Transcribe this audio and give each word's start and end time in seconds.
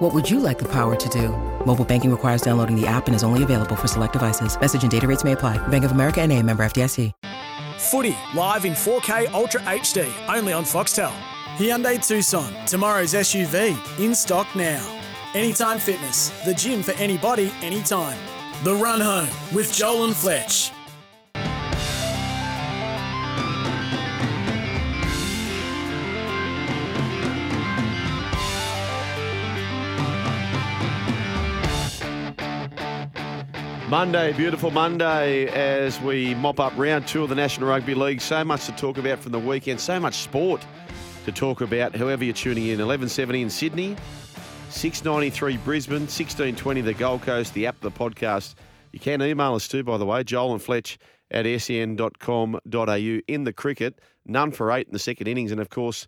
What 0.00 0.14
would 0.14 0.30
you 0.30 0.40
like 0.40 0.58
the 0.58 0.68
power 0.68 0.96
to 0.96 1.08
do? 1.10 1.28
Mobile 1.66 1.84
banking 1.84 2.10
requires 2.10 2.40
downloading 2.40 2.74
the 2.74 2.86
app 2.86 3.06
and 3.06 3.14
is 3.14 3.22
only 3.22 3.42
available 3.42 3.76
for 3.76 3.86
select 3.86 4.14
devices. 4.14 4.58
Message 4.58 4.80
and 4.80 4.90
data 4.90 5.06
rates 5.06 5.24
may 5.24 5.32
apply. 5.32 5.58
Bank 5.68 5.84
of 5.84 5.92
America 5.92 6.22
and 6.22 6.32
a 6.32 6.42
member 6.42 6.62
FDIC. 6.62 7.12
Footy 7.78 8.16
live 8.34 8.64
in 8.64 8.72
4K 8.72 9.30
Ultra 9.34 9.60
HD, 9.60 10.10
only 10.34 10.54
on 10.54 10.64
Foxtel. 10.64 11.12
Hyundai 11.56 11.96
Tucson, 12.06 12.50
tomorrow's 12.66 13.12
SUV, 13.12 13.76
in 13.98 14.14
stock 14.14 14.46
now. 14.56 14.82
Anytime 15.34 15.78
Fitness, 15.78 16.30
the 16.46 16.54
gym 16.54 16.82
for 16.82 16.92
anybody, 16.92 17.52
anytime. 17.60 18.18
The 18.64 18.74
Run 18.74 19.02
Home 19.02 19.28
with 19.54 19.70
Joel 19.74 20.04
and 20.04 20.16
Fletch. 20.16 20.72
Monday, 33.90 34.32
beautiful 34.34 34.70
Monday, 34.70 35.48
as 35.48 36.00
we 36.00 36.32
mop 36.36 36.60
up 36.60 36.72
round 36.76 37.08
two 37.08 37.24
of 37.24 37.28
the 37.28 37.34
National 37.34 37.68
Rugby 37.68 37.96
League. 37.96 38.20
So 38.20 38.44
much 38.44 38.66
to 38.66 38.72
talk 38.72 38.98
about 38.98 39.18
from 39.18 39.32
the 39.32 39.38
weekend, 39.40 39.80
so 39.80 39.98
much 39.98 40.14
sport 40.14 40.64
to 41.24 41.32
talk 41.32 41.60
about. 41.60 41.96
However, 41.96 42.22
you're 42.22 42.32
tuning 42.32 42.68
in, 42.68 42.78
11:70 42.78 43.42
in 43.42 43.50
Sydney, 43.50 43.96
6:93 44.68 45.56
Brisbane, 45.64 46.06
16:20 46.06 46.82
the 46.82 46.94
Gold 46.94 47.22
Coast. 47.22 47.52
The 47.52 47.66
app, 47.66 47.80
the 47.80 47.90
podcast. 47.90 48.54
You 48.92 49.00
can 49.00 49.20
email 49.22 49.56
us 49.56 49.66
too, 49.66 49.82
by 49.82 49.98
the 49.98 50.06
way, 50.06 50.22
Joel 50.22 50.52
and 50.52 50.62
Fletch 50.62 50.96
at 51.32 51.44
sen.com.au. 51.60 52.94
In 53.26 53.42
the 53.42 53.52
cricket, 53.52 54.00
none 54.24 54.52
for 54.52 54.70
eight 54.70 54.86
in 54.86 54.92
the 54.92 55.00
second 55.00 55.26
innings, 55.26 55.50
and 55.50 55.60
of 55.60 55.68
course, 55.68 56.06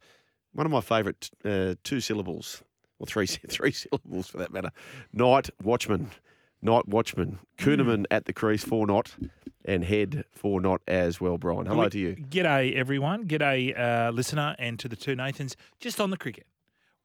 one 0.53 0.67
of 0.67 0.71
my 0.71 0.83
favourite 0.83 1.31
uh, 1.45 1.75
two 1.83 1.99
syllables, 1.99 2.63
or 3.01 3.09
three 3.09 3.27
three 3.49 3.73
syllables 3.73 4.29
for 4.29 4.39
that 4.39 4.53
matter. 4.53 4.71
Night 5.13 5.51
watchman. 5.61 6.13
Night 6.65 6.87
watchman. 6.87 7.41
Kuhnemann 7.59 8.07
at 8.11 8.27
the 8.27 8.33
crease, 8.33 8.63
four 8.63 8.87
not, 8.87 9.17
and 9.65 9.83
head 9.85 10.25
four 10.31 10.61
not 10.61 10.81
as 10.87 11.21
well, 11.21 11.37
Brian. 11.37 11.67
Hello 11.67 11.89
to 11.89 11.99
you. 11.99 12.15
G'day, 12.17 12.75
everyone. 12.77 13.27
G'day, 13.27 13.77
uh, 13.79 14.11
listener, 14.13 14.55
and 14.61 14.79
to 14.79 14.89
the 14.89 14.95
two 14.97 15.17
Nathans. 15.17 15.57
Just 15.81 16.01
on 16.01 16.11
the 16.11 16.17
cricket, 16.17 16.47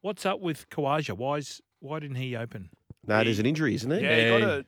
what's 0.02 0.26
up 0.28 0.40
with 0.42 0.70
Khawaja? 0.70 1.18
Why's 1.18 1.60
why 1.80 2.00
didn't 2.00 2.18
he 2.18 2.36
open? 2.36 2.70
No, 3.08 3.24
there's 3.24 3.40
an 3.40 3.46
injury, 3.48 3.74
isn't 3.76 3.90
there? 3.90 4.02
Yeah, 4.02 4.24
he 4.36 4.40
got 4.42 4.50
a 4.50 4.66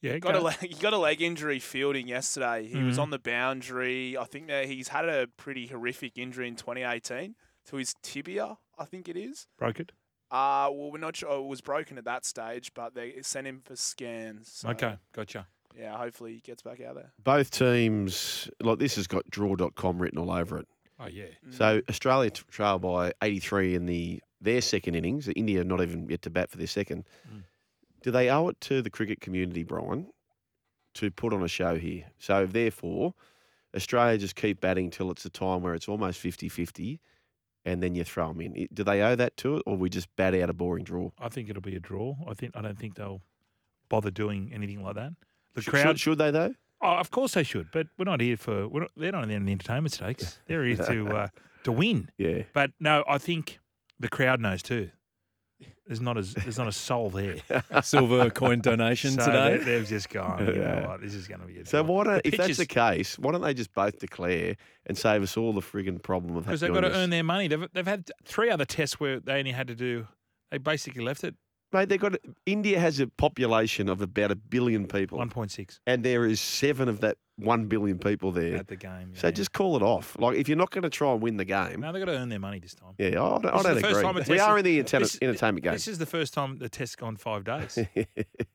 Yeah, 0.00 0.18
got 0.18 0.32
go- 0.34 0.40
a 0.40 0.42
leg, 0.42 0.56
he 0.60 0.74
got 0.74 0.92
a 0.94 0.98
leg 0.98 1.20
injury 1.22 1.58
fielding 1.58 2.08
yesterday. 2.08 2.66
He 2.66 2.82
was 2.82 2.96
Mhm. 2.98 3.02
on 3.02 3.10
the 3.10 3.18
boundary. 3.18 4.16
I 4.16 4.24
think 4.24 4.46
that 4.48 4.66
he's 4.66 4.88
had 4.88 5.06
a 5.08 5.26
pretty 5.36 5.66
horrific 5.66 6.16
injury 6.16 6.48
in 6.48 6.56
2018 6.56 7.34
to 7.66 7.76
his 7.76 7.94
tibia. 8.02 8.56
I 8.78 8.84
think 8.86 9.08
it 9.08 9.16
is. 9.16 9.46
broke 9.58 9.80
it. 9.80 9.92
Uh 10.34 10.68
well, 10.72 10.90
we're 10.90 10.98
not 10.98 11.14
sure. 11.16 11.32
It 11.38 11.46
was 11.46 11.60
broken 11.60 11.96
at 11.96 12.04
that 12.06 12.24
stage, 12.24 12.72
but 12.74 12.94
they 12.94 13.14
sent 13.22 13.46
him 13.46 13.60
for 13.64 13.76
scans. 13.76 14.48
so, 14.50 14.70
Okay, 14.70 14.96
gotcha. 15.12 15.46
Yeah, 15.78 15.96
hopefully 15.96 16.34
he 16.34 16.40
gets 16.40 16.62
back 16.62 16.80
out 16.80 16.94
there. 16.96 17.12
Both 17.22 17.50
teams, 17.50 18.48
like 18.60 18.78
this 18.78 18.96
has 18.96 19.06
got 19.06 19.28
draw.com 19.30 20.00
written 20.00 20.18
all 20.18 20.30
over 20.30 20.58
it. 20.58 20.68
Oh 21.00 21.06
yeah, 21.06 21.24
So 21.50 21.82
Australia 21.88 22.30
t- 22.30 22.42
trail 22.50 22.78
by 22.78 23.12
83 23.22 23.74
in 23.74 23.86
the 23.86 24.20
their 24.40 24.60
second 24.60 24.94
innings. 24.94 25.28
India 25.34 25.62
not 25.64 25.80
even 25.80 26.08
yet 26.08 26.22
to 26.22 26.30
bat 26.30 26.50
for 26.50 26.58
their 26.58 26.66
second. 26.66 27.04
Mm. 27.32 27.42
Do 28.02 28.10
they 28.10 28.28
owe 28.30 28.48
it 28.48 28.60
to 28.62 28.82
the 28.82 28.90
cricket 28.90 29.20
community, 29.20 29.62
Brian, 29.64 30.06
to 30.94 31.10
put 31.10 31.32
on 31.32 31.42
a 31.42 31.48
show 31.48 31.76
here? 31.78 32.04
So 32.18 32.46
therefore, 32.46 33.14
Australia 33.74 34.18
just 34.18 34.36
keep 34.36 34.60
batting 34.60 34.90
till 34.90 35.10
it's 35.10 35.24
a 35.24 35.30
time 35.30 35.62
where 35.62 35.74
it's 35.74 35.88
almost 35.88 36.22
50-50 36.22 37.00
and 37.64 37.82
then 37.82 37.94
you 37.94 38.04
throw 38.04 38.28
them 38.28 38.40
in. 38.40 38.68
Do 38.72 38.84
they 38.84 39.00
owe 39.02 39.14
that 39.16 39.36
to 39.38 39.56
it 39.56 39.62
or 39.66 39.76
we 39.76 39.88
just 39.90 40.14
bat 40.16 40.34
out 40.34 40.50
a 40.50 40.52
boring 40.52 40.84
draw? 40.84 41.10
I 41.18 41.28
think 41.28 41.48
it'll 41.48 41.62
be 41.62 41.76
a 41.76 41.80
draw. 41.80 42.16
I 42.28 42.34
think 42.34 42.52
I 42.54 42.62
don't 42.62 42.78
think 42.78 42.96
they'll 42.96 43.22
bother 43.88 44.10
doing 44.10 44.50
anything 44.54 44.82
like 44.82 44.94
that. 44.96 45.12
The 45.54 45.62
Should- 45.62 45.70
crowd, 45.72 45.86
should, 45.98 46.00
should 46.00 46.18
they 46.18 46.30
though? 46.30 46.54
oh, 46.82 46.96
of 46.96 47.10
course 47.10 47.32
they 47.34 47.42
should, 47.44 47.68
but 47.72 47.86
we're 47.98 48.04
not 48.04 48.20
here 48.20 48.36
for. 48.36 48.68
We're 48.68 48.80
not, 48.80 48.90
they're 48.96 49.12
not 49.12 49.30
in 49.30 49.44
the 49.46 49.52
entertainment 49.52 49.92
stakes. 49.92 50.38
They're 50.46 50.64
here 50.64 50.76
to 50.76 51.08
uh, 51.16 51.28
to 51.64 51.72
win. 51.72 52.10
Yeah. 52.18 52.42
But 52.52 52.72
no, 52.80 53.04
I 53.08 53.18
think 53.18 53.58
the 53.98 54.08
crowd 54.08 54.40
knows 54.40 54.62
too. 54.62 54.90
There's 55.86 56.00
not 56.00 56.16
as 56.16 56.32
there's 56.34 56.56
not 56.56 56.66
a 56.68 56.72
soul 56.72 57.10
there. 57.10 57.36
Silver 57.82 58.30
coin 58.30 58.60
donation 58.60 59.10
So 59.12 59.26
today. 59.26 59.58
they- 59.58 59.64
They've 59.64 59.86
just 59.88 60.08
gone. 60.08 60.46
You 60.46 60.54
Yeah. 60.54 60.80
know 60.80 60.88
what? 60.88 61.00
This 61.02 61.12
is 61.14 61.28
going 61.28 61.40
to 61.42 61.46
be 61.46 61.58
a 61.58 61.66
So 61.66 61.82
draw. 61.82 61.94
why 61.94 62.04
don't, 62.04 62.22
The 62.22 62.28
if 62.28 62.36
that's 62.38 62.42
pitches- 62.44 62.56
the 62.56 62.66
case, 62.66 63.18
why 63.18 63.32
don't 63.32 63.42
they 63.42 63.52
just 63.54 63.74
both 63.74 63.98
declare 63.98 64.56
and 64.86 64.96
save 64.96 65.22
us 65.22 65.36
all 65.36 65.52
the 65.52 65.60
frigging 65.60 66.02
problem 66.02 66.36
of 66.36 66.44
because 66.46 66.60
having 66.62 66.72
they've 66.74 66.82
got 66.82 66.88
to 66.88 66.92
this? 66.94 67.02
earn 67.02 67.10
their 67.10 67.24
money. 67.24 67.48
They've 67.48 67.68
they've 67.74 67.86
had 67.86 68.10
three 68.24 68.50
other 68.50 68.64
tests 68.64 68.98
where 68.98 69.20
they 69.20 69.38
only 69.38 69.52
had 69.52 69.66
to 69.68 69.74
do. 69.74 70.06
They 70.50 70.58
basically 70.58 71.02
left 71.04 71.22
it 71.24 71.34
Mate, 71.72 71.88
they've 71.88 71.98
got 72.00 72.14
India 72.46 72.78
has 72.78 73.00
a 73.00 73.08
population 73.08 73.88
of 73.88 74.00
about 74.00 74.30
a 74.30 74.36
billion 74.36 74.86
people, 74.86 75.18
one 75.18 75.28
point 75.28 75.50
six 75.50 75.80
and 75.86 76.04
there 76.04 76.24
is 76.24 76.40
seven 76.40 76.88
of 76.88 77.00
that 77.00 77.16
one 77.36 77.66
billion 77.66 77.98
people 77.98 78.30
there. 78.32 78.56
at 78.56 78.68
the 78.68 78.76
game. 78.76 79.12
So 79.14 79.30
just 79.30 79.52
call 79.52 79.76
it 79.76 79.82
off. 79.82 80.16
Like 80.18 80.36
if 80.36 80.48
you're 80.48 80.56
not 80.58 80.70
going 80.70 80.82
to 80.82 80.90
try 80.90 81.12
and 81.12 81.20
win 81.20 81.36
the 81.36 81.44
game, 81.44 81.80
no, 81.80 81.92
they've 81.92 82.04
got 82.04 82.12
to 82.12 82.18
earn 82.18 82.28
their 82.28 82.38
money 82.38 82.60
this 82.60 82.74
time. 82.74 82.94
yeah, 82.98 83.08
I 83.08 83.12
don't, 83.12 83.46
I 83.46 83.62
don't 83.62 83.74
the 83.82 84.02
time 84.02 84.16
agree. 84.16 84.34
We 84.36 84.38
are 84.40 84.58
in 84.58 84.64
the 84.64 84.78
enter- 84.78 85.00
this- 85.00 85.18
entertainment 85.20 85.64
game. 85.64 85.72
This 85.72 85.88
is 85.88 85.98
the 85.98 86.06
first 86.06 86.32
time 86.34 86.58
the 86.58 86.68
test's 86.68 86.96
gone 86.96 87.16
five 87.16 87.44
days 87.44 87.76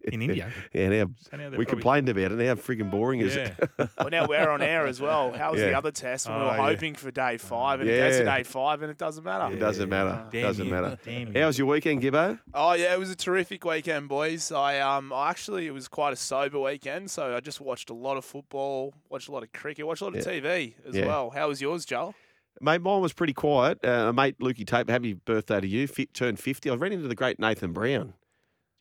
in 0.04 0.22
India. 0.22 0.52
yeah, 0.74 0.90
now 0.90 1.10
So 1.30 1.38
now 1.38 1.44
we 1.46 1.50
probably- 1.50 1.66
complained 1.66 2.10
about 2.10 2.32
it. 2.32 2.36
Now 2.36 2.46
how 2.48 2.56
frigging 2.56 2.90
boring 2.92 3.20
is 3.22 3.36
Yeah. 3.36 3.54
it? 3.78 3.90
Well, 4.00 4.10
now 4.10 4.28
we're 4.28 4.50
on 4.50 4.62
air 4.62 4.88
as 4.88 5.02
well. 5.02 5.34
How 5.34 5.52
was 5.52 5.60
Yeah. 5.62 5.68
the 5.72 5.78
other 5.78 5.92
test? 5.92 6.28
And 6.28 6.36
we 6.36 6.42
Oh, 6.42 6.46
were 6.46 6.52
yeah. 6.56 6.66
hoping 6.66 6.96
for 6.96 7.12
day 7.12 7.38
five, 7.38 7.82
and 7.82 7.90
it 7.90 7.98
goes 7.98 8.18
to 8.18 8.24
day 8.26 8.44
five, 8.44 8.82
and 8.82 8.90
it 8.90 8.98
doesn't 8.98 9.24
matter. 9.24 9.54
It 9.54 9.60
doesn't 9.60 9.90
matter. 9.90 10.26
Damn 10.32 10.42
doesn't 10.44 10.66
you. 10.66 10.72
matter. 10.72 10.98
Damn 11.04 11.34
How 11.34 11.40
you. 11.42 11.46
was 11.48 11.58
your 11.58 11.68
weekend, 11.68 12.02
Gibbo? 12.02 12.40
Oh 12.54 12.74
yeah, 12.74 12.94
it 12.94 13.00
was 13.00 13.10
a 13.10 13.16
terrific 13.16 13.66
weekend, 13.66 14.08
boys. 14.08 14.52
I 14.52 14.80
um, 14.80 15.12
I 15.12 15.30
actually 15.30 15.68
it 15.68 15.72
was 15.72 15.88
quite 15.88 16.14
a 16.14 16.16
sober 16.16 16.60
weekend, 16.60 17.12
so 17.12 17.36
I 17.36 17.40
just 17.42 17.60
watched 17.62 17.90
a 17.90 17.94
lot 17.94 18.16
of 18.18 18.24
football, 18.26 18.69
watched 19.10 19.28
a 19.28 19.32
lot 19.32 19.44
of 19.44 19.52
cricket, 19.52 19.86
watched 19.86 20.02
a 20.02 20.06
lot 20.06 20.16
of 20.16 20.26
Yeah. 20.26 20.32
TV 20.32 20.74
as 20.88 20.96
Yeah. 20.96 21.08
well. 21.08 21.30
How 21.32 21.48
was 21.48 21.62
yours, 21.62 21.86
Joel? 21.86 22.16
Mate, 22.62 22.82
mine 22.82 23.02
was 23.02 23.14
pretty 23.14 23.34
quiet. 23.34 23.84
Uh, 23.86 24.12
mate, 24.12 24.38
Lukey 24.40 24.66
Tape, 24.68 24.90
happy 24.90 25.14
birthday 25.14 25.62
to 25.62 25.68
you. 25.68 25.88
Fit, 25.88 26.14
turned 26.14 26.40
50. 26.40 26.70
I 26.70 26.76
ran 26.76 26.92
into 26.92 27.08
the 27.08 27.16
great 27.16 27.40
Nathan 27.40 27.72
Brown. 27.74 28.14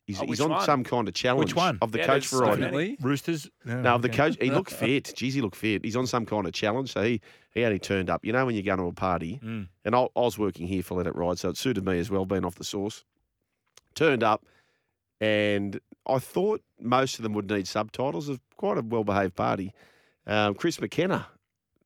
He's, 0.06 0.20
Oh, 0.22 0.24
he's 0.24 0.40
on 0.40 0.50
one? 0.50 0.64
some 0.64 0.84
kind 0.84 1.06
of 1.06 1.12
challenge. 1.14 1.50
Which 1.50 1.54
one? 1.54 1.78
Of 1.82 1.92
the 1.92 1.98
Yeah, 1.98 2.06
coach 2.06 2.22
there's 2.22 2.28
so 2.30 2.38
variety. 2.38 2.62
Definitely. 2.62 2.96
Roosters? 3.02 3.50
No, 3.66 3.94
of 3.94 4.00
the 4.02 4.08
coach, 4.08 4.36
he 4.40 4.50
looked 4.50 4.70
fit. 4.84 5.04
Jeez, 5.14 5.32
he 5.32 5.42
looked 5.42 5.54
fit. 5.56 5.84
He's 5.84 5.96
on 5.96 6.06
some 6.06 6.24
kind 6.24 6.46
of 6.46 6.52
challenge, 6.54 6.92
so 6.94 7.02
he, 7.04 7.20
he 7.52 7.62
only 7.62 7.78
turned 7.78 8.08
up. 8.08 8.24
You 8.24 8.32
know, 8.32 8.46
when 8.46 8.54
you 8.56 8.62
go 8.62 8.74
to 8.74 8.84
a 8.84 8.92
party, 8.92 9.38
Mm. 9.44 9.68
and 9.84 9.94
I, 9.94 10.00
I 10.16 10.20
was 10.20 10.38
working 10.38 10.66
here 10.66 10.82
for 10.82 10.94
Let 10.96 11.06
It 11.06 11.14
Ride, 11.14 11.38
so 11.38 11.50
it 11.50 11.58
suited 11.58 11.84
me 11.84 11.98
as 11.98 12.10
well, 12.10 12.24
being 12.24 12.44
off 12.46 12.54
the 12.54 12.64
source. 12.64 13.04
Turned 13.94 14.22
up, 14.22 14.44
and 15.20 15.80
I 16.06 16.18
thought 16.18 16.62
most 16.80 17.18
of 17.18 17.22
them 17.22 17.32
would 17.34 17.50
need 17.50 17.66
subtitles. 17.68 18.28
It 18.28 18.32
was 18.32 18.40
quite 18.56 18.78
a 18.78 18.82
well 18.82 19.04
behaved 19.04 19.34
party. 19.36 19.72
Um, 20.26 20.54
Chris 20.54 20.80
McKenna, 20.80 21.26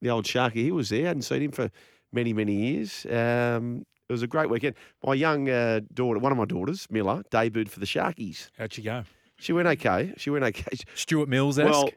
the 0.01 0.11
old 0.11 0.25
Sharky, 0.25 0.55
he 0.57 0.73
was 0.73 0.89
there. 0.89 1.05
I 1.05 1.09
hadn't 1.09 1.23
seen 1.23 1.43
him 1.43 1.53
for 1.53 1.71
many, 2.13 2.33
many 2.33 2.55
years. 2.55 3.07
Um, 3.07 3.85
it 4.09 4.13
was 4.13 4.23
a 4.23 4.27
great 4.27 4.51
weekend. 4.51 4.75
My 5.05 5.15
young 5.15 5.49
uh, 5.49 5.81
daughter, 5.95 6.19
one 6.19 6.33
of 6.33 6.39
my 6.39 6.45
daughters, 6.45 6.87
Miller, 6.91 7.23
debuted 7.31 7.69
for 7.69 7.81
the 7.81 7.87
Sharkies. 7.87 8.51
How'd 8.59 8.73
she 8.73 8.83
go? 8.83 9.05
She 9.39 9.53
went 9.53 9.69
okay. 9.69 10.13
She 10.17 10.31
went 10.31 10.45
okay. 10.45 10.77
Stuart 10.95 11.29
Mills 11.29 11.57
Well, 11.59 11.89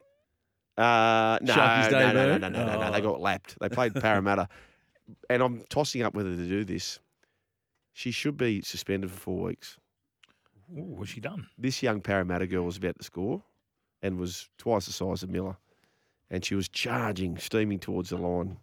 uh, 0.78 1.40
no, 1.42 1.54
Sharkies 1.54 1.92
no, 1.92 2.00
no, 2.00 2.14
no, 2.14 2.38
no, 2.38 2.50
no, 2.50 2.66
no, 2.66 2.80
no. 2.80 2.92
They 2.92 3.00
Oh. 3.00 3.12
got 3.12 3.22
lapped. 3.22 3.58
They 3.60 3.70
played 3.70 3.94
Parramatta, 4.02 4.48
and 5.30 5.42
I'm 5.44 5.64
tossing 5.70 6.02
up 6.04 6.14
whether 6.14 6.30
to 6.36 6.48
do 6.48 6.64
this. 6.64 7.00
She 7.94 8.12
should 8.12 8.38
be 8.38 8.62
suspended 8.62 9.10
for 9.12 9.18
four 9.18 9.42
weeks. 9.44 9.78
Ooh, 10.72 10.82
what's 10.98 11.12
she 11.12 11.20
done? 11.20 11.48
This 11.58 11.82
young 11.84 12.02
Parramatta 12.02 12.48
girl 12.48 12.64
was 12.66 12.78
about 12.78 12.98
to 12.98 13.04
score, 13.04 13.44
and 14.02 14.18
was 14.18 14.50
twice 14.58 14.86
the 14.86 14.94
size 14.94 15.24
of 15.24 15.30
Miller, 15.30 15.58
and 16.30 16.44
she 16.44 16.56
was 16.56 16.68
charging, 16.70 17.38
steaming 17.38 17.80
towards 17.80 18.10
the 18.10 18.18
line, 18.18 18.58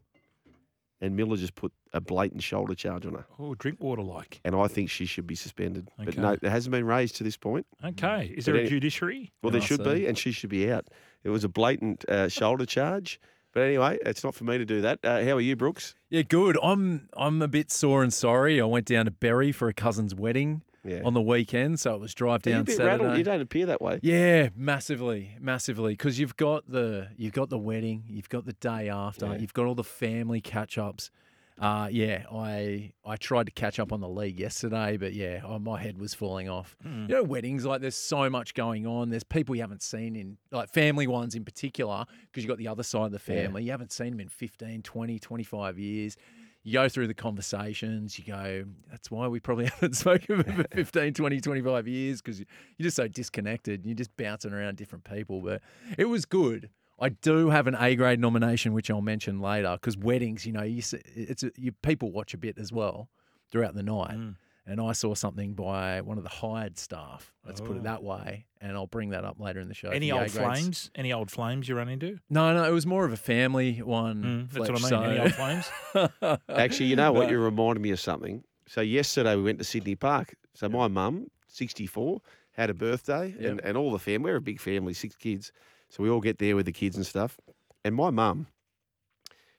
and 1.00 1.16
Miller 1.16 1.36
just 1.36 1.54
put 1.54 1.72
a 1.92 2.00
blatant 2.00 2.42
shoulder 2.42 2.74
charge 2.74 3.04
on 3.06 3.14
her, 3.14 3.26
Oh, 3.38 3.54
drink 3.54 3.80
water 3.82 4.02
like. 4.02 4.40
and 4.44 4.54
I 4.54 4.66
think 4.68 4.88
she 4.88 5.04
should 5.04 5.26
be 5.26 5.34
suspended. 5.34 5.90
But 5.98 6.16
no, 6.16 6.30
it 6.32 6.42
hasn't 6.42 6.70
been 6.72 6.86
raised 6.86 7.16
to 7.16 7.24
this 7.24 7.36
point. 7.36 7.66
Okay. 7.84 8.32
Is 8.36 8.46
But 8.46 8.52
there 8.54 8.62
a 8.62 8.68
judiciary? 8.68 9.32
Well, 9.42 9.50
there 9.50 9.60
Oh, 9.60 9.64
should 9.64 9.84
so- 9.84 9.94
be, 9.94 10.06
and 10.06 10.16
she 10.16 10.32
should 10.32 10.50
be 10.50 10.70
out. 10.72 10.86
It 11.24 11.30
was 11.30 11.44
a 11.44 11.48
blatant 11.48 12.08
uh, 12.08 12.28
shoulder 12.28 12.64
charge. 12.66 13.20
But 13.52 13.64
anyway, 13.64 13.98
it's 14.06 14.24
not 14.24 14.34
for 14.34 14.44
me 14.44 14.56
to 14.56 14.64
do 14.64 14.80
that. 14.80 15.00
Uh, 15.04 15.22
how 15.24 15.32
are 15.32 15.40
you, 15.40 15.54
Brooks? 15.56 15.94
Yeah, 16.08 16.22
good. 16.22 16.56
I'm 16.62 17.10
I'm 17.14 17.42
a 17.42 17.48
bit 17.48 17.70
sore 17.70 18.02
and 18.02 18.10
sorry. 18.12 18.58
I 18.58 18.64
went 18.64 18.86
down 18.86 19.04
to 19.04 19.10
Berry 19.10 19.52
for 19.52 19.68
a 19.68 19.74
cousin's 19.74 20.14
wedding 20.14 20.62
Yeah. 20.84 21.02
on 21.04 21.14
the 21.14 21.22
weekend, 21.22 21.78
so 21.78 21.94
it 21.94 22.00
was 22.00 22.12
drive 22.14 22.42
down 22.42 22.66
Saturday. 22.66 22.84
rattled. 22.84 23.18
You 23.18 23.24
don't 23.24 23.40
appear 23.40 23.66
that 23.66 23.80
way. 23.80 24.00
Yeah, 24.02 24.48
massively, 24.56 25.36
massively. 25.40 25.92
Because 25.92 26.18
you've 26.18 26.36
got 26.36 26.68
the 26.70 27.08
you've 27.16 27.32
got 27.34 27.50
the 27.50 27.58
wedding, 27.58 28.04
you've 28.08 28.28
got 28.28 28.46
the 28.46 28.54
day 28.54 28.88
after, 28.88 29.26
Yeah. 29.26 29.36
you've 29.36 29.52
got 29.54 29.66
all 29.66 29.74
the 29.76 29.84
family 29.84 30.40
catch 30.40 30.78
ups. 30.78 31.10
Uh, 31.58 31.86
yeah, 31.92 32.24
I 32.32 32.92
I 33.04 33.16
tried 33.16 33.46
to 33.46 33.52
catch 33.52 33.78
up 33.78 33.92
on 33.92 34.00
the 34.00 34.08
league 34.08 34.40
yesterday, 34.40 34.96
but 34.96 35.12
yeah, 35.12 35.42
oh, 35.44 35.58
my 35.60 35.80
head 35.80 35.98
was 35.98 36.14
falling 36.14 36.48
off. 36.48 36.74
Hmm. 36.82 37.02
You 37.02 37.08
know, 37.16 37.22
weddings 37.22 37.64
like 37.64 37.80
there's 37.82 37.94
so 37.94 38.28
much 38.30 38.54
going 38.54 38.84
on. 38.86 39.10
There's 39.10 39.22
people 39.22 39.54
you 39.54 39.60
haven't 39.60 39.82
seen 39.82 40.16
in 40.16 40.38
like 40.50 40.70
family 40.70 41.06
ones 41.06 41.34
in 41.36 41.44
particular 41.44 42.06
because 42.26 42.42
you've 42.42 42.48
got 42.48 42.58
the 42.58 42.66
other 42.68 42.82
side 42.82 43.06
of 43.06 43.12
the 43.12 43.32
Yeah. 43.32 43.42
family. 43.44 43.62
You 43.64 43.70
haven't 43.70 43.92
seen 43.92 44.10
them 44.12 44.20
in 44.20 44.28
15, 44.28 44.82
20, 44.82 45.18
25 45.20 45.78
years. 45.78 46.16
You 46.64 46.74
go 46.74 46.88
through 46.88 47.08
the 47.08 47.14
conversations, 47.14 48.18
you 48.18 48.24
go, 48.24 48.64
that's 48.90 49.10
why 49.10 49.26
we 49.26 49.40
probably 49.40 49.64
haven't 49.80 49.94
spoken 49.96 50.42
for 50.44 50.64
15, 50.74 51.14
20, 51.14 51.40
25 51.40 51.88
years 51.88 52.22
because 52.22 52.38
you're 52.38 52.46
just 52.82 52.96
so 52.96 53.08
disconnected. 53.08 53.84
You're 53.84 53.96
just 53.96 54.16
bouncing 54.16 54.52
around 54.52 54.76
different 54.76 55.04
people. 55.04 55.40
But 55.40 55.60
it 55.98 56.04
was 56.04 56.24
good. 56.24 56.70
I 57.00 57.08
do 57.08 57.50
have 57.50 57.66
an 57.66 57.74
A 57.80 57.96
grade 57.96 58.20
nomination, 58.20 58.72
which 58.74 58.88
I'll 58.90 59.00
mention 59.00 59.40
later, 59.40 59.72
because 59.72 59.96
weddings, 59.96 60.46
you 60.46 60.52
know, 60.52 60.62
you, 60.62 60.82
see- 60.82 61.02
it's 61.16 61.42
a, 61.42 61.50
you 61.56 61.72
people 61.72 62.12
watch 62.12 62.32
a 62.32 62.38
bit 62.38 62.58
as 62.58 62.72
well 62.72 63.08
throughout 63.50 63.74
the 63.74 63.82
night. 63.82 64.16
Mm. 64.16 64.36
And 64.64 64.80
I 64.80 64.92
saw 64.92 65.14
something 65.16 65.54
by 65.54 66.00
one 66.02 66.18
of 66.18 66.22
the 66.22 66.30
hired 66.30 66.78
staff. 66.78 67.32
Let's 67.44 67.60
put 67.60 67.70
Oh. 67.72 67.76
it 67.78 67.82
that 67.82 68.04
way, 68.04 68.46
and 68.60 68.76
I'll 68.76 68.86
bring 68.86 69.10
that 69.10 69.24
up 69.24 69.40
later 69.40 69.58
in 69.58 69.66
the 69.66 69.74
show. 69.74 69.88
Any 69.88 70.06
the 70.10 70.12
old 70.12 70.22
A 70.22 70.30
grades. 70.30 70.36
flames? 70.38 70.90
Any 70.94 71.12
old 71.12 71.32
flames 71.32 71.68
you 71.68 71.74
run 71.76 71.88
into? 71.88 72.20
No, 72.30 72.54
no, 72.54 72.62
it 72.64 72.70
was 72.70 72.86
more 72.86 73.04
of 73.04 73.12
a 73.12 73.16
family 73.16 73.82
one. 73.82 74.22
Mm, 74.22 74.52
that's 74.52 74.68
what 74.70 74.78
I 74.78 74.88
Fletch, 74.88 74.92
mean. 74.92 75.10
Any 75.10 75.20
old 75.20 75.34
flames? 75.34 76.38
Actually, 76.48 76.86
you 76.86 76.96
know 76.96 77.10
what? 77.12 77.24
No. 77.26 77.30
You 77.32 77.40
reminded 77.40 77.80
me 77.82 77.90
of 77.90 77.98
something. 77.98 78.44
So 78.68 78.80
yesterday 78.82 79.34
we 79.34 79.42
went 79.42 79.58
to 79.58 79.64
Sydney 79.64 79.96
Park. 79.96 80.34
So 80.54 80.68
my 80.68 80.86
mum, 80.86 81.26
64, 81.48 82.20
had 82.52 82.70
a 82.70 82.74
birthday, 82.74 83.34
and, 83.40 83.60
and 83.64 83.76
all 83.76 83.90
the 83.90 83.98
family. 83.98 84.30
We're 84.30 84.36
a 84.36 84.40
big 84.40 84.60
family, 84.60 84.94
six 84.94 85.16
kids. 85.16 85.50
So 85.88 86.04
we 86.04 86.08
all 86.08 86.20
get 86.20 86.38
there 86.38 86.54
with 86.54 86.66
the 86.66 86.72
kids 86.72 86.96
and 86.96 87.04
stuff. 87.04 87.36
And 87.84 87.96
my 87.96 88.10
mum, 88.10 88.46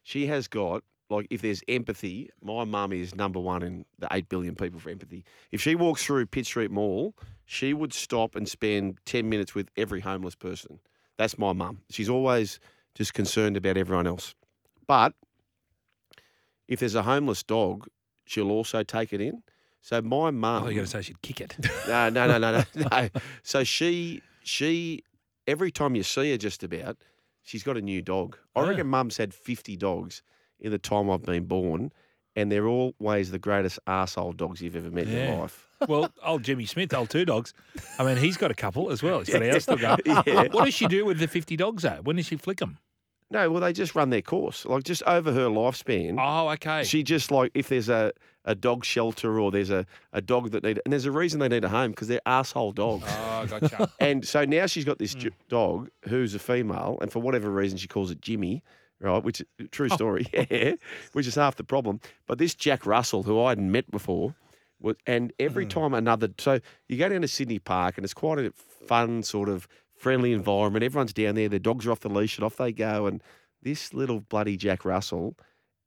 she 0.01 0.27
has 0.27 0.47
got 0.47 0.83
like 1.13 1.27
if 1.29 1.41
there's 1.41 1.61
empathy, 1.67 2.29
my 2.41 2.63
mum 2.63 2.91
is 2.93 3.15
number 3.15 3.39
one 3.39 3.61
in 3.63 3.85
the 3.99 4.07
eight 4.11 4.27
billion 4.29 4.55
people 4.55 4.79
for 4.79 4.89
empathy. 4.89 5.23
If 5.51 5.61
she 5.61 5.75
walks 5.75 6.03
through 6.05 6.25
Pitt 6.27 6.45
Street 6.45 6.71
Mall, 6.71 7.13
she 7.45 7.73
would 7.73 7.93
stop 7.93 8.35
and 8.35 8.47
spend 8.47 8.97
ten 9.05 9.29
minutes 9.29 9.53
with 9.55 9.69
every 9.77 9.99
homeless 10.01 10.35
person. 10.35 10.79
That's 11.17 11.37
my 11.37 11.53
mum. 11.53 11.81
She's 11.89 12.09
always 12.09 12.59
just 12.95 13.13
concerned 13.13 13.55
about 13.57 13.77
everyone 13.77 14.07
else. 14.07 14.35
But 14.87 15.13
if 16.67 16.79
there's 16.79 16.95
a 16.95 17.03
homeless 17.03 17.43
dog, 17.43 17.87
she'll 18.25 18.51
also 18.51 18.83
take 18.83 19.13
it 19.13 19.21
in. 19.21 19.43
So 19.81 20.01
my 20.01 20.31
mum, 20.31 20.61
thought 20.63 20.67
you're 20.67 20.75
going 20.75 20.85
to 20.85 20.91
say 20.91 21.01
she'd 21.01 21.21
kick 21.21 21.41
it. 21.41 21.55
no, 21.87 22.09
no, 22.09 22.27
no, 22.27 22.37
no, 22.37 22.51
no, 22.75 22.87
no. 22.89 23.09
So 23.43 23.63
she, 23.63 24.21
she, 24.43 25.03
every 25.45 25.71
time 25.71 25.93
you 25.95 26.03
see 26.03 26.31
her, 26.31 26.37
just 26.37 26.63
about, 26.63 26.97
she's 27.41 27.63
got 27.63 27.75
a 27.77 27.81
new 27.81 28.01
dog. 28.01 28.37
I 28.55 28.61
Ah. 28.61 28.67
reckon 28.69 28.87
Mum's 28.87 29.17
had 29.17 29.33
fifty 29.33 29.75
dogs 29.75 30.23
in 30.63 30.71
the 30.71 30.79
time 30.79 31.09
I've 31.11 31.21
been 31.23 31.45
born, 31.45 31.91
and 32.35 32.51
they're 32.51 32.67
always 32.67 33.29
the 33.29 33.37
greatest 33.39 33.79
arsehole 33.85 34.35
dogs 34.35 34.61
you've 34.61 34.75
ever 34.75 34.89
met 34.89 35.05
in 35.07 35.13
Yeah. 35.13 35.31
your 35.33 35.41
life. 35.41 35.67
well, 35.87 36.09
old 36.23 36.43
Jimmy 36.43 36.65
Smith, 36.65 36.93
old 36.93 37.09
two 37.09 37.25
dogs. 37.25 37.53
I 37.99 38.03
mean, 38.05 38.17
he's 38.17 38.37
got 38.37 38.49
a 38.49 38.55
couple 38.55 38.89
as 38.89 39.03
well. 39.03 39.19
He's 39.19 39.29
got 39.29 39.43
a 39.43 39.51
house 39.51 39.65
dog. 39.65 39.83
up. 39.83 39.99
Yeah. 40.05 40.47
What 40.51 40.65
does 40.65 40.73
she 40.73 40.87
do 40.87 41.05
with 41.05 41.19
the 41.19 41.27
50 41.27 41.55
dogs, 41.57 41.83
though? 41.83 41.99
When 42.03 42.15
does 42.15 42.25
she 42.25 42.37
flick 42.37 42.57
them? 42.57 42.79
No, 43.29 43.49
well, 43.49 43.61
they 43.61 43.73
just 43.73 43.95
run 43.95 44.11
their 44.11 44.21
course. 44.21 44.63
Like 44.65 44.83
just 44.83 45.01
over 45.03 45.31
her 45.33 45.47
lifespan, 45.47 46.17
Oh, 46.19 46.49
okay. 46.51 46.83
she 46.83 47.01
just 47.01 47.31
like 47.31 47.49
if 47.55 47.67
there's 47.67 47.89
a, 47.89 48.13
a 48.45 48.53
dog 48.53 48.85
shelter 48.85 49.39
or 49.39 49.49
there's 49.49 49.71
a, 49.71 49.87
a 50.13 50.21
dog 50.21 50.51
that 50.51 50.63
need, 50.63 50.79
and 50.85 50.91
there's 50.93 51.05
a 51.05 51.11
reason 51.11 51.39
they 51.39 51.47
need 51.49 51.63
a 51.63 51.69
home 51.69 51.91
because 51.91 52.07
they're 52.07 52.21
asshole 52.27 52.73
dogs. 52.73 53.05
oh, 53.07 53.45
gotcha. 53.47 53.91
And 53.99 54.25
so 54.25 54.45
now 54.45 54.67
she's 54.67 54.85
got 54.85 54.99
this 54.99 55.13
hmm. 55.13 55.19
j- 55.19 55.29
dog 55.49 55.89
who's 56.07 56.35
a 56.35 56.39
female, 56.39 56.99
and 57.01 57.11
for 57.11 57.19
whatever 57.19 57.49
reason 57.49 57.77
she 57.79 57.87
calls 57.87 58.11
it 58.11 58.21
Jimmy, 58.21 58.61
right? 58.99 59.23
Which 59.23 59.41
uh, 59.41 59.65
true 59.71 59.89
oh. 59.91 59.95
story, 59.95 60.27
yeah, 60.33 60.73
which 61.13 61.27
is 61.27 61.35
half 61.35 61.55
the 61.55 61.63
problem. 61.63 61.99
But 62.27 62.37
this 62.37 62.55
Jack 62.55 62.85
Russell, 62.85 63.23
who 63.23 63.41
I 63.41 63.49
hadn't 63.49 63.71
met 63.71 63.89
before, 63.91 64.35
was, 64.79 64.95
and 65.05 65.33
every 65.39 65.65
mm. 65.65 65.69
time 65.69 65.93
another, 65.93 66.29
so 66.37 66.59
you 66.87 66.97
go 66.97 67.09
down 67.09 67.21
to 67.21 67.27
Sydney 67.27 67.59
Park, 67.59 67.97
and 67.97 68.05
it's 68.05 68.13
quite 68.13 68.39
a 68.39 68.51
fun 68.51 69.23
sort 69.23 69.49
of 69.49 69.67
friendly 69.97 70.33
environment. 70.33 70.83
Everyone's 70.83 71.13
down 71.13 71.35
there, 71.35 71.49
their 71.49 71.59
dogs 71.59 71.85
are 71.85 71.91
off 71.91 72.01
the 72.01 72.09
leash, 72.09 72.37
and 72.37 72.45
off 72.45 72.57
they 72.57 72.71
go. 72.71 73.07
And 73.07 73.21
this 73.61 73.93
little 73.93 74.19
bloody 74.19 74.57
Jack 74.57 74.85
Russell, 74.85 75.35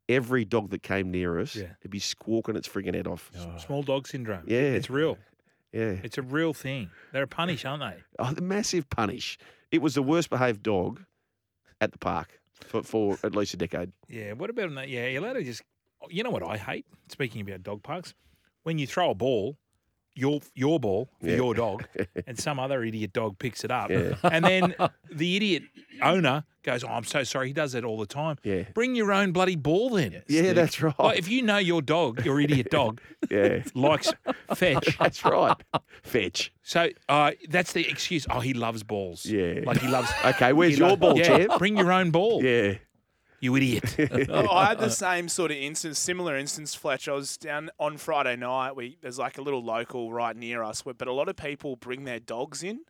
every 0.08 0.44
dog 0.44 0.70
that 0.70 0.82
came 0.82 1.10
near 1.10 1.38
us, 1.38 1.56
Yeah. 1.56 1.72
it'd 1.80 1.90
be 1.90 1.98
squawking 1.98 2.56
its 2.56 2.68
frigging 2.68 2.94
head 2.94 3.06
off. 3.06 3.30
Small 3.58 3.82
dog 3.82 4.08
syndrome. 4.08 4.44
Yeah. 4.46 4.58
It's 4.58 4.90
real. 4.90 5.18
Yeah. 5.72 5.96
It's 6.02 6.16
a 6.16 6.22
real 6.22 6.54
thing. 6.54 6.90
They're 7.12 7.24
a 7.24 7.28
punish, 7.28 7.64
aren't 7.64 7.82
they? 7.82 8.02
Oh, 8.18 8.32
the 8.32 8.40
massive 8.40 8.88
punish. 8.88 9.36
It 9.70 9.82
was 9.82 9.94
the 9.94 10.02
worst 10.02 10.30
behaved 10.30 10.62
dog 10.62 11.02
at 11.80 11.92
the 11.92 11.98
park 11.98 12.40
for, 12.68 12.82
for 12.82 13.18
at 13.24 13.34
least 13.34 13.54
a 13.54 13.56
decade. 13.56 13.92
Yeah. 14.08 14.32
What 14.32 14.50
about 14.50 14.74
that? 14.74 14.88
Yeah, 14.88 15.06
you're 15.08 15.22
allowed 15.22 15.34
to 15.34 15.44
just. 15.44 15.62
You 16.10 16.22
know 16.22 16.30
what 16.30 16.42
I 16.42 16.56
hate? 16.56 16.86
Speaking 17.10 17.40
about 17.40 17.62
dog 17.62 17.82
parks, 17.82 18.14
when 18.62 18.78
you 18.78 18.86
throw 18.86 19.10
a 19.10 19.14
ball, 19.14 19.56
your 20.16 20.40
your 20.54 20.80
ball 20.80 21.08
for 21.20 21.28
Yeah. 21.28 21.36
your 21.36 21.54
dog, 21.54 21.84
and 22.26 22.38
some 22.38 22.58
other 22.58 22.82
idiot 22.82 23.12
dog 23.12 23.38
picks 23.38 23.64
it 23.64 23.70
up, 23.70 23.90
Yeah. 23.90 24.14
and 24.24 24.44
then 24.44 24.74
the 25.10 25.36
idiot 25.36 25.62
owner 26.02 26.44
goes, 26.62 26.82
"Oh, 26.82 26.88
I'm 26.88 27.04
so 27.04 27.22
sorry." 27.22 27.48
He 27.48 27.52
does 27.52 27.72
that 27.72 27.84
all 27.84 27.98
the 27.98 28.06
time. 28.06 28.36
Yeah. 28.42 28.64
Bring 28.74 28.94
your 28.96 29.12
own 29.12 29.32
bloody 29.32 29.54
ball 29.56 29.90
then. 29.90 30.22
Yeah, 30.28 30.52
that's 30.52 30.82
right. 30.82 30.98
Like 30.98 31.18
if 31.18 31.28
you 31.28 31.42
know 31.42 31.58
your 31.58 31.82
dog, 31.82 32.24
your 32.24 32.40
idiot 32.40 32.68
dog, 32.70 33.00
yeah, 33.30 33.62
likes 33.74 34.12
fetch. 34.54 34.98
that's 34.98 35.24
right. 35.24 35.54
Fetch. 36.02 36.52
So 36.62 36.88
uh, 37.08 37.32
that's 37.48 37.72
the 37.72 37.88
excuse. 37.88 38.26
Oh, 38.30 38.40
he 38.40 38.52
loves 38.54 38.82
balls. 38.82 39.24
Yeah. 39.26 39.60
Like 39.64 39.78
he 39.78 39.86
loves. 39.88 40.10
Okay, 40.24 40.52
where's 40.52 40.78
your 40.78 40.88
loves- 40.88 41.00
ball, 41.00 41.18
yeah, 41.18 41.24
champ? 41.24 41.58
Bring 41.58 41.76
your 41.76 41.92
own 41.92 42.10
ball. 42.10 42.42
Yeah. 42.42 42.74
You 43.40 43.54
idiot. 43.56 43.96
Oh, 44.28 44.48
I 44.50 44.66
had 44.66 44.78
the 44.78 44.90
same 44.90 45.28
sort 45.28 45.50
of 45.50 45.56
instance, 45.56 45.98
similar 45.98 46.36
instance, 46.36 46.74
Fletch. 46.74 47.08
I 47.08 47.12
was 47.12 47.36
down 47.36 47.70
on 47.78 47.96
Friday 47.96 48.36
night. 48.36 48.74
We 48.76 48.96
there's 49.00 49.18
like 49.18 49.38
a 49.38 49.42
little 49.42 49.62
local 49.62 50.12
right 50.12 50.36
near 50.36 50.62
us, 50.62 50.82
but 50.82 51.06
a 51.06 51.12
lot 51.12 51.28
of 51.28 51.36
people 51.36 51.76
bring 51.76 52.04
their 52.04 52.20
dogs 52.20 52.62
in, 52.62 52.80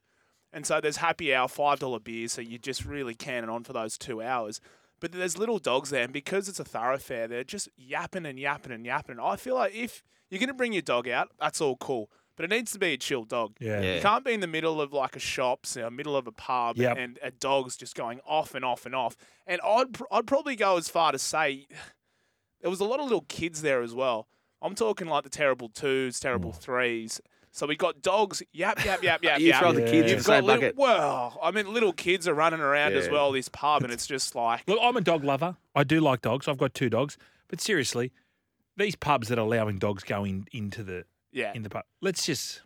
and 0.52 0.64
so 0.66 0.80
there's 0.80 0.98
happy 0.98 1.34
hour, 1.34 1.48
five 1.48 1.78
dollar 1.78 1.98
beers. 1.98 2.32
So 2.32 2.40
you 2.40 2.58
just 2.58 2.84
really 2.84 3.14
cannon 3.14 3.50
on 3.50 3.64
for 3.64 3.72
those 3.72 3.98
two 3.98 4.22
hours. 4.22 4.60
But 4.98 5.12
there's 5.12 5.36
little 5.36 5.58
dogs 5.58 5.90
there, 5.90 6.04
and 6.04 6.12
because 6.12 6.48
it's 6.48 6.60
a 6.60 6.64
thoroughfare, 6.64 7.28
they're 7.28 7.44
just 7.44 7.68
yapping 7.76 8.24
and 8.24 8.38
yapping 8.38 8.72
and 8.72 8.86
yapping. 8.86 9.12
And 9.12 9.20
I 9.20 9.36
feel 9.36 9.54
like 9.56 9.74
if 9.74 10.02
you're 10.30 10.40
gonna 10.40 10.54
bring 10.54 10.72
your 10.72 10.82
dog 10.82 11.08
out, 11.08 11.28
that's 11.38 11.60
all 11.60 11.76
cool, 11.76 12.10
but 12.36 12.44
it 12.44 12.50
needs 12.50 12.72
to 12.72 12.78
be 12.78 12.92
a 12.92 12.96
chill 12.96 13.24
dog. 13.24 13.56
Yeah. 13.58 13.80
Yeah. 13.80 13.94
You 13.96 14.00
can't 14.00 14.24
be 14.24 14.32
in 14.32 14.40
the 14.40 14.46
middle 14.46 14.80
of 14.80 14.92
like 14.92 15.16
a 15.16 15.20
shop, 15.20 15.66
you 15.74 15.82
know, 15.82 15.90
middle 15.90 16.16
of 16.16 16.26
a 16.26 16.32
pub, 16.32 16.76
Yep. 16.76 16.96
and 16.98 17.18
a 17.22 17.30
dog's 17.30 17.76
just 17.76 17.94
going 17.94 18.20
off 18.26 18.54
and 18.54 18.64
off 18.64 18.86
and 18.86 18.94
off. 18.94 19.16
And 19.46 19.60
I'd 19.62 19.94
pr- 19.94 20.04
I'd 20.10 20.26
probably 20.26 20.56
go 20.56 20.76
as 20.76 20.88
far 20.88 21.12
to 21.12 21.18
say 21.18 21.66
there 22.60 22.70
was 22.70 22.80
a 22.80 22.84
lot 22.84 23.00
of 23.00 23.04
little 23.06 23.24
kids 23.28 23.62
there 23.62 23.82
as 23.82 23.94
well. 23.94 24.28
I'm 24.62 24.74
talking 24.74 25.06
like 25.06 25.24
the 25.24 25.30
terrible 25.30 25.68
twos, 25.68 26.18
terrible 26.20 26.52
mm. 26.52 26.56
threes. 26.56 27.20
So 27.52 27.66
we 27.66 27.74
got 27.74 28.02
dogs, 28.02 28.42
yap 28.52 28.84
yap 28.84 29.02
yap 29.02 29.22
yap 29.24 29.40
You 29.40 29.48
yap. 29.48 29.62
throw 29.62 29.72
the 29.72 29.80
kids 29.82 29.92
in 29.92 30.08
You've 30.08 30.18
the 30.18 30.24
same 30.24 30.44
little, 30.44 30.60
bucket. 30.60 30.76
well, 30.76 31.38
I 31.42 31.50
mean, 31.50 31.72
little 31.72 31.92
kids 31.92 32.28
are 32.28 32.34
running 32.34 32.60
around 32.60 32.92
as 32.92 33.08
well. 33.08 33.32
This 33.32 33.48
pub, 33.48 33.82
and 33.82 33.90
it's 33.92 34.06
just 34.06 34.34
like 34.34 34.62
Look, 34.66 34.78
I'm 34.82 34.96
a 34.96 35.00
dog 35.00 35.24
lover. 35.24 35.56
I 35.74 35.82
do 35.84 36.00
like 36.00 36.20
dogs. 36.20 36.48
I've 36.48 36.58
got 36.58 36.74
two 36.74 36.90
dogs. 36.90 37.16
But 37.48 37.60
seriously, 37.62 38.12
these 38.76 38.94
pubs 38.94 39.28
that 39.28 39.38
are 39.38 39.42
allowing 39.42 39.78
dogs 39.78 40.02
going 40.04 40.48
into 40.52 40.82
the 40.82 41.04
yeah, 41.32 41.52
in 41.54 41.62
the 41.62 41.70
pub, 41.70 41.84
let's 42.00 42.24
just 42.26 42.62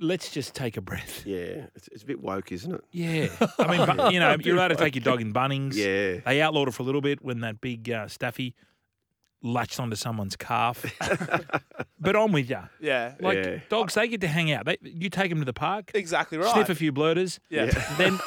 let's 0.00 0.30
just 0.30 0.54
take 0.54 0.76
a 0.76 0.80
breath. 0.80 1.24
Yeah. 1.24 1.66
It's, 1.76 1.88
it's 1.92 2.02
a 2.02 2.06
bit 2.06 2.20
woke, 2.20 2.50
isn't 2.52 2.74
it? 2.74 2.80
Yeah, 2.90 3.28
I 3.58 3.76
mean, 3.76 3.96
bu- 3.96 4.12
you 4.12 4.20
know, 4.20 4.36
you're 4.40 4.56
allowed 4.56 4.68
to 4.68 4.76
take 4.76 4.96
your 4.96 5.04
dog 5.04 5.20
in 5.20 5.32
Bunnings. 5.32 5.74
Yeah. 5.74 6.20
They 6.24 6.42
outlawed 6.42 6.68
it 6.68 6.72
for 6.72 6.82
a 6.82 6.86
little 6.86 7.00
bit 7.00 7.22
when 7.22 7.40
that 7.40 7.60
big 7.60 7.88
uh, 7.90 8.08
staffy 8.08 8.54
latched 9.42 9.80
onto 9.80 9.96
someone's 9.96 10.36
calf. 10.36 10.84
but 12.00 12.16
I'm 12.16 12.32
with 12.32 12.48
you. 12.50 12.58
yeah, 12.80 13.14
Like 13.20 13.38
Yeah. 13.44 13.58
dogs, 13.68 13.94
they 13.94 14.08
get 14.08 14.20
to 14.22 14.28
hang 14.28 14.52
out. 14.52 14.64
They, 14.66 14.78
you 14.82 15.10
take 15.10 15.30
them 15.30 15.38
to 15.40 15.44
the 15.44 15.52
park, 15.52 15.90
exactly 15.94 16.38
right. 16.38 16.52
sniff 16.52 16.68
a 16.70 16.74
few 16.74 16.92
blurters. 16.92 17.40
yeah, 17.50 17.66
Then 17.98 18.18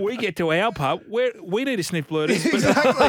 we 0.00 0.16
get 0.16 0.36
to 0.36 0.52
our 0.52 0.72
pub 0.72 1.02
where 1.08 1.32
we 1.42 1.64
need 1.64 1.76
to 1.76 1.84
sniff 1.84 2.08
blurters. 2.08 2.44
but- 2.44 2.54
exactly. 2.54 3.08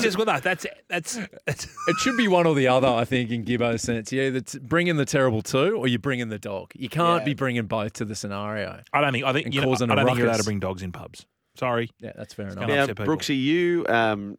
Just 0.00 0.18
with 0.18 0.26
that, 0.26 0.42
that's 0.42 0.66
that's, 0.88 1.18
that's 1.46 1.64
It 1.88 1.96
should 2.00 2.16
be 2.16 2.28
one 2.28 2.46
or 2.46 2.54
the 2.54 2.68
other, 2.68 2.88
I 2.88 3.04
think, 3.04 3.30
in 3.30 3.42
Gibbo's 3.44 3.82
sense. 3.82 4.12
You 4.12 4.22
either 4.22 4.40
t- 4.40 4.58
bring 4.58 4.86
in 4.86 4.96
the 4.96 5.04
terrible 5.04 5.42
two 5.42 5.76
or 5.76 5.88
you 5.88 5.98
bring 5.98 6.20
in 6.20 6.28
the 6.28 6.38
dog. 6.38 6.72
You 6.74 6.88
can't 6.88 7.22
Yeah. 7.22 7.26
be 7.26 7.34
bringing 7.34 7.66
both 7.66 7.94
to 7.94 8.04
the 8.04 8.14
scenario. 8.14 8.80
I 8.92 9.00
don't 9.00 9.12
think 9.12 9.24
I 9.24 9.32
think 9.32 9.46
And 9.46 9.54
you 9.54 9.60
know, 9.60 9.68
I 9.68 9.70
causing 9.70 9.88
don't 9.88 9.98
a 9.98 10.04
think 10.04 10.18
you're 10.18 10.26
allowed 10.26 10.38
to 10.38 10.44
bring 10.44 10.60
dogs 10.60 10.82
in 10.82 10.92
pubs. 10.92 11.26
Sorry. 11.56 11.90
Yeah, 12.00 12.12
that's 12.16 12.32
fair 12.34 12.46
enough. 12.48 12.66
Now, 12.68 12.82
upset 12.82 12.96
people. 12.96 13.06
Brooksy, 13.06 13.38
you, 13.40 13.84
um, 13.88 14.38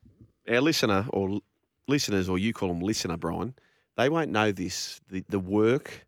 our 0.49 0.61
listener 0.61 1.05
or 1.09 1.39
listeners, 1.87 2.29
or 2.29 2.37
you 2.37 2.53
call 2.53 2.69
them 2.69 2.79
listener, 2.79 3.17
Brian, 3.17 3.53
they 3.97 4.09
won't 4.09 4.31
know 4.31 4.51
this. 4.51 5.01
The, 5.09 5.23
the 5.29 5.39
work, 5.39 6.07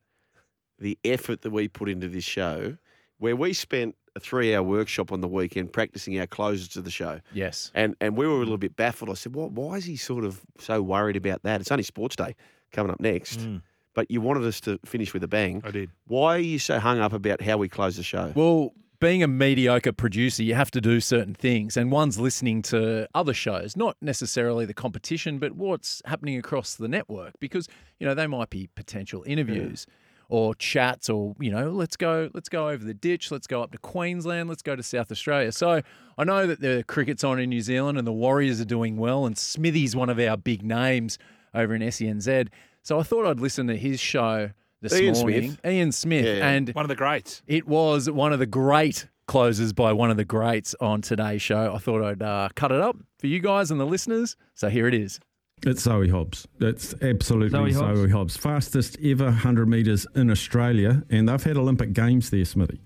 the 0.80 0.98
effort 1.04 1.42
that 1.42 1.52
we 1.52 1.68
put 1.68 1.90
into 1.90 2.08
this 2.08 2.24
show, 2.24 2.78
where 3.20 3.36
we 3.36 3.54
spent 3.54 3.96
a 4.16 4.20
three 4.20 4.54
hour 4.54 4.64
workshop 4.64 5.12
on 5.12 5.22
the 5.22 5.28
weekend 5.28 5.74
practicing 5.74 6.20
our 6.20 6.28
closes 6.28 6.68
to 6.70 6.82
the 6.82 6.92
show. 6.92 7.20
Yes. 7.34 7.72
And 7.74 7.96
and 8.00 8.16
we 8.16 8.28
were 8.28 8.36
a 8.36 8.40
little 8.40 8.58
bit 8.58 8.76
baffled. 8.76 9.10
I 9.10 9.14
said, 9.16 9.34
"What? 9.36 9.52
Why 9.52 9.76
is 9.76 9.86
he 9.86 9.96
sort 9.96 10.24
of 10.24 10.42
so 10.60 10.82
worried 10.82 11.16
about 11.16 11.44
that? 11.44 11.62
It's 11.62 11.72
only 11.72 11.84
sports 11.84 12.16
day 12.16 12.36
coming 12.72 12.92
up 12.92 13.00
next." 13.00 13.40
Mm. 13.40 13.62
but 13.96 14.10
you 14.10 14.22
wanted 14.22 14.44
us 14.44 14.60
to 14.62 14.80
finish 14.86 15.14
with 15.14 15.24
a 15.24 15.28
bang. 15.28 15.62
I 15.64 15.72
did. 15.72 15.90
Why 16.08 16.36
are 16.36 16.40
you 16.40 16.58
so 16.58 16.80
hung 16.80 17.00
up 17.00 17.14
about 17.14 17.42
how 17.42 17.58
we 17.58 17.70
close 17.70 17.96
the 17.96 18.04
show? 18.04 18.32
Well, 18.36 18.74
being 19.04 19.22
a 19.22 19.28
mediocre 19.28 19.92
producer, 19.92 20.42
you 20.44 20.56
have 20.56 20.72
to 20.72 20.80
do 20.80 21.02
certain 21.02 21.34
things, 21.34 21.76
and 21.76 21.92
one's 21.92 22.18
listening 22.18 22.62
to 22.62 23.06
other 23.14 23.34
shows, 23.34 23.76
not 23.76 23.98
necessarily 24.00 24.66
the 24.66 24.74
competition, 24.74 25.40
but 25.40 25.52
what's 25.52 26.02
happening 26.06 26.38
across 26.38 26.76
the 26.76 26.88
network, 26.88 27.34
because 27.42 27.68
you 28.00 28.08
know 28.08 28.14
they 28.14 28.28
might 28.28 28.50
be 28.50 28.70
potential 28.76 29.22
hmm. 29.24 29.32
interviews. 29.32 29.86
Or 30.30 30.56
chats, 30.56 31.10
or 31.10 31.36
you 31.40 31.52
know, 31.52 31.70
let's 31.70 31.96
go, 31.96 32.30
let's 32.34 32.50
go 32.50 32.70
over 32.70 32.84
the 32.84 32.94
ditch, 32.94 33.30
let's 33.30 33.46
go 33.46 33.62
up 33.62 33.72
to 33.74 33.78
Queensland, 33.78 34.50
let's 34.50 34.64
go 34.64 34.76
to 34.76 34.82
South 34.82 35.12
Australia. 35.12 35.52
So 35.52 35.82
I 36.18 36.24
know 36.24 36.48
that 36.48 36.60
the 36.60 36.84
cricket's 36.88 37.24
on 37.24 37.40
in 37.40 37.50
New 37.50 37.62
Zealand, 37.62 38.00
and 38.00 38.08
the 38.08 38.14
Warriors 38.14 38.60
are 38.60 38.66
doing 38.66 38.98
well, 38.98 39.28
and 39.28 39.38
Smithy's 39.38 39.96
one 39.96 40.10
of 40.10 40.18
our 40.18 40.38
big 40.38 40.64
names 40.64 41.20
over 41.54 41.76
in 41.76 41.82
SENZ. 41.84 42.48
So 42.82 43.00
I 43.00 43.04
thought 43.04 43.28
I'd 43.28 43.42
listen 43.42 43.68
to 43.68 43.78
his 43.78 44.00
show 44.00 44.52
this 44.84 44.94
Ian 44.94 45.14
morning, 45.16 45.42
Smith. 45.52 45.66
Ian 45.66 45.92
Smith, 45.92 46.26
Yeah. 46.26 46.48
and 46.50 46.70
One 46.70 46.86
of 46.86 46.90
the 46.90 46.96
greats. 46.96 47.42
it 47.48 47.68
was 47.68 48.10
one 48.10 48.32
of 48.34 48.40
the 48.40 48.46
great 48.46 49.08
closes 49.26 49.74
by 49.74 49.94
one 49.94 50.12
of 50.12 50.18
the 50.18 50.26
greats 50.26 50.76
on 50.82 51.02
today's 51.02 51.42
show. 51.42 51.74
I 51.74 51.78
thought 51.80 52.04
I'd 52.04 52.22
uh, 52.22 52.50
cut 52.56 52.72
it 52.72 52.82
up 52.82 52.98
for 53.20 53.28
you 53.28 53.40
guys 53.40 53.72
and 53.72 53.80
the 53.80 53.86
listeners. 53.86 54.36
So 54.54 54.70
here 54.70 54.88
it 54.88 54.94
is. 54.94 55.20
It's 55.66 55.84
Zoe 55.84 56.10
Hobbs. 56.10 56.46
It's 56.60 56.94
absolutely 57.02 57.50
Zoe 57.52 57.72
Zoe, 57.72 58.10
Hobbs. 58.10 58.12
Hobbs. 58.12 58.38
Fastest 58.38 58.98
ever 59.02 59.26
100 59.26 59.66
metres 59.68 60.06
in 60.14 60.30
Australia, 60.30 61.04
and 61.10 61.30
they've 61.30 61.42
had 61.42 61.56
Olympic 61.56 61.94
Games 61.94 62.30
there, 62.32 62.44
Smithy. 62.44 62.82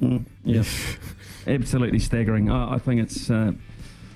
Mm, 0.00 0.24
yeah, 0.44 0.62
absolutely 1.48 1.98
staggering. 1.98 2.48
I, 2.48 2.74
I 2.74 2.78
think 2.78 3.00
it's 3.00 3.28
uh, 3.28 3.52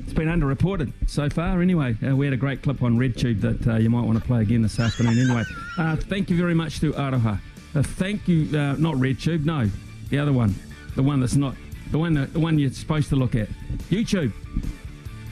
it's 0.07 0.15
been 0.15 0.29
underreported 0.29 0.93
so 1.09 1.29
far. 1.29 1.61
Anyway, 1.61 1.97
uh, 2.07 2.15
we 2.15 2.27
had 2.27 2.33
a 2.33 2.37
great 2.37 2.63
clip 2.63 2.81
on 2.81 2.97
RedTube 2.97 3.41
that 3.41 3.67
uh, 3.67 3.77
you 3.77 3.91
might 3.91 4.05
want 4.05 4.17
to 4.17 4.25
play 4.25 4.41
again 4.41 4.63
this 4.63 4.79
afternoon. 4.79 5.19
Anyway, 5.19 5.43
uh, 5.79 5.97
thank 5.97 6.31
you 6.31 6.37
very 6.37 6.55
much 6.55 6.79
to 6.79 6.93
Aroha. 6.93 7.41
Uh, 7.75 7.83
thank 7.83 8.29
you, 8.29 8.57
uh, 8.57 8.77
not 8.79 8.95
RedTube, 8.95 9.45
no, 9.45 9.69
the 10.11 10.19
other 10.21 10.33
one, 10.33 10.55
the 10.95 11.03
one 11.03 11.19
that's 11.19 11.35
not 11.35 11.57
the 11.91 11.99
one 11.99 12.15
that, 12.15 12.33
the 12.33 12.39
one 12.39 12.57
you're 12.57 12.71
supposed 12.71 13.09
to 13.09 13.17
look 13.17 13.35
at. 13.35 13.49
YouTube. 13.91 14.33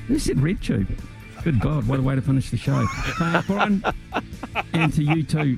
Who 0.08 0.18
said 0.18 0.38
RedTube? 0.38 0.88
Good 1.44 1.60
God, 1.60 1.86
what 1.86 2.00
a 2.00 2.02
way 2.02 2.16
to 2.16 2.22
finish 2.22 2.50
the 2.50 2.56
show. 2.56 2.84
Uh, 3.20 3.42
Brian, 3.46 3.84
and 4.72 4.92
to 4.92 5.04
you 5.04 5.22
too, 5.22 5.56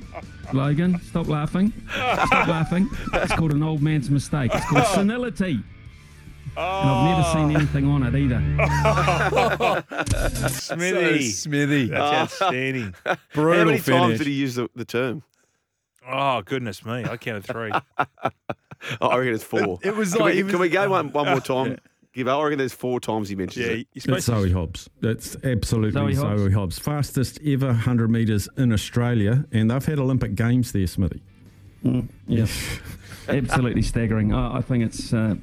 Logan. 0.53 1.01
Stop 1.01 1.27
laughing. 1.27 1.73
Stop 1.91 2.47
laughing. 2.47 2.87
It's 3.13 3.33
called 3.33 3.51
an 3.51 3.63
old 3.63 3.81
man's 3.81 4.11
mistake. 4.11 4.51
It's 4.53 4.65
called 4.67 4.85
senility. 4.87 5.63
And 6.57 6.89
I've 6.89 7.17
never 7.17 7.23
seen 7.33 7.55
anything 7.55 7.87
on 7.87 8.03
it 8.03 8.15
either. 8.15 8.41
Smithy. 10.49 11.29
Smithy. 11.29 11.87
That's 11.87 12.41
outstanding. 12.41 12.95
Brutal 13.33 13.53
how 13.59 13.65
many 13.65 13.77
finish. 13.77 13.85
times 14.01 14.17
did 14.17 14.27
he 14.27 14.33
use 14.33 14.55
the, 14.55 14.67
the 14.75 14.85
term? 14.85 15.23
Oh, 16.09 16.41
goodness 16.41 16.83
me. 16.85 17.03
I 17.05 17.17
counted 17.17 17.45
three. 17.45 17.71
Oh, 19.01 19.07
I 19.07 19.17
reckon 19.17 19.33
it's 19.33 19.43
four. 19.43 19.79
It 19.81 19.95
was 19.95 20.11
can 20.13 20.21
like- 20.21 20.35
we, 20.35 20.39
it 20.39 20.43
was- 20.43 20.51
can 20.53 20.61
we 20.61 20.69
go 20.69 20.87
one, 20.87 21.11
one 21.11 21.25
more 21.25 21.39
time? 21.41 21.79
Give. 22.13 22.27
I 22.27 22.39
reckon 22.43 22.59
there's 22.59 22.73
four 22.75 22.99
times 22.99 23.27
he 23.27 23.35
mentions 23.35 23.65
yeah, 23.65 23.71
it. 23.73 23.87
you're 23.93 24.17
It's 24.17 24.25
Zoe. 24.27 24.51
Hobbs. 24.51 24.87
It's 25.01 25.35
absolutely 25.43 25.93
Zoe 25.93 26.13
Zoe, 26.13 26.51
Hobbs. 26.51 26.53
Hobbs. 26.53 26.79
Fastest 26.79 27.39
ever 27.43 27.67
100 27.67 28.11
metres 28.11 28.47
in 28.55 28.71
Australia, 28.71 29.45
and 29.51 29.71
they've 29.71 29.83
had 29.83 29.97
Olympic 29.97 30.35
Games 30.35 30.71
there, 30.73 30.85
Smithy. 30.85 31.23
Mm, 31.83 32.07
yeah, 32.27 32.45
absolutely 33.27 33.81
staggering. 33.81 34.31
I, 34.31 34.57
I 34.57 34.61
think 34.61 34.83
it's 34.83 35.11
uh, 35.11 35.35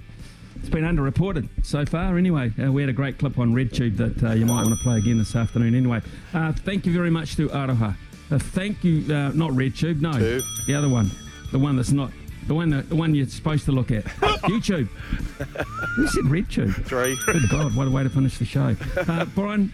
it's 0.65 0.73
been 0.73 0.85
underreported 0.85 1.47
so 1.63 1.85
far. 1.85 2.17
Anyway, 2.17 2.51
uh, 2.59 2.73
we 2.73 2.81
had 2.81 2.89
a 2.89 2.93
great 2.95 3.19
clip 3.19 3.39
on 3.39 3.53
RedTube 3.53 3.99
that 3.99 4.25
uh, 4.31 4.33
you 4.33 4.47
might 4.47 4.63
want 4.65 4.71
to 4.71 4.83
play 4.83 4.97
again 4.97 5.19
this 5.19 5.37
afternoon. 5.37 5.75
Anyway, 5.75 6.01
uh, 6.33 6.55
thank 6.55 6.87
you 6.87 6.93
very 6.95 7.11
much 7.11 7.37
to 7.37 7.49
Aroha. 7.51 7.95
Uh, 8.31 8.39
thank 8.39 8.83
you, 8.83 9.01
uh, 9.15 9.29
not 9.35 9.51
RedTube, 9.51 10.01
no, 10.01 10.15
Two. 10.15 10.41
the 10.67 10.75
other 10.75 10.89
one, 10.89 11.11
the 11.53 11.59
one 11.59 11.77
that's 11.77 11.93
not. 11.93 12.11
The 12.47 12.55
one, 12.55 12.71
that, 12.71 12.89
the 12.89 12.97
one 12.97 13.15
you're 13.15 13.27
supposed 13.27 13.67
to 13.67 13.73
look 13.73 13.91
at. 13.91 14.05
YouTube. 14.45 14.87
Who 14.87 16.07
said 16.09 16.25
RedTube? 16.25 16.87
Three. 16.87 17.19
Good 17.27 17.49
God, 17.51 17.77
what 17.77 17.87
a 17.87 17.91
way 17.91 18.03
to 18.03 18.09
finish 18.11 18.39
the 18.39 18.47
show. 18.47 18.75
Uh, 18.97 19.27
Brian, 19.35 19.71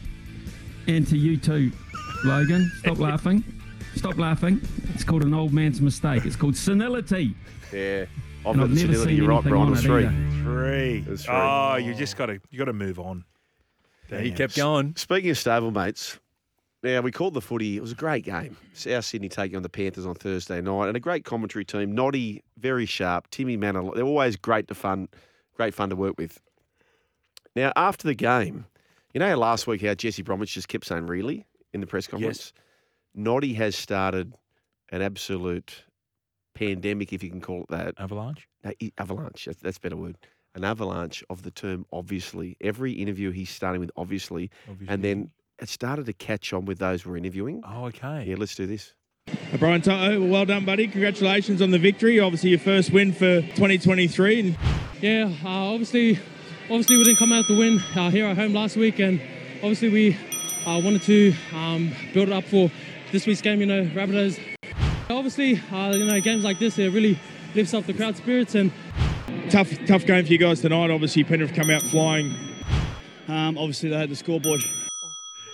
and 0.89 1.07
to 1.07 1.17
you 1.17 1.37
too, 1.37 1.71
Logan. 2.25 2.69
Stop 2.81 2.99
laughing. 3.11 3.45
Stop 3.95 4.19
laughing. 4.19 4.61
It's 4.95 5.05
called 5.05 5.23
an 5.23 5.35
old 5.35 5.53
man's 5.53 5.81
mistake. 5.81 6.25
It's 6.25 6.37
called 6.37 6.57
senility. 6.57 7.35
Yeah. 7.73 8.07
I've 8.41 8.47
And 8.47 8.57
got 8.57 8.63
I've 8.65 8.69
the 8.71 8.75
never 8.75 8.79
senility. 8.79 9.11
seen 9.11 9.17
You're 9.19 9.29
right, 9.29 9.35
anything 9.37 9.51
Brian. 9.53 9.67
on 9.67 9.73
It's 9.75 9.83
it 9.83 9.87
three. 9.87 10.05
either. 10.07 10.43
Three. 10.43 11.01
That's 11.01 11.25
three. 11.25 11.35
Oh, 11.35 11.77
you 11.77 11.95
just 11.95 12.17
got 12.17 12.27
to 12.27 12.41
you 12.51 12.59
got 12.59 12.65
to 12.67 12.73
move 12.73 12.99
on. 12.99 13.25
Yeah, 14.11 14.21
he 14.21 14.29
Damn. 14.31 14.37
kept 14.39 14.57
going. 14.57 14.95
Speaking 14.97 15.31
of 15.31 15.37
stablemates, 15.37 16.19
now 16.83 17.01
we 17.03 17.13
called 17.13 17.35
the 17.35 17.41
footy. 17.41 17.77
It 17.77 17.81
was 17.81 17.93
a 17.93 17.97
great 17.97 18.25
game. 18.25 18.57
South 18.73 19.05
Sydney 19.05 19.29
taking 19.29 19.57
on 19.57 19.63
the 19.63 19.69
Panthers 19.69 20.07
on 20.07 20.15
Thursday 20.15 20.61
night, 20.61 20.89
and 20.89 20.97
a 20.97 21.01
great 21.01 21.25
commentary 21.25 21.65
team. 21.65 21.93
Noddy, 21.95 22.43
very 22.59 22.87
sharp. 22.87 23.31
Timmy 23.31 23.57
Mannah, 23.57 23.91
they're 23.95 24.05
always 24.05 24.37
great 24.37 24.69
to 24.69 24.75
fun, 24.75 25.09
great 25.55 25.75
fun 25.75 25.91
to 25.91 25.97
work 25.97 26.17
with. 26.19 26.41
Now 27.55 27.73
after 27.77 28.07
the 28.09 28.15
game, 28.15 28.65
you 29.13 29.21
know 29.21 29.29
how 29.29 29.37
last 29.37 29.67
week 29.67 29.83
how 29.83 29.95
Jesse 29.95 30.23
Bromwich 30.23 30.55
just 30.55 30.69
kept 30.69 30.87
saying 30.87 31.07
"really" 31.07 31.45
in 31.73 31.81
the 31.81 31.87
press 31.87 32.07
conference. 32.07 32.53
Noddy 33.15 33.55
has 33.55 33.77
started 33.77 34.33
an 34.91 35.03
absolute 35.03 35.85
pandemic, 36.61 37.13
if 37.13 37.23
you 37.23 37.31
can 37.31 37.41
call 37.41 37.63
it 37.63 37.69
that. 37.71 37.95
Avalanche. 37.99 38.47
No, 38.63 38.73
avalanche. 38.99 39.47
That's, 39.47 39.61
that's 39.61 39.79
a 39.79 39.81
better 39.81 39.97
word. 39.97 40.19
An 40.55 40.65
avalanche 40.65 41.25
of 41.31 41.43
the 41.43 41.51
term 41.51 41.87
obviously. 41.93 42.57
Every 42.61 42.93
interview 42.93 43.31
he's 43.31 43.51
starting 43.51 43.81
with 43.81 43.91
obviously, 43.97 44.51
and 44.89 45.03
then 45.03 45.31
it 45.59 45.69
started 45.69 46.07
to 46.07 46.13
catch 46.13 46.53
on 46.53 46.65
with 46.65 46.79
those 46.79 47.07
we're 47.07 47.17
interviewing. 47.17 47.63
Oh, 47.67 47.87
okay. 47.87 48.25
Yeah, 48.27 48.37
let's 48.39 48.55
do 48.55 48.67
this. 48.67 48.95
Brian 49.59 49.81
Toto, 49.81 50.21
well 50.27 50.45
done, 50.45 50.65
buddy. 50.65 50.89
Congratulations 50.89 51.63
on 51.63 51.71
the 51.71 51.79
victory. 51.79 52.19
Obviously, 52.19 52.51
your 52.51 52.59
first 52.59 52.93
win 52.93 53.13
for 53.13 53.41
2023. 53.43 54.57
Yeah, 55.01 55.33
uh, 55.45 55.49
obviously, 55.49 56.19
obviously 56.65 56.97
we 56.97 57.05
didn't 57.05 57.19
come 57.19 57.33
out 57.33 57.47
to 57.47 57.57
win 57.57 57.81
uh, 57.95 58.11
here 58.11 58.27
at 58.27 58.37
home 58.37 58.53
last 58.53 58.77
week, 58.77 58.99
and 58.99 59.21
obviously 59.57 59.89
we 59.89 60.17
uh, 60.67 60.81
wanted 60.83 61.03
to 61.03 61.33
um, 61.55 61.93
build 62.13 62.29
it 62.29 62.33
up 62.33 62.45
for 62.45 62.71
this 63.13 63.27
week's 63.27 63.41
game. 63.41 63.61
You 63.61 63.67
know, 63.67 63.85
Rabbitohs. 63.87 64.60
Obviously, 65.11 65.61
uh, 65.73 65.93
you 65.95 66.05
know, 66.07 66.21
games 66.21 66.45
like 66.45 66.59
this 66.59 66.79
it 66.79 66.93
really 66.93 67.19
lifts 67.55 67.75
up 67.75 67.85
the 67.87 67.93
crowd 67.93 68.17
spirits, 68.17 68.55
and 68.55 68.73
tough, 69.51 69.71
tough 69.87 70.05
game 70.07 70.25
for 70.25 70.33
you 70.33 70.39
guys 70.39 70.61
tonight. 70.61 70.91
Obviously, 70.91 71.25
Penrith 71.25 71.55
come 71.55 71.69
out 71.71 71.83
flying. 71.83 72.35
um, 73.29 73.59
obviously 73.59 73.91
they 73.91 73.99
had 73.99 74.09
the 74.11 74.17
scoreboard. 74.17 74.61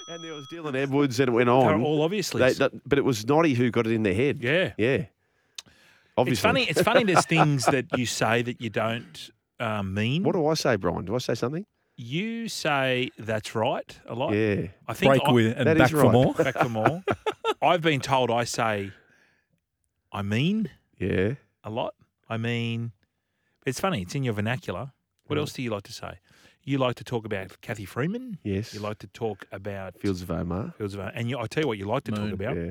And 0.09 0.23
there 0.23 0.35
was 0.35 0.47
Dylan 0.47 0.77
Edwards, 0.77 1.19
and 1.19 1.29
it 1.29 1.33
went 1.33 1.47
They're 1.47 1.55
on. 1.55 1.83
all 1.83 2.03
obviously. 2.03 2.41
They- 2.41 2.53
that- 2.55 2.89
but 2.89 2.99
it 2.99 3.05
was 3.05 3.27
Noddy 3.27 3.55
who 3.55 3.71
got 3.71 3.87
it 3.87 3.93
in 3.93 4.03
their 4.03 4.15
head. 4.15 4.39
yeah. 4.41 4.73
Yeah. 4.79 5.07
Obviously. 6.19 6.33
It's 6.33 6.41
funny. 6.41 6.63
It's 6.65 6.83
funny. 6.83 7.05
There's 7.05 7.27
things 7.27 7.67
that 7.67 7.87
you 7.99 8.07
say 8.07 8.43
that 8.43 8.61
you 8.61 8.71
don't 8.71 9.31
uh, 9.61 9.83
mean. 9.83 10.23
What 10.23 10.35
do 10.35 10.47
I 10.47 10.55
say, 10.55 10.77
Brian? 10.77 11.05
Do 11.05 11.15
I 11.15 11.19
say 11.19 11.35
something? 11.35 11.65
you 11.99 12.47
say 12.47 13.09
that's 13.19 13.55
right 13.55 13.99
a 14.07 14.15
lot. 14.15 14.35
Yeah. 14.35 14.67
I 14.87 14.93
think 14.93 15.11
Break 15.13 15.23
I, 15.25 15.33
with 15.33 15.57
and 15.57 15.65
back 15.79 15.87
is 15.87 15.91
for 15.99 16.13
more. 16.13 16.35
back 16.35 16.55
for 16.59 16.69
more. 16.69 17.03
I've 17.63 17.81
been 17.81 18.01
told 18.01 18.31
I 18.31 18.45
say 18.45 18.93
I 20.16 20.23
mean 20.23 20.70
Yeah. 20.99 21.35
a 21.62 21.70
lot. 21.70 21.94
I 22.28 22.37
mean, 22.38 22.92
it's 23.66 23.80
funny. 23.80 24.02
It's 24.02 24.14
in 24.14 24.25
your 24.25 24.35
vernacular. 24.35 24.92
What 25.26 25.37
Right. 25.37 25.40
else 25.40 25.52
do 25.52 25.62
you 25.62 25.70
like 25.70 25.82
to 25.85 25.92
say? 25.92 26.12
You 26.64 26.78
like 26.78 26.96
to 26.96 27.04
talk 27.04 27.25
about 27.26 27.61
Cathy 27.61 27.85
Freeman. 27.85 28.38
Yes. 28.42 28.73
You 28.75 28.80
like 28.80 28.99
to 28.99 29.06
talk 29.08 29.38
about 29.52 29.99
Fields 30.00 30.23
of 30.23 30.30
Omar. 30.30 30.73
Fields 30.78 30.94
of 30.94 31.00
Omar. 31.00 31.12
and 31.14 31.28
you, 31.30 31.38
I 31.38 31.46
tell 31.46 31.62
you 31.64 31.68
what 31.68 31.78
you 31.78 31.87
like 31.87 32.04
to 32.04 32.12
Moon. 32.12 32.30
talk 32.30 32.40
about. 32.40 32.56
Yeah. 32.56 32.70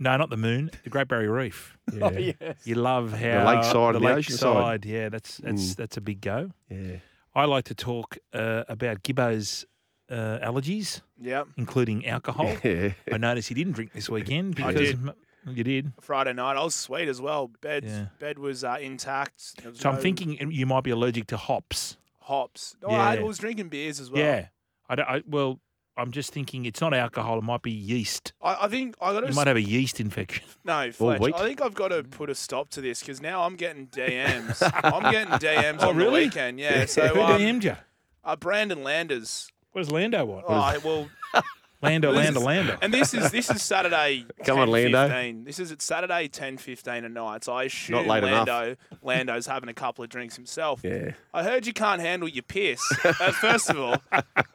No, 0.00 0.16
not 0.16 0.30
the 0.30 0.36
moon. 0.36 0.70
The 0.84 0.90
Great 0.90 1.08
Barrier 1.08 1.32
Reef. 1.32 1.76
Yeah. 1.92 2.54
You 2.64 2.76
love 2.76 3.12
how 3.12 3.44
lakeside 3.46 3.94
the 3.94 3.98
and 3.98 4.06
the 4.06 4.14
ocean 4.14 4.36
side. 4.36 4.54
lakeside, 4.54 4.84
Yeah, 4.86 5.08
that's 5.08 5.36
that's 5.38 5.64
Mm. 5.72 5.76
that's 5.76 5.96
a 5.96 6.00
big 6.00 6.20
go. 6.20 6.52
Yeah. 6.70 6.96
I 7.34 7.44
like 7.44 7.64
to 7.64 7.74
talk 7.74 8.16
uh, 8.32 8.64
about 8.68 9.02
Gibbo's 9.02 9.66
uh, 10.10 10.38
allergies, 10.48 11.02
Yeah. 11.20 11.44
including 11.56 12.06
alcohol. 12.06 12.56
Yeah. 12.64 12.92
I 13.12 13.18
noticed 13.18 13.48
he 13.50 13.54
didn't 13.54 13.74
drink 13.74 13.92
this 13.92 14.08
weekend. 14.08 14.58
I 14.60 14.72
because 14.72 14.90
did. 14.92 15.08
m- 15.08 15.14
You 15.46 15.64
did. 15.64 15.92
Friday 16.00 16.32
night, 16.34 16.56
I 16.56 16.62
was 16.64 16.74
sweet 16.74 17.08
as 17.08 17.20
well. 17.20 17.48
Bed 17.60 17.84
Yeah. 17.84 18.06
bed 18.18 18.38
was 18.38 18.64
uh, 18.64 18.76
intact. 18.80 19.54
Was 19.64 19.78
So 19.78 19.90
I'm 19.90 19.96
thinking 19.98 20.50
you 20.52 20.66
might 20.66 20.84
be 20.84 20.90
allergic 20.90 21.26
to 21.28 21.36
hops. 21.36 21.96
hops. 22.20 22.76
No, 22.82 22.88
I 22.90 23.20
was 23.22 23.38
drinking 23.38 23.68
beers 23.68 24.00
as 24.00 24.10
well. 24.10 24.22
Yeah. 24.22 24.46
I, 24.88 24.94
don't, 24.94 25.08
I 25.08 25.22
well, 25.26 25.60
I'm 25.96 26.10
just 26.12 26.32
thinking 26.32 26.64
it's 26.66 26.80
not 26.80 26.92
alcohol. 26.94 27.38
It 27.38 27.44
might 27.44 27.62
be 27.62 27.70
yeast. 27.70 28.32
I, 28.42 28.64
I 28.66 28.68
think 28.68 28.94
I 29.00 29.12
got 29.12 29.22
You 29.24 29.30
to 29.30 29.34
might 29.34 29.46
have 29.46 29.56
a 29.56 29.62
yeast 29.62 30.00
infection. 30.00 30.44
no 30.64 30.92
Fletch. 30.92 31.22
I 31.34 31.44
think 31.46 31.62
I've 31.62 31.74
got 31.74 31.88
to 31.88 32.02
put 32.04 32.28
a 32.30 32.34
stop 32.34 32.68
to 32.70 32.80
this 32.80 33.00
because 33.00 33.20
now 33.22 33.42
I'm 33.42 33.56
getting 33.56 33.86
DMs. 33.88 34.60
I'm 34.84 35.10
getting 35.12 35.32
DMs 35.38 35.78
Oh, 35.80 35.88
on 35.90 35.96
really? 35.96 36.20
the 36.20 36.26
weekend. 36.26 36.60
Yeah. 36.60 36.84
So 36.86 37.06
Who 37.08 37.20
um, 37.22 37.40
DM'd 37.40 37.64
you? 37.64 37.76
uh, 38.24 38.36
Brandon 38.36 38.82
Landers. 38.82 39.50
What 39.72 39.82
does 39.82 39.90
Lando 39.90 40.24
want? 40.24 40.44
Oh, 40.48 40.78
well, 40.84 41.42
Lando, 41.80 42.10
Lando, 42.10 42.40
Lando. 42.40 42.76
And 42.82 42.92
this 42.92 43.14
is 43.14 43.30
this 43.30 43.50
is 43.50 43.62
Saturday. 43.62 44.26
Come 44.44 44.58
on, 44.58 44.66
10, 44.66 44.92
Lando. 44.92 45.08
15. 45.14 45.44
This 45.44 45.58
is 45.60 45.70
at 45.70 45.80
Saturday 45.80 46.26
ten 46.26 46.56
fifteen 46.58 47.04
at 47.04 47.10
night. 47.10 47.44
So 47.44 47.52
I 47.52 47.64
assume 47.64 48.06
late 48.06 48.24
enough. 48.24 48.48
Lando 48.48 48.76
Lando's 49.02 49.46
having 49.46 49.68
a 49.68 49.74
couple 49.74 50.02
of 50.02 50.10
drinks 50.10 50.34
himself. 50.34 50.80
Yeah. 50.82 51.12
I 51.32 51.44
heard 51.44 51.66
you 51.66 51.72
can't 51.72 52.00
handle 52.00 52.28
your 52.28 52.42
piss. 52.42 52.80
uh, 53.04 53.12
first 53.32 53.70
of 53.70 53.78
all, 53.78 53.96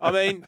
I 0.01 0.11
mean, 0.11 0.45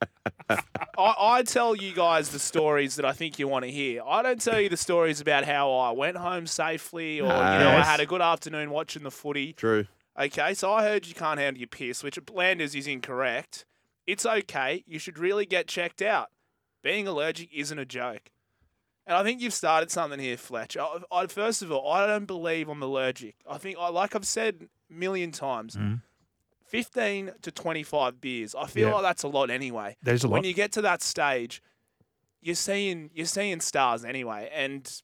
I, 0.49 0.59
I 0.97 1.43
tell 1.43 1.75
you 1.75 1.93
guys 1.93 2.29
the 2.29 2.39
stories 2.39 2.97
that 2.97 3.05
I 3.05 3.13
think 3.13 3.39
you 3.39 3.47
want 3.47 3.63
to 3.63 3.71
hear. 3.71 4.01
I 4.05 4.21
don't 4.21 4.41
tell 4.41 4.59
you 4.59 4.67
the 4.67 4.77
stories 4.77 5.21
about 5.21 5.45
how 5.45 5.71
I 5.71 5.91
went 5.91 6.17
home 6.17 6.45
safely 6.45 7.21
or 7.21 7.27
you 7.27 7.29
know 7.29 7.69
I 7.69 7.83
had 7.83 8.01
a 8.01 8.05
good 8.05 8.21
afternoon 8.21 8.69
watching 8.69 9.03
the 9.03 9.11
footy. 9.11 9.53
True. 9.53 9.85
Okay, 10.19 10.53
so 10.53 10.71
I 10.71 10.83
heard 10.83 11.07
you 11.07 11.13
can't 11.13 11.39
handle 11.39 11.59
your 11.59 11.67
piss, 11.67 12.01
which 12.03 12.17
Landers 12.33 12.73
is 12.75 12.87
incorrect. 12.87 13.65
It's 14.07 14.25
okay. 14.25 14.83
You 14.87 14.99
should 14.99 15.17
really 15.17 15.45
get 15.45 15.67
checked 15.67 16.01
out. 16.01 16.29
Being 16.85 17.07
allergic 17.07 17.49
isn't 17.51 17.79
a 17.79 17.83
joke. 17.85 18.29
And 19.07 19.17
I 19.17 19.23
think 19.23 19.41
you've 19.41 19.53
started 19.53 19.89
something 19.89 20.19
here, 20.19 20.37
Fletch. 20.37 20.77
I, 20.77 20.99
I, 21.11 21.25
first 21.25 21.63
of 21.63 21.71
all, 21.71 21.91
I 21.91 22.05
don't 22.05 22.25
believe 22.25 22.69
I'm 22.69 22.83
allergic. 22.83 23.35
I 23.49 23.57
think, 23.57 23.77
I, 23.79 23.89
like 23.89 24.15
I've 24.15 24.25
said 24.27 24.67
a 24.89 24.93
million 24.93 25.31
times, 25.31 25.75
15 26.67 27.31
to 27.41 27.51
25 27.51 28.21
beers. 28.21 28.53
I 28.55 28.67
feel 28.67 28.89
Yeah. 28.89 28.93
like 28.95 29.03
that's 29.03 29.23
a 29.23 29.27
lot 29.27 29.49
anyway. 29.49 29.97
There's 30.03 30.23
a 30.23 30.27
when 30.27 30.43
lot. 30.43 30.47
you 30.47 30.53
get 30.53 30.71
to 30.73 30.81
that 30.83 31.01
stage, 31.01 31.61
you're 32.41 32.53
seeing 32.55 33.09
you're 33.15 33.25
seeing 33.25 33.59
stars 33.61 34.05
anyway, 34.05 34.49
and 34.53 35.01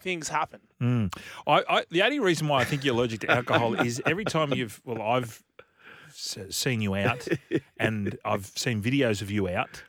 things 0.00 0.28
happen. 0.28 0.60
Mm. 0.80 1.14
I, 1.46 1.62
I, 1.68 1.84
the 1.90 2.02
only 2.02 2.20
reason 2.20 2.48
why 2.48 2.60
I 2.60 2.64
think 2.64 2.84
you're 2.84 2.94
allergic 2.94 3.20
to 3.20 3.30
alcohol 3.30 3.74
is 3.80 4.00
every 4.06 4.24
time 4.24 4.52
you've, 4.54 4.80
well, 4.84 5.02
I've 5.02 5.42
seen 6.18 6.80
you 6.80 6.94
out 6.94 7.26
and 7.78 8.18
I've 8.24 8.46
seen 8.46 8.82
videos 8.82 9.22
of 9.22 9.30
you 9.30 9.48
out 9.48 9.82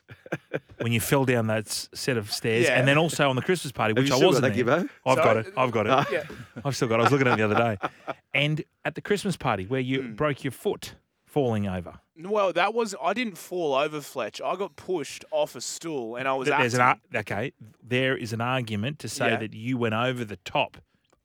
when 0.80 0.92
you 0.92 1.00
fell 1.00 1.24
down 1.24 1.48
that 1.48 1.68
set 1.68 2.16
of 2.16 2.30
stairs 2.30 2.66
Yeah. 2.66 2.78
and 2.78 2.86
then 2.86 2.96
also 2.98 3.28
on 3.28 3.36
the 3.36 3.42
Christmas 3.42 3.72
party, 3.72 3.90
Have 3.92 3.98
which 4.02 4.08
you 4.08 4.14
I 4.14 4.18
still 4.18 4.28
wasn't 4.28 4.54
that, 4.54 4.64
there. 4.64 4.82
Gibbo? 4.84 4.88
I've 5.06 5.16
got 5.16 5.36
it. 5.38 5.52
I've 5.56 5.70
got 5.72 5.86
it. 5.86 6.12
Yeah. 6.12 6.22
I've 6.64 6.76
still 6.76 6.88
got 6.88 6.96
it. 6.96 7.00
I 7.00 7.02
was 7.04 7.12
looking 7.12 7.26
at 7.26 7.34
it 7.34 7.48
the 7.48 7.54
other 7.56 7.76
day. 7.76 8.14
And 8.32 8.62
at 8.84 8.94
the 8.94 9.00
Christmas 9.00 9.36
party 9.36 9.66
where 9.66 9.80
you 9.80 10.02
Hmm. 10.02 10.12
broke 10.14 10.44
your 10.44 10.52
foot 10.52 10.94
falling 11.26 11.66
over. 11.66 11.94
Well, 12.16 12.52
that 12.52 12.74
was 12.74 12.94
I 13.02 13.12
didn't 13.12 13.38
fall 13.38 13.74
over, 13.74 14.00
Fletch. 14.00 14.40
I 14.40 14.54
got 14.54 14.76
pushed 14.76 15.24
off 15.32 15.56
a 15.56 15.60
stool, 15.60 16.14
and 16.16 16.28
I 16.28 16.34
was 16.34 16.46
Th- 16.46 16.56
There's 16.58 16.74
an 16.74 16.80
acting. 16.80 17.10
ar- 17.16 17.20
okay. 17.20 17.52
There 17.82 18.16
is 18.16 18.32
an 18.32 18.40
argument 18.40 18.98
to 19.00 19.08
say 19.08 19.30
Yeah. 19.30 19.36
that 19.38 19.52
you 19.54 19.78
went 19.78 19.94
over 19.94 20.24
the 20.24 20.36
top. 20.44 20.76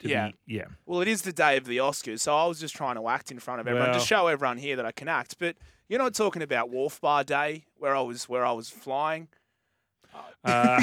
Yeah. 0.01 0.31
Yeah. 0.45 0.65
Well, 0.85 1.01
it 1.01 1.07
is 1.07 1.21
the 1.23 1.33
day 1.33 1.57
of 1.57 1.65
the 1.65 1.77
Oscars, 1.77 2.19
so 2.19 2.35
I 2.35 2.45
was 2.45 2.59
just 2.59 2.75
trying 2.75 2.95
to 2.95 3.07
act 3.07 3.31
in 3.31 3.39
front 3.39 3.61
of 3.61 3.67
everyone 3.67 3.93
to 3.93 3.99
show 3.99 4.27
everyone 4.27 4.57
here 4.57 4.75
that 4.75 4.85
I 4.85 4.91
can 4.91 5.07
act. 5.07 5.37
But 5.39 5.55
you're 5.87 5.99
not 5.99 6.13
talking 6.13 6.41
about 6.41 6.69
Wharf 6.69 6.99
Bar 7.01 7.23
Day, 7.23 7.65
where 7.77 7.95
I 7.95 8.01
was 8.01 8.27
where 8.27 8.45
I 8.45 8.51
was 8.51 8.69
flying. 8.69 9.27
Uh, 10.47 10.79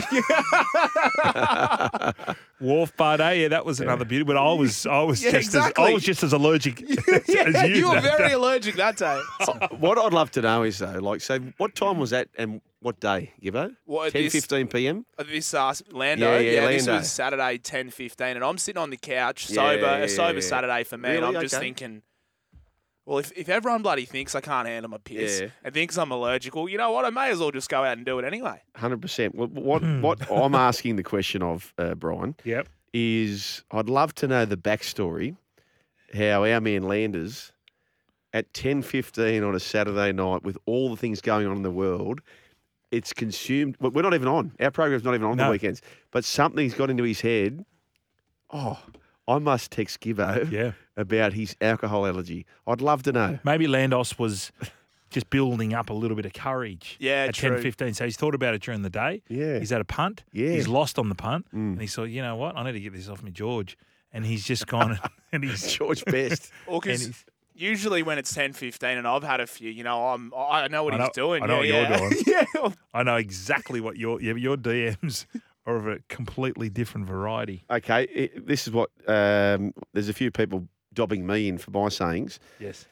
Wharf 2.61 2.97
Bar 2.97 3.17
Day, 3.19 3.43
yeah, 3.43 3.49
that 3.49 3.65
was 3.65 3.81
another 3.81 4.05
beauty. 4.05 4.25
But 4.25 4.37
I 4.37 4.53
was, 4.53 4.87
I 4.87 5.03
was 5.03 5.23
Yeah, 5.23 5.33
just, 5.33 5.55
as, 5.55 5.73
I 5.77 5.93
was 5.93 6.03
just 6.03 6.23
as 6.23 6.33
allergic 6.33 6.81
yeah, 7.29 7.43
as 7.47 7.63
you. 7.69 7.75
you 7.77 7.89
were 7.89 8.01
that 8.01 8.17
very 8.19 8.29
day. 8.31 8.35
allergic 8.35 8.75
that 8.77 8.97
day. 8.97 9.21
What 9.79 9.99
I'd 9.99 10.13
love 10.13 10.31
to 10.33 10.43
know 10.43 10.63
is 10.65 10.79
though, 10.79 10.99
like, 10.99 11.21
so 11.21 11.39
what 11.59 11.75
time 11.75 11.99
was 11.99 12.11
that 12.11 12.29
and 12.37 12.61
what 12.81 12.99
day, 13.01 13.33
Gibbo? 13.43 13.75
What, 13.85 14.13
10, 14.13 14.23
this- 14.25 14.33
15 14.33 14.67
p.m. 14.69 15.07
This 15.19 15.55
uh, 15.55 15.73
Lando, 15.93 16.33
Yeah, 16.35 16.39
yeah, 16.41 16.51
yeah, 16.63 16.67
this 16.69 16.87
Lando. 16.87 16.99
was 17.01 17.11
Saturday 17.13 17.59
ten 17.59 17.91
fifteen, 17.91 18.35
and 18.37 18.45
I'm 18.45 18.59
sitting 18.59 18.83
on 18.83 18.91
the 18.91 18.97
couch, 18.97 19.49
Yeah, 19.49 19.55
sober, 19.55 19.83
yeah, 19.83 19.97
a 19.99 20.09
sober 20.09 20.35
yeah. 20.35 20.41
Saturday 20.41 20.83
for 20.85 20.99
me, 20.99 21.17
and 21.17 21.25
I'm 21.25 21.35
just 21.41 21.55
Okay. 21.55 21.67
thinking, 21.67 22.03
well, 23.07 23.19
if, 23.19 23.33
if 23.37 23.49
everyone 23.49 23.83
bloody 23.83 24.05
thinks 24.05 24.35
I 24.35 24.41
can't 24.41 24.67
handle 24.69 24.91
my 24.91 24.99
piss 24.99 25.41
Yeah. 25.41 25.49
and 25.65 25.75
thinks 25.75 25.97
I'm 25.99 26.11
allergic, 26.11 26.55
well, 26.55 26.69
you 26.69 26.79
know 26.79 26.91
what? 26.93 27.05
I 27.05 27.11
may 27.11 27.31
as 27.31 27.39
well 27.41 27.51
just 27.51 27.69
go 27.69 27.83
out 27.85 27.97
and 27.97 28.07
do 28.07 28.19
it 28.19 28.25
anyway. 28.25 28.63
Hundred 28.77 29.03
percent. 29.03 29.35
What 29.35 29.51
what, 29.51 29.83
Hmm. 29.83 30.01
what 30.03 30.21
I'm 30.31 30.55
asking 30.55 30.97
the 30.97 31.03
question 31.03 31.43
of 31.43 31.73
uh, 31.79 31.95
Brian 31.95 32.35
Yep. 32.45 32.69
is, 32.93 33.65
I'd 33.71 33.89
love 33.89 34.15
to 34.17 34.29
know 34.29 34.45
the 34.45 34.57
backstory, 34.57 35.37
how 36.15 36.45
our 36.45 36.61
man 36.61 36.83
Landers, 36.85 37.53
at 38.33 38.53
ten 38.55 38.83
fifteen 38.83 39.43
on 39.43 39.55
a 39.55 39.61
Saturday 39.61 40.13
night, 40.13 40.43
with 40.43 40.57
all 40.67 40.91
the 40.91 40.97
things 40.97 41.21
going 41.21 41.47
on 41.47 41.57
in 41.57 41.63
the 41.63 41.71
world, 41.71 42.21
it's 42.91 43.13
consumed. 43.13 43.77
well, 43.81 43.91
We're 43.91 44.03
not 44.03 44.15
even 44.15 44.29
on. 44.29 44.53
Our 44.61 44.71
program's 44.71 45.03
not 45.05 45.15
even 45.15 45.27
on 45.27 45.37
No. 45.39 45.47
the 45.47 45.51
weekends. 45.51 45.83
But 46.13 46.25
something's 46.25 46.75
got 46.75 46.89
into 46.91 47.03
his 47.05 47.21
head. 47.23 47.65
Oh, 48.51 48.79
I 49.27 49.39
must 49.39 49.71
text 49.71 50.01
Gibbo 50.01 50.51
Yeah. 50.51 50.73
About 50.97 51.33
his 51.33 51.57
alcohol 51.61 52.07
allergy. 52.07 52.47
I'd 52.67 52.81
love 52.81 53.03
to 53.05 53.13
know. 53.13 53.39
Maybe 53.45 53.67
Landos 53.67 54.19
was 54.19 54.53
just 55.11 55.31
building 55.31 55.75
up 55.75 55.91
a 55.91 55.93
little 55.93 56.17
bit 56.17 56.27
of 56.27 56.33
courage. 56.33 56.97
Yeah, 56.99 57.27
at 57.29 57.35
true. 57.35 57.51
10, 57.55 57.63
15. 57.63 57.95
So 57.95 58.05
he's 58.05 58.17
thought 58.17 58.35
about 58.35 58.55
it 58.55 58.63
during 58.63 58.83
the 58.83 58.91
day. 58.91 59.23
Yeah. 59.29 59.59
He's 59.59 59.71
had 59.71 59.81
a 59.81 59.85
punt. 59.85 60.25
Yeah. 60.33 60.51
He's 60.51 60.69
lost 60.69 60.99
on 60.99 61.09
the 61.09 61.15
punt. 61.15 61.47
Mm. 61.55 61.73
And 61.73 61.81
he 61.81 61.87
thought, 61.87 62.05
you 62.05 62.23
know 62.23 62.37
what? 62.37 62.57
I 62.57 62.65
need 62.65 62.73
to 62.73 62.81
get 62.81 62.93
this 62.93 63.09
off 63.09 63.23
me, 63.23 63.31
George. 63.31 63.77
And 64.13 64.25
he's 64.25 64.45
just 64.45 64.67
gone 64.67 64.99
and 65.33 65.45
he's 65.45 65.73
George 65.73 66.05
Best. 66.05 66.51
Well, 66.67 66.81
and 66.85 66.85
'cause 66.85 67.25
usually 67.55 68.03
when 68.03 68.19
it's 68.19 68.35
ten 68.35 68.53
fifteen, 68.53 68.97
and 68.99 69.07
I've 69.07 69.23
had 69.23 69.41
a 69.41 69.47
few, 69.47 69.71
you 69.71 69.85
know, 69.85 70.09
I'm 70.09 70.33
I 70.37 70.69
know 70.69 70.85
what 70.85 70.95
I 70.95 70.99
he's 71.05 71.11
doing. 71.11 71.43
I 71.43 71.47
know 71.47 71.61
yeah, 71.63 72.01
what 72.01 72.01
you're 72.27 72.35
yeah. 72.37 72.45
doing. 72.55 72.65
yeah. 72.65 72.69
I 72.95 73.03
know 73.03 73.17
exactly 73.17 73.81
what 73.81 73.97
your 73.97 74.21
yeah, 74.21 74.35
your 74.35 74.57
DMs 74.57 75.27
are 75.67 75.77
of 75.77 75.87
a 75.87 75.99
completely 76.09 76.69
different 76.69 77.07
variety. 77.07 77.65
Okay, 77.71 78.05
it, 78.05 78.47
this 78.47 78.67
is 78.67 78.73
what 78.73 78.91
um, 79.07 79.73
there's 79.93 80.09
a 80.09 80.15
few 80.15 80.31
people 80.31 80.67
dobbing 80.95 81.27
me 81.27 81.49
in 81.49 81.59
for 81.59 81.71
my 81.71 81.89
sayings. 81.89 82.39
Yes. 82.59 82.87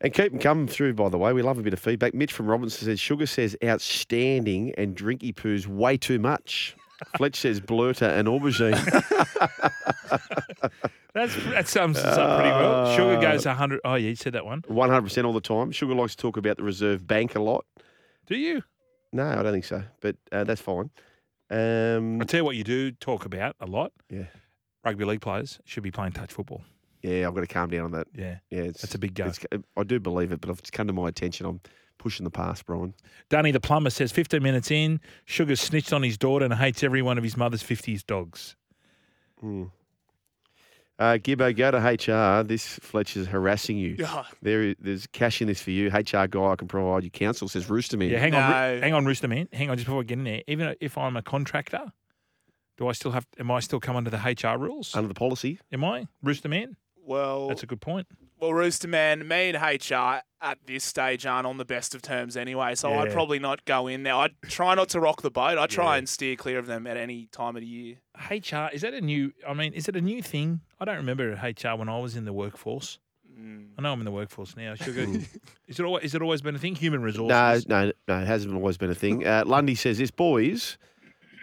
And 0.00 0.12
keep 0.12 0.32
them 0.32 0.40
coming 0.40 0.66
through, 0.66 0.94
by 0.94 1.08
the 1.08 1.18
way. 1.18 1.32
We 1.32 1.42
love 1.42 1.58
a 1.58 1.62
bit 1.62 1.72
of 1.72 1.78
feedback. 1.78 2.12
Mitch 2.12 2.32
from 2.32 2.46
Robinson 2.46 2.86
says, 2.86 2.98
Sugar 2.98 3.26
says 3.26 3.56
outstanding 3.64 4.74
and 4.76 4.96
drinky 4.96 5.32
poos 5.32 5.66
way 5.66 5.96
too 5.96 6.18
much. 6.18 6.76
Fletch 7.16 7.36
says 7.36 7.60
blurter 7.60 8.08
and 8.08 8.28
aubergine. 8.28 8.72
That's 11.14 11.34
that 11.46 11.68
sums 11.68 11.98
us 11.98 12.16
up 12.16 12.40
pretty 12.40 12.50
well. 12.50 12.96
Sugar 12.96 13.20
goes 13.20 13.44
100. 13.44 13.80
Oh, 13.84 13.94
yeah, 13.94 14.08
you 14.08 14.16
said 14.16 14.32
that 14.32 14.46
one. 14.46 14.62
100% 14.62 15.24
all 15.24 15.32
the 15.32 15.40
time. 15.40 15.70
Sugar 15.70 15.94
likes 15.94 16.16
to 16.16 16.22
talk 16.22 16.36
about 16.36 16.56
the 16.56 16.62
reserve 16.62 17.06
bank 17.06 17.34
a 17.34 17.40
lot. 17.40 17.66
Do 18.26 18.36
you? 18.36 18.62
No, 19.12 19.26
I 19.26 19.42
don't 19.42 19.52
think 19.52 19.66
so, 19.66 19.82
but 20.00 20.16
uh, 20.30 20.44
that's 20.44 20.60
fine. 20.60 20.90
Um, 21.50 22.18
I'll 22.20 22.26
tell 22.26 22.40
you 22.40 22.44
what 22.44 22.56
you 22.56 22.64
do 22.64 22.92
talk 22.92 23.26
about 23.26 23.56
a 23.60 23.66
lot. 23.66 23.92
Yeah. 24.08 24.24
Rugby 24.84 25.04
league 25.04 25.20
players 25.20 25.60
should 25.64 25.82
be 25.82 25.90
playing 25.90 26.12
touch 26.12 26.32
football. 26.32 26.62
Yeah, 27.02 27.26
I've 27.26 27.34
got 27.34 27.40
to 27.42 27.46
calm 27.46 27.68
down 27.70 27.84
on 27.86 27.90
that. 27.92 28.06
Yeah. 28.14 28.38
Yeah, 28.50 28.62
it's, 28.62 28.82
That's 28.82 28.94
a 28.94 28.98
big 28.98 29.14
go. 29.14 29.26
it's- 29.26 29.44
I 29.76 29.82
do 29.82 29.98
believe 30.00 30.32
it, 30.32 30.40
but 30.40 30.50
it's 30.58 30.70
come 30.70 30.86
to 30.86 30.92
my 30.92 31.08
attention. 31.08 31.46
I'm 31.46 31.60
pushing 31.98 32.24
the 32.24 32.30
past, 32.30 32.66
Brian. 32.66 32.94
Danny 33.28 33.50
the 33.50 33.60
plumber 33.60 33.90
says 33.90 34.10
15 34.12 34.42
minutes 34.42 34.70
in, 34.70 35.00
Sugar 35.24 35.56
snitched 35.56 35.92
on 35.92 36.02
his 36.02 36.16
daughter 36.18 36.44
and 36.44 36.54
hates 36.54 36.82
every 36.82 37.02
one 37.02 37.18
of 37.18 37.24
his 37.24 37.36
mother's 37.36 37.62
50s 37.62 38.04
dogs. 38.06 38.56
Hmm. 39.40 39.64
Uh, 40.98 41.18
Gibbo, 41.18 41.56
go 41.56 41.70
to 41.72 41.78
HR. 41.78 42.44
This 42.44 42.78
Fletcher's 42.80 43.26
harassing 43.26 43.76
you. 43.76 43.96
Yeah. 43.98 44.24
There, 44.40 44.62
is- 44.62 44.76
there's 44.78 45.06
cash 45.08 45.40
in 45.40 45.48
this 45.48 45.60
for 45.60 45.70
you. 45.70 45.88
HR 45.88 46.26
guy, 46.28 46.44
I 46.52 46.56
can 46.56 46.68
provide 46.68 47.02
you 47.02 47.10
counsel. 47.10 47.48
Says 47.48 47.66
Roosterman. 47.66 48.10
Yeah, 48.10 48.18
hang 48.20 48.34
on, 48.34 48.42
hang 48.82 48.92
on, 48.94 49.04
Rooster 49.04 49.26
Man. 49.26 49.48
Hang 49.52 49.70
on, 49.70 49.76
just 49.76 49.86
before 49.86 49.98
we 49.98 50.04
get 50.04 50.18
in 50.18 50.24
there. 50.24 50.42
Even 50.46 50.76
if 50.80 50.96
I'm 50.96 51.16
a 51.16 51.22
contractor, 51.22 51.92
do 52.76 52.86
I 52.88 52.92
still 52.92 53.10
have? 53.10 53.26
Am 53.38 53.50
I 53.50 53.60
still 53.60 53.80
come 53.80 53.96
under 53.96 54.10
the 54.10 54.18
HR 54.18 54.58
rules? 54.58 54.94
under 54.94 55.08
the 55.08 55.14
policy. 55.14 55.58
am 55.72 55.84
I 55.84 56.06
Rooster 56.22 56.48
Man? 56.48 56.76
Well, 57.04 57.48
That's 57.48 57.62
a 57.62 57.66
good 57.66 57.80
point. 57.80 58.06
well, 58.40 58.52
Rooster 58.54 58.88
Man, 58.88 59.26
me 59.26 59.50
and 59.54 59.56
HR 59.90 60.22
at 60.40 60.58
this 60.66 60.84
stage 60.84 61.26
aren't 61.26 61.46
on 61.46 61.56
the 61.56 61.64
best 61.64 61.94
of 61.94 62.02
terms 62.02 62.36
anyway, 62.36 62.74
so 62.74 62.92
I'd 62.94 63.12
probably 63.12 63.38
not 63.38 63.64
go 63.64 63.86
in 63.86 64.02
there. 64.02 64.14
I'd 64.14 64.32
try 64.48 64.74
not 64.74 64.88
to 64.90 65.00
rock 65.00 65.22
the 65.22 65.30
boat. 65.30 65.58
I 65.58 65.66
try 65.66 65.92
Yeah. 65.94 65.98
and 65.98 66.08
steer 66.08 66.36
clear 66.36 66.58
of 66.58 66.66
them 66.66 66.86
at 66.86 66.96
any 66.96 67.26
time 67.26 67.56
of 67.56 67.60
the 67.62 67.66
year. 67.68 67.96
HR 68.30 68.68
is 68.72 68.82
that 68.82 68.94
a 68.94 69.00
new? 69.00 69.32
I 69.46 69.54
mean, 69.54 69.72
is 69.72 69.88
it 69.88 69.96
a 69.96 70.00
new 70.00 70.22
thing? 70.22 70.60
I 70.80 70.84
don't 70.84 70.96
remember 70.96 71.32
HR 71.32 71.76
when 71.76 71.88
I 71.88 71.98
was 71.98 72.16
in 72.16 72.24
the 72.24 72.32
workforce. 72.32 72.98
Mm. 73.38 73.68
I 73.78 73.82
know 73.82 73.92
I'm 73.92 74.00
in 74.00 74.04
the 74.04 74.10
workforce 74.10 74.56
now. 74.56 74.74
Sugar, 74.76 75.06
is 75.66 75.78
it 75.80 75.84
always, 75.84 76.04
is 76.04 76.14
it 76.14 76.22
always 76.22 76.42
been 76.42 76.54
a 76.54 76.58
thing? 76.58 76.74
Human 76.74 77.02
resources. 77.02 77.66
No, 77.68 77.86
no, 77.86 77.92
no. 78.08 78.20
It 78.20 78.26
hasn't 78.26 78.54
always 78.54 78.76
been 78.76 78.90
a 78.90 78.94
thing. 78.94 79.26
Uh, 79.26 79.44
Lundy 79.46 79.74
says 79.74 79.98
this, 79.98 80.10
boys. 80.10 80.76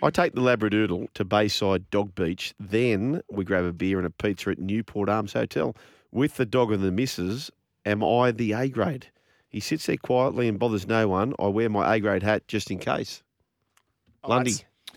I 0.01 0.09
take 0.09 0.33
the 0.33 0.41
Labradoodle 0.41 1.13
to 1.13 1.25
Bayside 1.25 1.89
Dog 1.89 2.15
Beach. 2.15 2.53
Then 2.59 3.21
we 3.29 3.43
grab 3.43 3.65
a 3.65 3.73
beer 3.73 3.97
and 3.97 4.07
a 4.07 4.09
pizza 4.09 4.51
at 4.51 4.59
Newport 4.59 5.09
Arms 5.09 5.33
Hotel. 5.33 5.75
With 6.11 6.37
the 6.37 6.45
dog 6.45 6.71
and 6.71 6.83
the 6.83 6.91
missus, 6.91 7.51
am 7.85 8.03
I 8.03 8.31
the 8.31 8.53
A 8.53 8.69
grade? 8.69 9.07
He 9.49 9.59
sits 9.59 9.87
there 9.87 9.97
quietly 9.97 10.47
and 10.47 10.57
bothers 10.57 10.87
no 10.87 11.07
one. 11.07 11.33
I 11.37 11.47
wear 11.47 11.69
my 11.69 11.95
A 11.95 11.99
grade 11.99 12.23
hat 12.23 12.47
just 12.47 12.71
in 12.71 12.79
case. 12.79 13.23
Oh, 14.23 14.29
Lundy. 14.29 14.53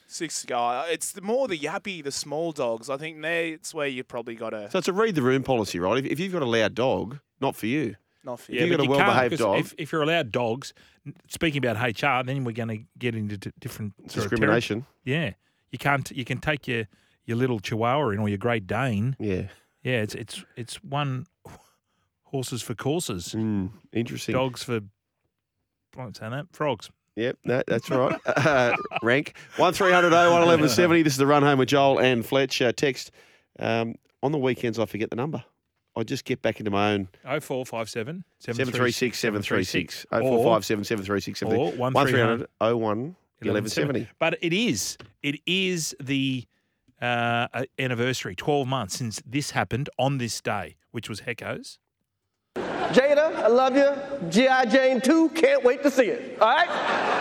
Six 0.06 0.44
guy. 0.44 0.86
It's 0.90 1.12
the 1.12 1.22
more 1.22 1.48
the 1.48 1.58
yappy, 1.58 2.04
the 2.04 2.12
small 2.12 2.52
dogs. 2.52 2.88
I 2.88 2.96
think 2.96 3.20
that's 3.22 3.74
where 3.74 3.86
you 3.86 4.04
probably 4.04 4.34
got 4.34 4.50
to 4.50 4.70
So 4.70 4.78
it's 4.78 4.88
a 4.88 4.92
read 4.92 5.14
the 5.14 5.22
room 5.22 5.42
policy, 5.42 5.78
right? 5.78 6.04
If, 6.04 6.12
if 6.12 6.20
you've 6.20 6.32
got 6.32 6.42
a 6.42 6.46
loud 6.46 6.74
dog, 6.74 7.18
not 7.40 7.56
for 7.56 7.66
you. 7.66 7.96
Not 8.24 8.40
for 8.40 8.52
If 8.52 8.60
you. 8.60 8.66
you've 8.66 8.70
got 8.70 8.74
a 8.74 8.76
but 8.76 8.82
you 8.92 8.96
can't, 8.98 9.06
well-behaved 9.08 9.30
'cause 9.32 9.38
dog- 9.38 9.58
If, 9.60 9.74
if 9.78 9.92
you're 9.92 10.02
allowed 10.02 10.30
dogs, 10.32 10.72
speaking 11.28 11.64
about 11.64 11.76
HR, 11.76 12.22
then 12.24 12.44
we're 12.44 12.52
going 12.52 12.68
to 12.68 12.84
get 12.98 13.14
into 13.14 13.36
d- 13.36 13.50
different 13.60 13.94
Discrimination. 14.08 14.86
yeah, 15.04 15.32
you 15.70 15.78
can't. 15.78 16.10
You 16.10 16.24
can 16.24 16.38
take 16.38 16.66
your 16.68 16.84
your 17.24 17.36
little 17.36 17.60
Chihuahua 17.60 18.10
in 18.10 18.18
or 18.18 18.28
your 18.28 18.38
Great 18.38 18.66
Dane. 18.66 19.16
Yeah. 19.20 19.48
Yeah, 19.82 20.02
it's 20.02 20.14
it's 20.14 20.44
it's 20.56 20.82
one 20.84 21.26
horses 22.24 22.62
for 22.62 22.74
courses, 22.74 23.34
Mm, 23.36 23.70
interesting. 23.92 24.32
dogs 24.34 24.62
for. 24.62 24.80
I'm 25.98 26.14
saying 26.14 26.32
that 26.32 26.46
frogs. 26.52 26.90
Yep, 27.16 27.38
no, 27.44 27.62
that's 27.66 27.90
right. 27.90 28.18
Uh, 28.26 28.74
rank 29.02 29.34
one 29.56 29.74
1170 29.74 31.02
This 31.02 31.12
is 31.12 31.18
the 31.18 31.26
run 31.26 31.42
home 31.42 31.58
with 31.58 31.68
Joel 31.68 31.98
and 32.00 32.24
Fletch. 32.24 32.62
Uh, 32.62 32.72
text 32.72 33.10
um, 33.58 33.96
on 34.22 34.32
the 34.32 34.38
weekends. 34.38 34.78
I 34.78 34.86
forget 34.86 35.10
the 35.10 35.16
number. 35.16 35.44
I 35.94 36.02
just 36.04 36.24
get 36.24 36.40
back 36.40 36.58
into 36.58 36.70
my 36.70 36.92
own. 36.92 37.08
0457 37.22 38.24
736 38.38 39.18
736. 39.18 40.06
Or- 40.10 40.20
0457 40.20 40.84
736 40.84 41.42
or 41.42 41.72
1300 41.76 42.48
01 42.60 43.16
1170. 43.40 44.08
But 44.18 44.38
it 44.40 44.52
is, 44.52 44.96
it 45.22 45.40
is 45.46 45.94
the 46.00 46.44
uh, 47.00 47.48
uh, 47.52 47.64
anniversary, 47.78 48.34
12 48.34 48.66
months 48.66 48.96
since 48.96 49.20
this 49.26 49.50
happened 49.50 49.90
on 49.98 50.18
this 50.18 50.40
day, 50.40 50.76
which 50.92 51.08
was 51.08 51.20
Hecko's. 51.20 51.78
Jada, 52.56 53.34
I 53.36 53.48
love 53.48 53.76
you. 53.76 54.30
G.I. 54.30 54.66
Jane 54.66 55.00
2, 55.00 55.30
can't 55.30 55.64
wait 55.64 55.82
to 55.82 55.90
see 55.90 56.06
it. 56.06 56.38
All 56.40 56.48
right? 56.48 56.68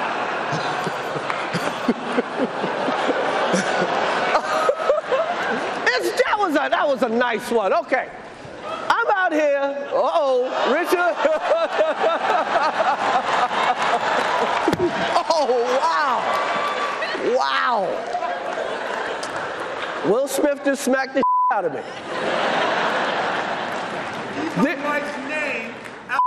That, 6.24 6.38
was 6.40 6.56
a, 6.56 6.70
that 6.70 6.88
was 6.88 7.04
a 7.04 7.10
nice 7.10 7.52
one. 7.52 7.74
Okay. 7.74 8.10
Out 9.32 9.38
here. 9.38 9.88
Uh 9.94 10.12
oh, 10.14 10.44
Richard. 10.74 10.98
oh, 15.30 15.48
wow. 15.80 16.20
Wow. 17.38 17.88
Will 20.06 20.28
Smith 20.28 20.62
just 20.66 20.84
smacked 20.84 21.14
the 21.14 21.24
out 21.52 21.66
of 21.66 21.74
me. 21.74 21.80
wife's 24.84 25.18
name 25.30 25.74
out 26.10 26.22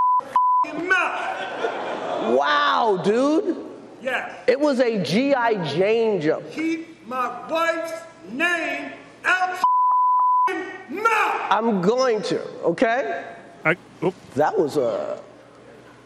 mouth. 0.82 2.38
Wow, 2.38 3.02
dude. 3.04 3.66
Yes. 4.00 4.32
It 4.46 4.58
was 4.58 4.80
a 4.80 5.02
G.I. 5.02 5.62
Jane 5.74 6.20
jump. 6.22 6.50
Keep 6.52 7.06
my 7.06 7.48
wife's 7.50 7.92
name 8.30 8.92
out 9.24 9.63
mouth. 11.04 11.42
I'm 11.50 11.80
going 11.80 12.22
to, 12.22 12.42
okay? 12.72 13.24
That 14.34 14.58
was 14.58 14.76
a 14.76 15.20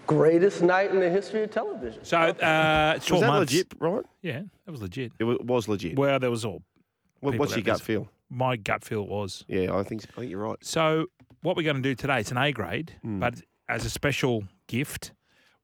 greatest 0.07 0.63
night 0.63 0.91
in 0.91 1.01
the 1.01 1.11
history 1.11 1.43
of 1.43 1.51
television. 1.51 2.05
So 2.05 2.17
uh, 2.19 2.99
12 2.99 3.11
Was 3.11 3.21
that 3.21 3.27
months. 3.27 3.53
legit, 3.53 3.75
right? 3.79 4.05
Yeah, 4.23 4.43
that 4.65 4.71
was 4.73 4.83
legit. 4.83 5.13
It 5.19 5.25
wa- 5.25 5.37
was 5.43 5.69
legit. 5.69 5.99
Well, 5.99 6.19
there 6.19 6.31
was 6.31 6.45
all. 6.45 6.63
What- 7.21 7.37
what's 7.39 7.55
your 7.57 7.63
gut 7.63 7.79
there. 7.79 7.85
feel? 7.85 8.09
My 8.31 8.57
gut 8.57 8.85
feel 8.85 9.07
was. 9.07 9.45
Yeah, 9.49 9.75
I 9.75 9.83
think 9.83 10.05
I 10.17 10.21
think 10.21 10.31
you're 10.31 10.41
right. 10.43 10.59
So 10.63 11.07
what 11.43 11.57
we're 11.57 11.63
going 11.63 11.77
to 11.77 11.83
do 11.83 11.95
today, 11.95 12.21
it's 12.21 12.31
an 12.31 12.37
A 12.39 12.53
grade, 12.53 12.93
Hmm. 13.03 13.19
but 13.21 13.35
as 13.69 13.85
a 13.85 13.91
special 13.91 14.45
gift, 14.67 15.13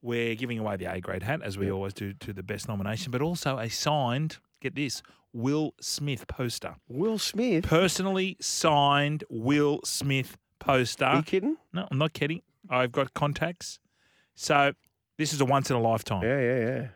we're 0.02 0.34
giving 0.34 0.58
away 0.58 0.76
the 0.76 0.86
A 0.92 1.00
grade 1.00 1.22
hat, 1.22 1.40
as 1.42 1.56
we 1.58 1.70
always 1.70 1.94
do 1.94 2.12
to 2.14 2.32
the 2.32 2.42
best 2.42 2.68
nomination, 2.68 3.10
but 3.12 3.22
also 3.22 3.58
a 3.58 3.68
signed, 3.70 4.38
get 4.60 4.74
this, 4.74 5.02
Will 5.34 5.74
Smith 5.80 6.26
poster. 6.28 6.76
Will 6.88 7.18
Smith? 7.18 7.64
Personally 7.64 8.36
signed 8.40 9.24
Will 9.28 9.80
Smith 9.84 10.38
poster. 10.60 11.04
Are 11.04 11.16
you 11.16 11.22
kidding? 11.22 11.56
No, 11.72 11.86
I'm 11.90 11.98
not 11.98 12.12
kidding. 12.14 12.40
I've 12.70 12.92
got 12.92 13.12
contacts. 13.14 13.78
So 14.36 14.72
this 15.18 15.32
is 15.32 15.40
a 15.40 15.44
once 15.44 15.68
in 15.70 15.76
a 15.76 15.80
lifetime. 15.80 16.22
Yeah, 16.22 16.40
yeah, 16.40 16.58
yeah. 16.60 16.86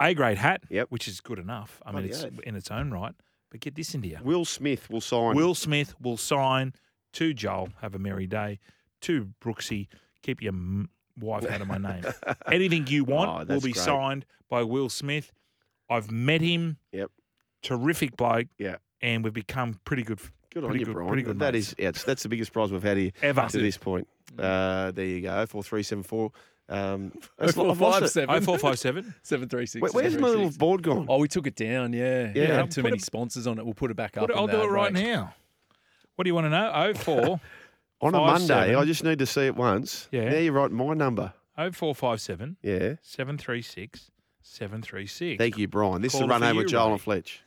A 0.00 0.14
grade 0.14 0.38
hat, 0.38 0.62
Yep. 0.70 0.86
which 0.90 1.08
is 1.08 1.20
good 1.20 1.38
enough. 1.40 1.82
I 1.84 1.90
mean, 1.92 2.04
it's 2.04 2.22
in 2.44 2.54
its 2.54 2.70
own 2.70 2.90
right. 2.92 3.14
But 3.50 3.60
get 3.60 3.74
this 3.74 3.94
into 3.94 4.08
you. 4.08 4.18
Will 4.22 4.44
Smith 4.44 4.88
will 4.88 5.00
sign. 5.00 5.34
Will 5.34 5.54
Smith 5.56 5.94
will 6.00 6.16
sign 6.16 6.74
to 7.14 7.34
Joel. 7.34 7.70
Have 7.80 7.94
a 7.94 7.98
merry 7.98 8.26
day. 8.28 8.60
To 9.02 9.30
Brooksy, 9.42 9.88
keep 10.22 10.40
your 10.42 10.52
m- 10.52 10.90
wife 11.18 11.46
out 11.50 11.60
of 11.60 11.66
my 11.68 11.78
name. 11.78 12.04
Anything 12.52 12.86
you 12.86 13.04
Oh, 13.08 13.14
want 13.14 13.48
will 13.48 13.60
be 13.60 13.72
great. 13.72 13.84
signed 13.84 14.24
by 14.48 14.62
Will 14.62 14.88
Smith. 14.88 15.32
I've 15.90 16.10
met 16.10 16.40
him. 16.42 16.76
Yep. 16.92 17.10
Terrific 17.62 18.16
bloke. 18.16 18.46
Yeah. 18.58 18.76
And 19.00 19.22
we've 19.24 19.32
become 19.32 19.78
pretty 19.84 20.02
good. 20.02 20.18
Good 20.52 20.64
on 20.64 20.70
pretty 20.70 20.80
you, 20.80 20.86
good, 20.86 20.94
Brian. 20.94 21.08
Pretty 21.08 21.22
good. 21.22 21.38
That 21.38 21.54
mates. 21.54 21.68
is, 21.70 21.74
yeah, 21.78 21.90
that's 21.90 22.22
the 22.22 22.28
biggest 22.28 22.52
prize 22.52 22.72
we've 22.72 22.82
had 22.82 22.96
here 22.96 23.12
Ever. 23.22 23.46
to 23.48 23.58
this 23.58 23.76
point. 23.76 24.08
Uh, 24.38 24.90
there 24.92 25.04
you 25.04 25.20
go. 25.22 25.46
Four 25.46 25.62
three 25.62 25.82
seven 25.82 26.02
four. 26.02 26.32
Um, 26.68 27.12
Oh, 27.38 27.50
four, 27.52 27.70
I've 27.70 27.80
lost 27.80 27.94
five, 27.94 28.02
it. 28.04 28.08
seven. 28.08 28.34
Oh, 28.36 28.40
four, 28.40 28.58
five, 28.58 28.78
seven. 28.78 29.14
Seven 29.22 29.48
three 29.48 29.66
six. 29.66 29.80
Where- 29.82 29.92
where's 29.92 30.16
my 30.18 30.28
little 30.28 30.50
board 30.50 30.82
gone? 30.82 31.06
Oh, 31.08 31.18
we 31.18 31.28
took 31.28 31.46
it 31.46 31.54
down. 31.56 31.92
Yeah, 31.92 32.24
Yeah. 32.26 32.32
yeah. 32.34 32.42
Yeah, 32.48 32.62
too 32.66 32.82
put 32.82 32.84
many 32.90 32.96
it- 32.96 33.04
sponsors 33.04 33.46
on 33.46 33.58
it. 33.58 33.64
We'll 33.64 33.74
put 33.74 33.90
it 33.90 33.96
back 33.96 34.16
up. 34.16 34.28
it- 34.28 34.36
I'll 34.36 34.46
do 34.46 34.56
the 34.58 34.64
it 34.64 34.66
right 34.70 34.92
rake. 34.92 35.04
now. 35.04 35.34
What 36.16 36.24
do 36.24 36.28
you 36.30 36.34
want 36.34 36.46
to 36.46 36.50
know? 36.50 36.72
Oh 36.74 36.94
four. 36.94 37.40
On 38.00 38.14
a 38.14 38.18
Monday, 38.18 38.46
seven. 38.46 38.74
I 38.76 38.84
just 38.84 39.02
need 39.02 39.18
to 39.18 39.26
see 39.26 39.46
it 39.46 39.56
once. 39.56 40.08
Yeah. 40.12 40.28
Now 40.30 40.38
you 40.38 40.52
write 40.52 40.70
my 40.70 40.94
number. 40.94 41.32
Oh 41.56 41.72
four 41.72 41.94
five 41.94 42.20
seven 42.20 42.56
Yeah. 42.62 42.94
seven 43.02 43.38
three 43.38 43.62
six 43.62 44.10
seven 44.42 44.82
three 44.82 45.06
six. 45.06 45.38
Thank 45.38 45.58
you, 45.58 45.66
Brian. 45.68 46.00
This 46.02 46.14
is 46.14 46.18
Call 46.20 46.28
the 46.28 46.30
run 46.32 46.40
for 46.42 46.46
home 46.48 46.56
with 46.58 46.68
Joel 46.68 46.86
Ray. 46.86 46.92
and 46.92 47.00
Fletch. 47.00 47.40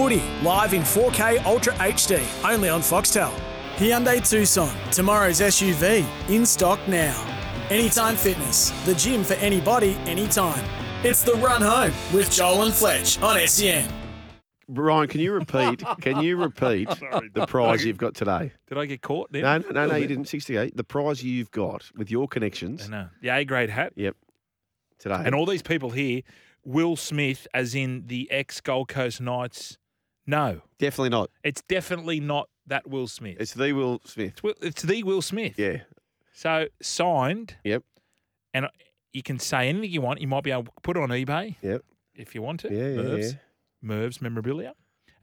Footy 0.00 0.22
live 0.42 0.72
in 0.72 0.80
4K 0.80 1.44
Ultra 1.44 1.74
HD, 1.74 2.22
only 2.50 2.70
on 2.70 2.80
Foxtel. 2.80 3.30
Hyundai 3.76 4.26
Tucson, 4.26 4.74
tomorrow's 4.90 5.42
SUV, 5.42 6.06
in 6.30 6.46
stock 6.46 6.80
now. 6.88 7.22
Anytime 7.68 8.16
Fitness, 8.16 8.70
the 8.86 8.94
gym 8.94 9.22
for 9.22 9.34
anybody, 9.34 9.98
anytime. 10.06 10.64
It's 11.04 11.22
the 11.22 11.34
run 11.34 11.60
home 11.60 11.92
with 12.14 12.30
Joel 12.30 12.62
and 12.62 12.72
Fletch 12.72 13.20
on 13.20 13.46
SEN. 13.46 13.92
Brian, 14.70 15.06
can 15.06 15.20
you 15.20 15.34
repeat? 15.34 15.82
can 16.00 16.22
you 16.22 16.38
repeat 16.38 16.88
the 17.34 17.44
prize 17.46 17.84
you've 17.84 17.98
got 17.98 18.14
today? 18.14 18.52
Did 18.70 18.78
I 18.78 18.86
get 18.86 19.02
caught? 19.02 19.30
Then? 19.30 19.42
No, 19.42 19.58
no, 19.58 19.68
no, 19.68 19.86
no, 19.86 19.96
you 19.96 20.06
didn't. 20.06 20.28
Sixty-eight. 20.28 20.78
The 20.78 20.82
prize 20.82 21.22
you've 21.22 21.50
got 21.50 21.90
with 21.94 22.10
your 22.10 22.26
connections. 22.26 22.88
No, 22.88 23.10
the 23.20 23.28
A 23.28 23.44
grade 23.44 23.68
hat. 23.68 23.92
Yep. 23.96 24.16
Today. 24.98 25.22
And 25.26 25.34
all 25.34 25.44
these 25.44 25.60
people 25.60 25.90
here, 25.90 26.22
Will 26.64 26.96
Smith, 26.96 27.46
as 27.52 27.74
in 27.74 28.04
the 28.06 28.30
ex 28.30 28.62
Gold 28.62 28.88
Coast 28.88 29.20
Knights. 29.20 29.76
No, 30.30 30.60
Definitely 30.78 31.10
not. 31.10 31.30
it's 31.44 31.62
definitely 31.62 32.20
not 32.20 32.48
that 32.66 32.88
Will 32.88 33.06
Smith. 33.08 33.36
It's 33.40 33.52
the 33.54 33.72
Will 33.72 34.00
Smith. 34.04 34.32
It's, 34.34 34.42
Will- 34.42 34.54
it's 34.62 34.82
the 34.82 35.02
Will 35.02 35.22
Smith. 35.22 35.58
Yeah. 35.58 35.78
So 36.32 36.68
signed. 36.80 37.56
Yep. 37.64 37.82
And 38.54 38.66
you 39.12 39.22
can 39.22 39.38
say 39.38 39.68
anything 39.68 39.90
you 39.90 40.00
want. 40.00 40.20
You 40.20 40.28
might 40.28 40.44
be 40.44 40.50
able 40.52 40.64
to 40.64 40.70
put 40.82 40.96
it 40.96 41.02
on 41.02 41.08
eBay 41.10 41.56
Yep. 41.62 41.82
if 42.14 42.34
you 42.34 42.42
want 42.42 42.60
to. 42.60 42.68
Yeah, 42.72 42.78
yeah, 42.88 43.02
Mervs, 43.02 43.32
yeah. 43.32 43.38
Mervs 43.88 44.22
memorabilia, 44.22 44.74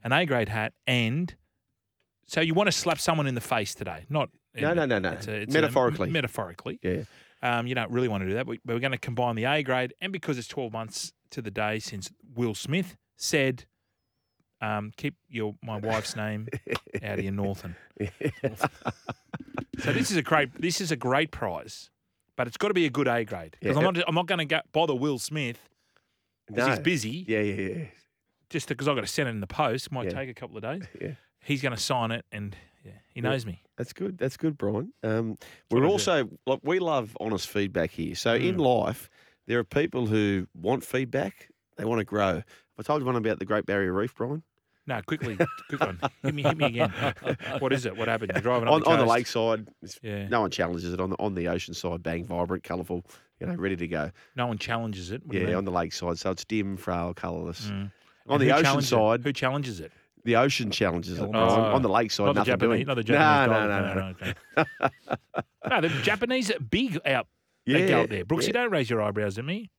an 0.04 0.12
A 0.12 0.26
grade 0.26 0.48
hat, 0.50 0.74
and 0.86 1.34
so 2.26 2.40
you 2.42 2.52
want 2.54 2.66
to 2.68 2.72
slap 2.72 3.00
someone 3.00 3.26
in 3.26 3.34
the 3.34 3.40
face 3.40 3.74
today? 3.74 4.04
Not 4.10 4.28
No, 4.54 4.74
no, 4.74 4.84
no, 4.84 4.98
no. 4.98 5.10
It's 5.12 5.26
a- 5.26 5.34
it's 5.42 5.54
a- 5.54 5.58
Metaphorically. 5.60 6.10
metaphorically. 6.10 6.78
Yeah. 6.82 7.04
Um, 7.42 7.66
you 7.66 7.74
don't 7.74 7.90
really 7.90 8.08
want 8.08 8.22
to 8.24 8.28
do 8.28 8.34
that, 8.34 8.46
but 8.46 8.58
but 8.64 8.74
we're 8.74 8.80
going 8.80 8.92
to 8.92 8.98
combine 8.98 9.36
the 9.36 9.44
A 9.44 9.62
grade, 9.62 9.94
and 10.00 10.12
because 10.12 10.36
it's 10.38 10.48
12 10.48 10.72
months 10.72 11.12
to 11.30 11.40
the 11.40 11.50
day 11.50 11.78
since 11.78 12.10
Will 12.34 12.54
Smith 12.54 12.96
said, 13.16 13.64
um, 14.60 14.92
"Keep 14.96 15.14
your 15.28 15.54
my 15.62 15.76
wife's 15.78 16.16
name 16.16 16.48
out 17.02 17.18
of 17.18 17.24
your 17.24 17.32
Northern." 17.32 17.76
so 19.78 19.92
this 19.92 20.10
is 20.10 20.16
a 20.16 20.22
great 20.22 20.50
this 20.60 20.80
is 20.80 20.90
a 20.90 20.96
great 20.96 21.30
prize, 21.30 21.90
but 22.36 22.46
it's 22.46 22.56
got 22.56 22.68
to 22.68 22.74
be 22.74 22.86
a 22.86 22.90
good 22.90 23.08
A 23.08 23.24
grade 23.24 23.56
because 23.60 23.76
Yeah. 23.76 23.86
I'm 23.86 23.94
not 23.94 24.04
I'm 24.08 24.14
not 24.14 24.26
going 24.26 24.46
to 24.48 24.62
bother 24.72 24.94
Will 24.94 25.18
Smith 25.18 25.58
because 26.46 26.66
he's 26.68 26.78
busy. 26.80 27.24
Yeah, 27.28 27.40
yeah, 27.40 27.54
yeah. 27.76 27.84
Just 28.50 28.68
because 28.68 28.88
I've 28.88 28.94
got 28.94 29.02
to 29.02 29.06
send 29.06 29.28
it 29.28 29.32
in 29.32 29.40
the 29.40 29.46
post, 29.46 29.92
might 29.92 30.04
Yeah. 30.06 30.10
take 30.18 30.30
a 30.30 30.34
couple 30.34 30.56
of 30.56 30.62
days. 30.62 30.82
Yeah. 31.00 31.12
He's 31.40 31.60
going 31.62 31.74
to 31.74 31.80
sign 31.80 32.10
it, 32.10 32.24
and 32.32 32.56
yeah, 32.84 32.92
he 33.12 33.20
Yeah. 33.20 33.28
knows 33.28 33.44
me. 33.44 33.62
That's 33.76 33.92
good. 33.92 34.16
That's 34.18 34.36
good, 34.36 34.56
Brian. 34.58 34.92
Um, 35.02 35.36
we're 35.70 35.84
also 35.86 36.30
like 36.46 36.60
we 36.62 36.78
love 36.78 37.16
honest 37.20 37.48
feedback 37.48 37.90
here. 37.90 38.14
So 38.14 38.34
in 38.34 38.56
Mm. 38.56 38.60
life, 38.86 39.08
there 39.46 39.58
are 39.58 39.64
people 39.64 40.06
who 40.06 40.46
want 40.54 40.84
feedback. 40.84 41.48
They 41.76 41.84
want 41.84 42.00
to 42.00 42.04
grow. 42.04 42.42
I 42.78 42.82
told 42.82 43.00
you 43.00 43.06
one 43.06 43.16
about 43.16 43.38
the 43.38 43.44
Great 43.44 43.66
Barrier 43.66 43.92
Reef, 43.92 44.14
Brian. 44.14 44.42
No, 44.86 45.02
quickly, 45.06 45.36
quick 45.68 45.80
one. 45.80 46.00
Hit 46.22 46.34
me, 46.34 46.42
hit 46.42 46.56
me 46.56 46.64
again. 46.64 46.90
what 47.58 47.74
is 47.74 47.84
it? 47.84 47.94
What 47.94 48.08
happened? 48.08 48.30
You're 48.34 48.40
driving 48.40 48.68
on, 48.68 48.80
the, 48.80 48.86
on 48.86 48.98
the 48.98 49.04
lakeside. 49.04 49.68
Yeah. 50.02 50.28
No 50.28 50.40
one 50.40 50.50
challenges 50.50 50.94
it 50.94 50.98
on 50.98 51.10
the 51.10 51.16
on 51.18 51.34
the 51.34 51.48
ocean 51.48 51.74
side. 51.74 52.02
Bang, 52.02 52.24
vibrant, 52.24 52.64
colourful. 52.64 53.04
You 53.38 53.48
know, 53.48 53.54
ready 53.54 53.76
to 53.76 53.86
go. 53.86 54.10
No 54.34 54.46
one 54.46 54.56
challenges 54.56 55.10
it. 55.10 55.26
What 55.26 55.32
do 55.32 55.40
you 55.40 55.48
Yeah, 55.48 55.56
on 55.56 55.66
the 55.66 55.70
lakeside. 55.70 56.18
So 56.18 56.30
it's 56.30 56.44
dim, 56.46 56.78
frail, 56.78 57.12
colourless. 57.12 57.66
Mm. 57.66 57.92
On 58.28 58.40
the 58.40 58.50
ocean 58.50 58.64
challenges 58.64 58.92
it? 58.92 58.96
side, 58.96 59.24
who 59.24 59.32
challenges 59.34 59.80
it? 59.80 59.92
the 60.24 60.36
ocean 60.36 60.70
challenges 60.70 61.18
it. 61.18 61.22
Oh. 61.22 61.38
On 61.38 61.82
the 61.82 61.88
lakeside, 61.88 62.26
not 62.26 62.32
the 62.34 62.40
nothing 62.40 62.52
Japanese, 62.52 62.76
doing. 62.76 62.86
not 62.86 62.94
the 62.94 63.02
no, 63.02 63.18
Japanese. 63.18 63.58
no, 63.58 63.68
dogs. 63.68 64.16
no, 64.16 64.32
no, 64.56 64.66
okay. 64.90 65.40
no, 65.70 65.80
the 65.80 66.02
Japanese 66.02 66.50
are 66.50 66.60
big 66.60 66.98
out. 67.06 67.26
Yeah, 67.66 67.98
out 67.98 68.08
there. 68.08 68.24
Brooks, 68.24 68.46
you 68.46 68.52
don't 68.52 68.70
raise 68.70 68.88
your 68.88 69.02
eyebrows 69.02 69.38
at 69.38 69.44
me. 69.44 69.70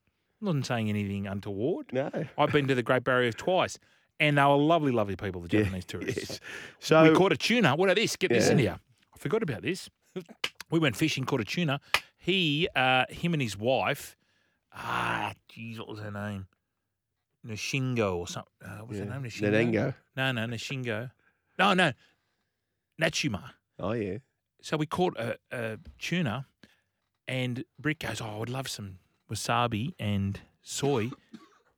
I'm 0.41 0.58
not 0.58 0.65
saying 0.65 0.89
anything 0.89 1.28
untoward. 1.28 1.91
No. 1.91 2.10
I've 2.38 2.52
been 2.52 2.67
to 2.67 2.75
the 2.75 2.84
Great 2.84 3.04
Barrier 3.04 3.32
twice, 3.32 3.78
and 4.19 4.38
they 4.38 4.43
were 4.43 4.56
lovely, 4.56 4.91
lovely 4.91 5.15
people. 5.15 5.41
The 5.41 5.49
Yeah, 5.58 5.63
Japanese 5.63 5.86
tourists. 5.88 6.30
yes. 6.30 6.39
So 6.80 7.04
we 7.04 7.15
caught 7.15 7.34
a 7.34 7.38
tuna. 7.38 7.75
What 7.75 7.86
about 7.88 7.97
this? 7.97 8.15
Get 8.15 8.30
this 8.30 8.49
in 8.49 8.58
here. 8.60 8.80
I 9.13 9.17
forgot 9.17 9.43
about 9.43 9.62
this. 9.62 9.89
We 10.71 10.78
went 10.78 10.95
fishing, 10.95 11.25
caught 11.25 11.41
a 11.41 11.45
tuna. 11.45 11.80
He, 12.15 12.67
uh, 12.75 13.06
him, 13.10 13.34
and 13.34 13.41
his 13.41 13.58
wife. 13.58 14.15
Ah, 14.71 15.34
geez, 15.47 15.80
what 15.80 15.88
was 15.88 15.97
her 15.99 16.12
name? 16.12 16.45
Nishingo 17.43 18.15
or 18.17 18.28
something. 18.28 18.52
Uh, 18.63 18.78
what 18.82 18.89
was 18.89 18.99
Yeah. 18.99 19.06
her 19.06 19.19
name? 19.19 19.23
Nishingo. 19.23 19.52
Nanengo. 19.52 19.95
No, 20.15 20.32
no, 20.32 20.41
Nishingo. 20.45 21.12
No, 21.58 21.73
no, 21.73 21.91
Natsuma. 23.02 23.54
Oh 23.80 23.93
yeah. 23.93 24.17
So 24.62 24.78
we 24.78 24.86
caught 24.86 25.17
a, 25.17 25.38
a 25.52 25.80
tuna, 25.97 26.45
and 27.28 27.63
Brick 27.80 27.99
goes, 27.99 28.21
"Oh, 28.21 28.28
I 28.28 28.38
would 28.38 28.49
love 28.49 28.67
some 28.67 28.99
wasabi 29.31 29.93
and 29.99 30.39
soy, 30.61 31.09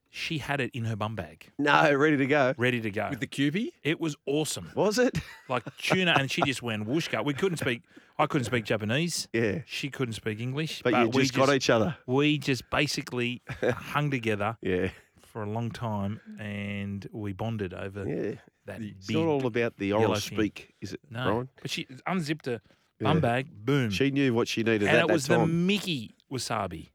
she 0.10 0.40
had 0.40 0.60
it 0.60 0.72
in 0.74 0.86
her 0.86 0.96
bum 0.96 1.16
bag, 1.16 1.52
No, 1.58 1.94
ready 1.94 2.18
to 2.18 2.26
go. 2.26 2.54
ready 2.58 2.82
to 2.82 2.92
go. 2.92 3.08
With 3.10 3.20
the 3.22 3.28
cubie? 3.28 3.72
it 3.84 4.00
was 4.00 4.16
awesome. 4.26 4.72
Was 4.76 4.98
it? 5.00 5.18
Like 5.50 5.64
tuna, 5.78 6.16
and 6.18 6.32
she 6.32 6.42
just 6.44 6.62
went 6.64 6.88
whooshka. 6.88 7.26
We 7.26 7.34
couldn't 7.34 7.58
speak. 7.58 7.82
I 8.18 8.26
couldn't 8.26 8.46
speak 8.46 8.64
Japanese. 8.64 9.28
Yeah. 9.34 9.60
She 9.66 9.90
couldn't 9.90 10.14
speak 10.14 10.40
English. 10.40 10.82
But 10.82 10.94
you 10.94 11.10
we 11.10 11.22
just 11.24 11.34
got 11.34 11.54
each 11.54 11.70
other. 11.70 11.98
We 12.06 12.38
just 12.38 12.70
basically 12.70 13.42
hung 13.62 14.12
together 14.12 14.58
Yeah. 14.62 14.90
for 15.20 15.44
a 15.44 15.50
long 15.50 15.72
time, 15.72 16.22
and 16.40 17.06
we 17.12 17.34
bonded 17.34 17.74
over 17.74 18.08
Yeah. 18.08 18.36
that 18.66 18.82
It's 18.82 19.08
big 19.08 19.18
not 19.18 19.26
all 19.26 19.46
about 19.46 19.76
the 19.78 19.92
oral 19.92 20.04
yellow 20.04 20.16
thing. 20.16 20.38
speak, 20.38 20.74
is 20.80 20.94
it, 20.94 21.02
No, 21.10 21.24
Brian? 21.26 21.50
but 21.62 21.70
she 21.72 21.88
unzipped 22.08 22.48
a 22.48 22.62
bum 23.02 23.18
Yeah. 23.18 23.22
bag. 23.22 23.48
Boom. 23.66 23.90
She 23.90 24.10
knew 24.12 24.34
what 24.34 24.48
she 24.48 24.64
needed 24.64 24.84
and 24.84 24.90
at 24.90 24.96
it 25.04 25.08
that 25.08 25.14
was 25.14 25.28
the 25.28 25.36
time. 25.38 25.66
Mickey 25.68 26.12
wasabi. 26.32 26.92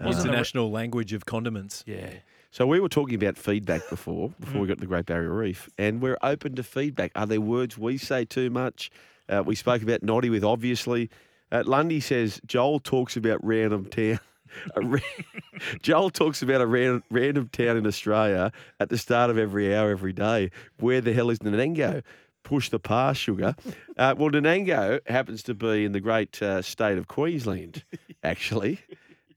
Wasn't 0.00 0.24
it- 0.26 0.28
International 0.28 0.70
language 0.70 1.12
of 1.12 1.26
condiments. 1.26 1.84
Yeah. 1.86 2.10
So 2.50 2.66
we 2.66 2.80
were 2.80 2.88
talking 2.88 3.14
about 3.14 3.38
feedback 3.38 3.88
before, 3.88 4.28
before 4.40 4.58
Mm. 4.58 4.62
we 4.62 4.68
got 4.68 4.74
to 4.74 4.80
the 4.80 4.86
Great 4.86 5.06
Barrier 5.06 5.32
Reef, 5.32 5.68
and 5.78 6.02
we're 6.02 6.18
open 6.22 6.54
to 6.56 6.62
feedback. 6.62 7.12
Are 7.14 7.26
there 7.26 7.40
words 7.40 7.78
we 7.78 7.96
say 7.98 8.24
too 8.24 8.50
much? 8.50 8.90
Uh, 9.28 9.42
we 9.44 9.54
spoke 9.54 9.82
about 9.82 10.02
Noddy 10.02 10.28
with 10.30 10.44
obviously. 10.44 11.08
Uh, 11.50 11.62
Lundy 11.66 12.00
says 12.00 12.40
Joel 12.46 12.78
talks 12.80 13.16
about 13.16 13.42
random 13.44 13.86
town. 13.86 14.18
ra- 14.76 14.98
Joel 15.82 16.10
talks 16.10 16.42
about 16.42 16.60
a 16.60 16.66
ran- 16.66 17.02
random 17.10 17.48
town 17.52 17.76
in 17.78 17.86
Australia 17.86 18.52
at 18.80 18.88
the 18.90 18.98
start 18.98 19.30
of 19.30 19.38
every 19.38 19.74
hour, 19.74 19.90
every 19.90 20.12
day. 20.12 20.50
Where 20.78 21.00
the 21.00 21.12
hell 21.12 21.30
is 21.30 21.38
Nanango? 21.38 22.02
Push 22.42 22.70
the 22.70 22.78
pass, 22.80 23.16
sugar. 23.16 23.54
Uh, 23.96 24.14
well, 24.18 24.30
Nanango 24.30 25.00
happens 25.08 25.42
to 25.44 25.54
be 25.54 25.84
in 25.84 25.92
the 25.92 26.00
great 26.00 26.42
uh, 26.42 26.60
state 26.60 26.98
of 26.98 27.06
Queensland, 27.06 27.84
actually, 28.24 28.80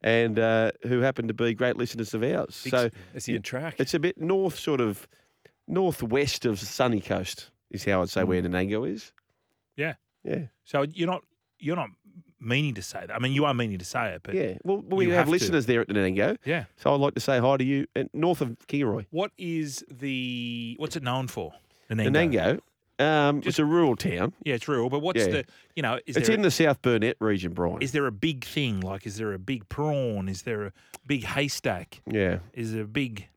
and 0.06 0.38
uh, 0.38 0.72
who 0.84 1.00
happen 1.00 1.28
to 1.28 1.34
be 1.34 1.56
great 1.56 1.78
listeners 1.78 2.14
of 2.14 2.24
ours. 2.24 2.56
So 2.56 2.92
he 3.26 3.36
in 3.36 3.42
track? 3.42 3.76
it's 3.80 3.96
a 3.96 4.00
bit 4.00 4.22
north, 4.22 4.58
sort 4.58 4.80
of 4.80 5.08
northwest 5.68 6.46
of 6.46 6.60
Sunny 6.60 7.02
Coast, 7.02 7.50
is 7.72 7.84
how 7.84 8.04
I'd 8.04 8.10
say 8.10 8.24
where 8.24 8.42
Nanango 8.42 8.88
is. 8.88 9.12
Yeah. 9.76 9.96
Yeah. 10.24 10.44
So 10.64 10.84
you're 10.84 11.08
not 11.08 11.24
you're 11.60 11.76
not 11.76 11.90
meaning 12.40 12.76
to 12.76 12.84
say 12.84 13.00
that. 13.00 13.16
I 13.16 13.18
mean, 13.18 13.34
you 13.34 13.46
are 13.46 13.54
meaning 13.56 13.80
to 13.80 13.86
say 13.86 14.14
it, 14.14 14.22
but 14.24 14.36
yeah. 14.36 14.58
Well, 14.64 14.84
we 14.88 15.06
have, 15.06 15.16
have 15.16 15.30
listeners 15.30 15.66
there 15.66 15.82
at 15.82 15.88
Nanango. 15.88 16.38
Yeah. 16.46 16.66
So 16.78 16.94
I'd 16.94 17.02
like 17.02 17.16
to 17.16 17.20
say 17.20 17.40
hi 17.40 17.58
to 17.58 17.64
you 17.64 17.88
north 18.14 18.42
of 18.42 18.56
Kingaroy. 18.68 19.08
What 19.10 19.32
is 19.40 19.84
the 19.90 20.76
what's 20.78 20.96
it 20.96 21.02
known 21.02 21.28
for? 21.28 21.52
Nanango. 21.90 22.12
Nanango. 22.12 22.60
Um, 22.98 23.42
it's 23.46 23.60
a 23.60 23.66
rural 23.66 23.96
town. 23.96 24.34
Yeah, 24.44 24.56
it's 24.56 24.68
rural, 24.68 24.90
but 24.90 25.02
what's 25.02 25.20
Yeah. 25.20 25.28
the 25.32 25.46
you 25.76 25.84
know? 25.84 26.00
Is 26.06 26.16
it's 26.18 26.28
there 26.28 26.36
in 26.36 26.42
the 26.44 26.52
South 26.52 26.82
Burnett 26.82 27.18
region, 27.20 27.54
Brian. 27.54 27.82
is 27.82 27.92
there 27.92 28.06
a 28.08 28.12
big 28.12 28.46
thing? 28.46 28.80
Like, 28.80 29.06
is 29.06 29.18
there 29.18 29.34
a 29.34 29.40
big 29.40 29.68
prawn? 29.68 30.30
Is 30.30 30.44
there 30.44 30.66
a 30.68 30.72
big 31.06 31.24
haystack? 31.26 32.02
yeah. 32.10 32.40
Is 32.54 32.72
there 32.74 32.84
a 32.84 32.88
big? 32.88 33.28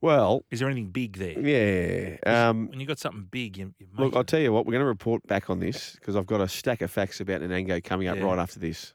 Well, 0.00 0.44
Is 0.50 0.58
there 0.58 0.68
anything 0.68 0.88
big 0.90 1.16
there? 1.16 1.38
yeah. 1.38 2.48
Um, 2.48 2.68
when 2.70 2.80
you 2.80 2.86
got 2.86 2.98
something 2.98 3.28
big, 3.30 3.56
you, 3.56 3.72
you 3.78 3.86
look, 3.96 4.14
I'll 4.16 4.22
it. 4.22 4.26
tell 4.26 4.40
you 4.40 4.52
what, 4.52 4.66
we're 4.66 4.72
going 4.72 4.82
to 4.82 4.86
report 4.86 5.24
back 5.28 5.48
on 5.48 5.60
this 5.60 5.94
because 5.94 6.16
I've 6.16 6.26
got 6.26 6.40
a 6.40 6.48
stack 6.48 6.82
of 6.82 6.90
facts 6.90 7.20
about 7.20 7.40
Nanango 7.40 7.84
coming 7.84 8.08
up 8.08 8.16
Yeah. 8.16 8.24
right 8.24 8.38
after 8.40 8.58
this. 8.58 8.94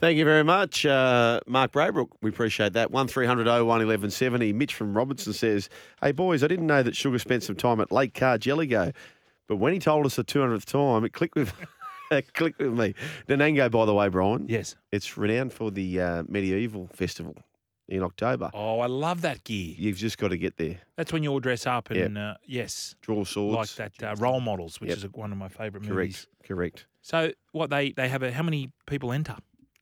Thank 0.00 0.16
you 0.16 0.24
very 0.24 0.44
much, 0.44 0.86
uh, 0.86 1.40
Mark 1.46 1.72
Braybrook. 1.72 2.08
We 2.22 2.30
appreciate 2.30 2.72
that. 2.72 2.90
1300 2.90 3.46
01 3.46 3.66
1170. 3.66 4.52
Mitch 4.54 4.74
from 4.74 4.96
Robinson 4.96 5.34
says, 5.34 5.68
Hey, 6.00 6.12
boys, 6.12 6.42
I 6.42 6.46
didn't 6.46 6.66
know 6.66 6.82
that 6.82 6.96
Sugar 6.96 7.18
spent 7.18 7.42
some 7.42 7.54
time 7.54 7.80
at 7.82 7.92
Lake 7.92 8.14
Cargelligo, 8.14 8.94
but 9.46 9.56
when 9.56 9.74
he 9.74 9.78
told 9.78 10.06
us 10.06 10.16
the 10.16 10.24
200th 10.24 10.64
time, 10.64 11.04
it 11.04 11.12
clicked 11.12 11.34
with. 11.36 11.52
it 12.10 12.32
clicked 12.32 12.58
with 12.60 12.72
me. 12.72 12.94
Nanango, 13.28 13.70
by 13.70 13.84
the 13.84 13.92
way, 13.92 14.08
Brian. 14.08 14.46
Yes. 14.48 14.74
It's 14.90 15.18
renowned 15.18 15.52
for 15.52 15.70
the 15.70 16.00
uh, 16.00 16.22
medieval 16.28 16.88
festival 16.94 17.36
in 17.86 18.02
October. 18.02 18.50
Oh, 18.54 18.80
I 18.80 18.86
love 18.86 19.20
that 19.20 19.44
gear. 19.44 19.74
You've 19.76 19.98
just 19.98 20.16
got 20.16 20.28
to 20.28 20.38
get 20.38 20.56
there. 20.56 20.78
That's 20.96 21.12
when 21.12 21.22
you 21.22 21.30
all 21.30 21.40
dress 21.40 21.66
up 21.66 21.90
Yep. 21.90 22.06
and 22.06 22.16
uh, 22.16 22.34
yes, 22.46 22.94
Draw 23.02 23.24
swords. 23.24 23.78
like 23.78 23.94
that 23.98 24.12
uh, 24.12 24.14
role 24.18 24.40
models, 24.40 24.80
which 24.80 24.88
Yep. 24.88 24.96
is 24.98 25.04
one 25.12 25.30
of 25.30 25.36
my 25.36 25.48
favourite 25.48 25.86
Correct. 25.86 25.88
movies. 25.90 26.26
Correct. 26.42 26.86
So 27.02 27.32
what 27.52 27.68
they 27.68 27.92
they 27.92 28.08
have 28.08 28.22
a 28.22 28.32
how 28.32 28.42
many 28.42 28.70
people 28.86 29.12
enter? 29.12 29.36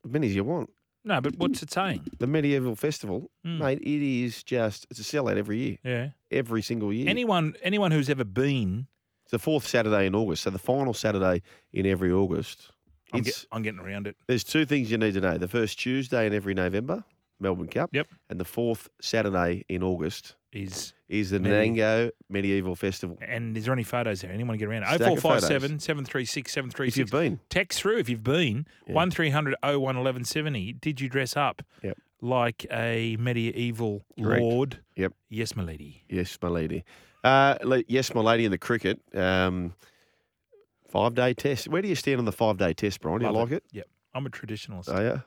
As 0.05 0.11
many 0.13 0.27
as 0.29 0.35
you 0.35 0.45
want. 0.45 0.71
No, 1.05 1.21
but 1.21 1.37
what's 1.39 1.63
it 1.63 1.71
saying? 1.71 2.03
The 2.19 2.27
medieval 2.27 2.75
festival, 2.77 3.31
Mm. 3.47 3.59
mate, 3.59 3.79
it 3.81 4.03
is 4.03 4.43
just, 4.43 4.87
it's 4.91 5.01
a 5.01 5.03
sellout 5.03 5.37
every 5.37 5.59
year. 5.59 5.79
Yeah. 5.85 6.09
Every 6.31 6.61
single 6.61 6.93
year. 6.93 7.09
Anyone 7.09 7.55
anyone 7.63 7.91
who's 7.93 8.11
ever 8.11 8.25
been, 8.25 8.87
It's 9.23 9.31
the 9.31 9.39
fourth 9.39 9.67
Saturday 9.67 10.07
in 10.07 10.15
August. 10.15 10.43
So 10.43 10.51
the 10.51 10.59
final 10.59 10.93
Saturday 10.95 11.43
in 11.73 11.87
every 11.87 12.11
August. 12.13 12.71
I'm, 13.13 13.23
get, 13.23 13.45
I'm 13.53 13.63
getting 13.63 13.81
around 13.81 14.07
it. 14.07 14.17
there's 14.27 14.45
two 14.45 14.67
things 14.67 14.91
you 14.91 14.99
need 14.99 15.15
to 15.15 15.21
know. 15.21 15.39
The 15.39 15.49
first 15.49 15.79
Tuesday 15.79 16.27
in 16.27 16.35
every 16.35 16.53
November, 16.55 17.05
Melbourne 17.41 17.69
Cup. 17.69 17.91
Yep. 17.93 18.09
And 18.29 18.39
the 18.41 18.45
fourth 18.45 18.89
Saturday 19.01 19.65
in 19.69 19.83
August 19.83 20.35
Is 20.53 20.95
is 21.09 21.31
the 21.31 21.39
Nanango 21.39 22.11
Medieval 22.31 22.75
Festival. 22.75 23.19
and 23.21 23.57
is 23.57 23.65
there 23.67 23.75
any 23.75 23.83
photos 23.83 24.23
there? 24.23 24.33
Anyone 24.33 24.57
get 24.57 24.69
around? 24.69 24.85
Stack 24.87 25.01
Oh 25.03 25.13
of 25.15 25.21
four 25.21 25.33
five 25.33 25.43
seven 25.45 25.79
seven 25.79 26.05
three 26.07 26.25
six 26.25 26.53
seven 26.53 26.71
three 26.71 26.89
If 26.89 26.97
you've 26.97 27.11
been. 27.11 27.41
Text 27.51 27.81
through 27.81 27.99
if 27.99 28.09
you've 28.09 28.25
been. 28.25 28.67
Yeah. 28.87 28.95
One 28.95 29.11
three 29.11 29.29
hundred 29.31 29.57
oh 29.63 29.79
one 29.79 29.97
eleven 29.97 30.25
seventy. 30.25 30.73
Did 30.73 31.01
you 31.03 31.09
dress 31.11 31.37
up 31.37 31.63
Yep. 31.83 31.99
like 32.23 32.67
a 32.73 33.17
medieval 33.19 34.05
Correct. 34.19 34.41
lord? 34.41 34.79
Yep. 34.97 35.13
Yes, 35.29 35.55
my 35.55 35.63
lady. 35.65 36.05
Yes, 36.09 36.39
my 36.41 36.49
lady. 36.49 36.83
Uh, 37.23 37.57
yes, 37.89 38.15
my 38.15 38.23
lady 38.23 38.45
in 38.47 38.51
the 38.51 38.59
cricket. 38.59 39.01
Um, 39.15 39.75
five 40.89 41.15
day 41.15 41.35
test. 41.35 41.69
Where 41.69 41.83
do 41.83 41.89
you 41.89 41.95
stand 41.95 42.21
on 42.21 42.25
the 42.25 42.33
five 42.33 42.57
day 42.57 42.73
test, 42.73 43.01
Brian? 43.03 43.19
Do 43.21 43.27
you 43.27 43.33
Love 43.33 43.51
like 43.51 43.59
it? 43.59 43.65
Yep. 43.73 43.87
I'm 44.15 44.25
a 44.25 44.31
traditionalist. 44.31 44.89
Oh, 44.89 45.01
yeah. 45.01 45.21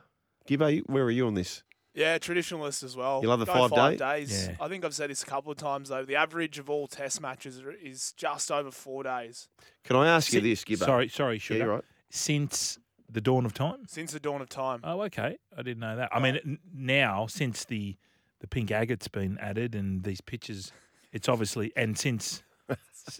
Gibbo, 0.48 0.82
where 0.88 1.04
are 1.04 1.10
you 1.10 1.26
on 1.28 1.34
this? 1.34 1.62
Yeah, 1.94 2.16
traditionalist 2.18 2.82
as 2.82 2.96
well. 2.96 3.20
You 3.22 3.28
love 3.28 3.40
the 3.40 3.44
Go 3.46 3.68
five 3.68 3.92
day? 3.92 3.96
days. 4.20 4.48
Yeah. 4.48 4.56
I 4.64 4.68
think 4.68 4.84
I've 4.84 4.94
said 4.94 5.10
this 5.10 5.22
a 5.22 5.26
couple 5.26 5.52
of 5.52 5.58
times 5.58 5.90
though. 5.90 6.04
The 6.04 6.16
average 6.16 6.58
of 6.58 6.70
all 6.70 6.86
Test 6.86 7.20
matches 7.20 7.62
is 7.82 8.12
just 8.16 8.50
over 8.50 8.70
four 8.70 9.02
days 9.02 9.48
Can 9.84 9.96
I 9.96 10.08
ask 10.08 10.32
you 10.32 10.40
this, 10.40 10.64
Gibbo? 10.64 10.78
Sorry, 10.86 11.08
sorry, 11.08 11.40
Yeah, 11.50 11.64
right. 11.64 11.84
Since 12.08 12.78
the 13.10 13.20
dawn 13.20 13.44
of 13.44 13.52
time. 13.52 13.84
since 13.88 14.12
the 14.12 14.20
dawn 14.20 14.40
of 14.40 14.48
time. 14.48 14.80
Oh, 14.84 15.02
okay. 15.02 15.36
I 15.56 15.62
didn't 15.62 15.80
know 15.80 15.96
that. 15.96 16.08
I 16.12 16.18
mean, 16.18 16.36
n- 16.46 16.58
now 16.72 17.26
since 17.26 17.64
the 17.66 17.96
the 18.40 18.46
pink 18.48 18.70
agate's 18.70 19.08
been 19.08 19.36
added 19.38 19.74
and 19.74 20.02
these 20.02 20.20
pictures, 20.22 20.72
it's 21.12 21.28
obviously 21.28 21.72
and 21.76 21.98
since 21.98 22.42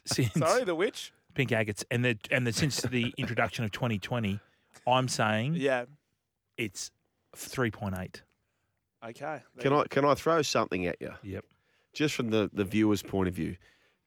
since 0.06 0.32
Sorry, 0.32 0.64
the 0.64 0.74
witch. 0.74 1.12
pink 1.35 1.52
agates 1.52 1.85
and 1.90 2.02
the 2.06 2.16
and 2.30 2.46
the 2.46 2.54
since 2.54 2.80
the 2.80 3.12
introduction 3.18 3.66
of 3.66 3.70
2020, 3.72 4.40
I'm 4.87 5.08
saying 5.08 5.56
Yeah. 5.56 5.85
it's 6.56 6.90
3.8. 7.37 8.22
Okay. 9.05 9.43
Can 9.59 9.73
I 9.73 9.85
can 9.85 10.05
I 10.05 10.15
throw 10.15 10.43
something 10.43 10.87
at 10.87 10.97
you? 11.01 11.12
Yep. 11.23 11.45
Just 11.93 12.15
from 12.15 12.31
the, 12.31 12.51
the 12.53 12.65
viewer's 12.65 13.03
point 13.03 13.29
of 13.29 13.35
view. 13.35 13.57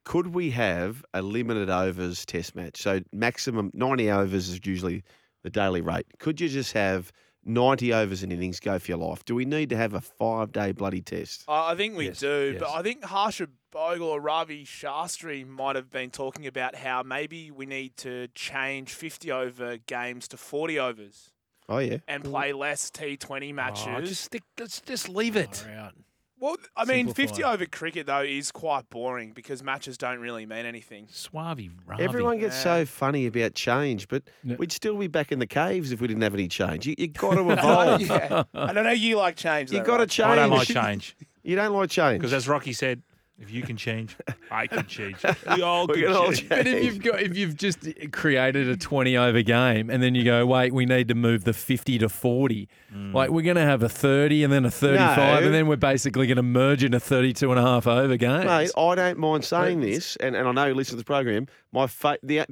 Could 0.06 0.28
we 0.28 0.52
have 0.52 1.04
a 1.14 1.22
limited 1.22 1.70
overs 1.70 2.26
test 2.26 2.56
match? 2.56 2.82
So 2.82 3.02
maximum 3.12 3.72
90 3.74 4.10
overs 4.12 4.50
is 4.50 4.60
usually 4.64 5.04
the 5.44 5.50
daily 5.50 5.82
rate. 5.82 6.06
Could 6.20 6.40
you 6.40 6.48
just 6.48 6.74
have 6.74 7.12
90 7.44 7.94
overs 7.94 8.24
and 8.24 8.32
innings 8.32 8.60
go 8.60 8.78
for 8.80 8.92
your 8.92 8.98
life? 9.00 9.26
Do 9.26 9.36
we 9.36 9.46
need 9.46 9.70
to 9.70 9.78
have 9.78 9.94
a 9.94 10.02
five 10.02 10.52
day 10.52 10.72
bloody 10.72 11.02
test? 11.02 11.46
I 11.48 11.72
I 11.72 11.76
think 11.76 11.96
we 11.98 12.06
Yes, 12.08 12.20
do, 12.20 12.58
but. 12.60 12.70
I 12.70 12.82
think 12.82 13.04
Harsha 13.04 13.48
Bhogle 13.74 14.08
or 14.08 14.22
Ravi 14.22 14.64
Shastri 14.66 15.46
might 15.46 15.76
have 15.76 15.90
been 15.92 16.10
talking 16.10 16.48
about 16.48 16.76
how 16.76 17.04
maybe 17.04 17.52
we 17.52 17.66
need 17.66 17.98
to 17.98 18.28
change 18.30 18.94
50 18.94 19.32
over 19.32 19.78
games 19.78 20.28
to 20.30 20.38
40 20.38 20.80
overs 20.80 21.32
Oh, 21.68 21.80
yeah. 21.80 21.98
and 22.08 22.24
play 22.24 22.54
less 22.54 22.92
T20 22.92 23.54
matches. 23.54 23.88
Oh, 23.90 24.02
just 24.02 24.24
stick. 24.26 24.44
Let's 24.60 24.82
just 24.82 25.10
leave 25.10 25.36
it. 25.36 25.56
Far 25.56 25.92
well, 26.38 26.58
I 26.76 26.84
mean, 26.84 27.08
Simplify 27.08 27.28
50 27.30 27.44
over 27.46 27.66
cricket 27.66 28.08
though 28.08 28.22
is 28.22 28.52
quite 28.52 28.90
boring 28.90 29.32
because 29.32 29.64
matches 29.64 29.98
don't 29.98 30.20
really 30.20 30.46
mean 30.46 30.66
anything. 30.66 31.08
Suave, 31.10 31.62
Ravi. 31.88 32.04
Everyone 32.04 32.38
gets 32.40 32.62
so 32.62 32.86
funny 32.86 33.26
about 33.26 33.56
change, 33.56 34.10
but 34.10 34.22
Yeah. 34.44 34.58
we'd 34.58 34.72
still 34.74 34.98
be 34.98 35.08
back 35.08 35.32
in 35.32 35.40
the 35.40 35.48
caves 35.48 35.92
if 35.94 36.02
we 36.02 36.08
didn't 36.08 36.24
have 36.24 36.34
any 36.34 36.50
change. 36.50 36.86
You, 36.88 36.96
you 36.98 37.08
got 37.08 37.36
to 37.36 37.50
evolve. 37.52 38.02
yeah. 38.02 38.44
And 38.54 38.78
I 38.78 38.82
know 38.84 38.92
you 38.92 39.16
like 39.18 39.38
change. 39.38 39.72
You 39.72 39.80
got 39.82 39.98
to 39.98 40.02
right? 40.04 40.10
change. 40.10 40.30
I 40.30 40.36
don't 40.36 40.50
like 40.52 40.68
change 40.68 41.16
You 41.44 41.56
don't 41.56 41.74
like 41.74 41.90
change. 41.90 42.20
because, 42.20 42.34
as 42.34 42.48
Rocky 42.50 42.74
said, 42.74 43.02
if 43.38 43.52
you 43.52 43.64
can 43.64 43.76
change, 43.76 44.16
I 44.50 44.68
can 44.68 44.86
change. 44.88 45.18
We 45.56 45.62
all 45.62 45.88
We 45.88 45.96
can 45.96 46.04
can 46.06 46.16
all 46.16 46.32
change. 46.32 46.50
But 46.50 46.68
if 46.68 46.84
you've 46.84 47.02
got 47.02 47.22
if 47.22 47.36
you've 47.36 47.56
just 47.56 47.80
created 48.12 48.70
a 48.70 48.78
twenty 48.78 49.18
over 49.18 49.42
game 49.42 49.90
and 49.90 50.02
then 50.02 50.16
you 50.16 50.24
go, 50.24 50.46
wait, 50.46 50.74
we 50.74 50.86
need 50.86 51.08
to 51.10 51.16
move 51.16 51.44
the 51.44 51.54
fifty 51.54 51.98
to 52.00 52.10
forty. 52.10 52.70
Mm. 52.94 53.14
Like 53.14 53.30
we're 53.30 53.46
gonna 53.46 53.66
have 53.66 53.84
a 53.84 53.90
thirty 53.90 54.44
and 54.44 54.52
then 54.54 54.66
a 54.66 54.72
thirty 54.72 54.98
five 54.98 55.42
No. 55.42 55.46
and 55.48 55.54
then 55.54 55.68
we're 55.68 55.76
basically 55.76 56.28
gonna 56.28 56.44
merge 56.44 56.84
into 56.84 57.00
32 57.00 57.50
and 57.52 57.60
a 57.60 57.62
half 57.62 57.88
over 57.88 58.16
games. 58.18 58.46
Mate, 58.46 58.72
I 58.78 58.96
don't 58.96 59.18
mind 59.18 59.44
saying 59.44 59.82
this, 59.82 60.16
and, 60.18 60.36
and 60.36 60.48
I 60.48 60.52
know 60.52 60.68
you 60.68 60.74
listen 60.74 60.94
to 60.94 60.98
the 60.98 61.04
program. 61.04 61.48
My 61.72 61.88
fa- 61.88 62.20
the 62.24 62.46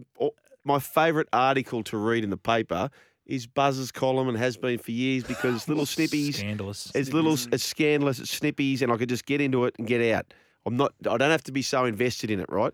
my 0.63 0.79
favourite 0.79 1.27
article 1.33 1.83
to 1.83 1.97
read 1.97 2.23
in 2.23 2.29
the 2.29 2.37
paper 2.37 2.89
is 3.25 3.47
Buzz's 3.47 3.91
column, 3.91 4.27
and 4.27 4.37
has 4.37 4.57
been 4.57 4.77
for 4.77 4.91
years 4.91 5.23
because 5.23 5.67
little 5.67 5.85
snippies. 5.85 6.35
Scandalous. 6.35 6.91
It's 6.93 7.13
little, 7.13 7.33
mm. 7.33 7.53
it's 7.53 7.63
scandalous, 7.63 8.19
it's 8.19 8.37
snippies, 8.37 8.81
and 8.81 8.91
I 8.91 8.97
could 8.97 9.09
just 9.09 9.25
get 9.25 9.41
into 9.41 9.65
it 9.65 9.75
and 9.77 9.87
get 9.87 10.13
out. 10.13 10.33
I'm 10.65 10.77
not. 10.77 10.93
I 11.09 11.17
don't 11.17 11.31
have 11.31 11.43
to 11.43 11.51
be 11.51 11.61
so 11.61 11.85
invested 11.85 12.31
in 12.31 12.39
it, 12.39 12.49
right? 12.49 12.73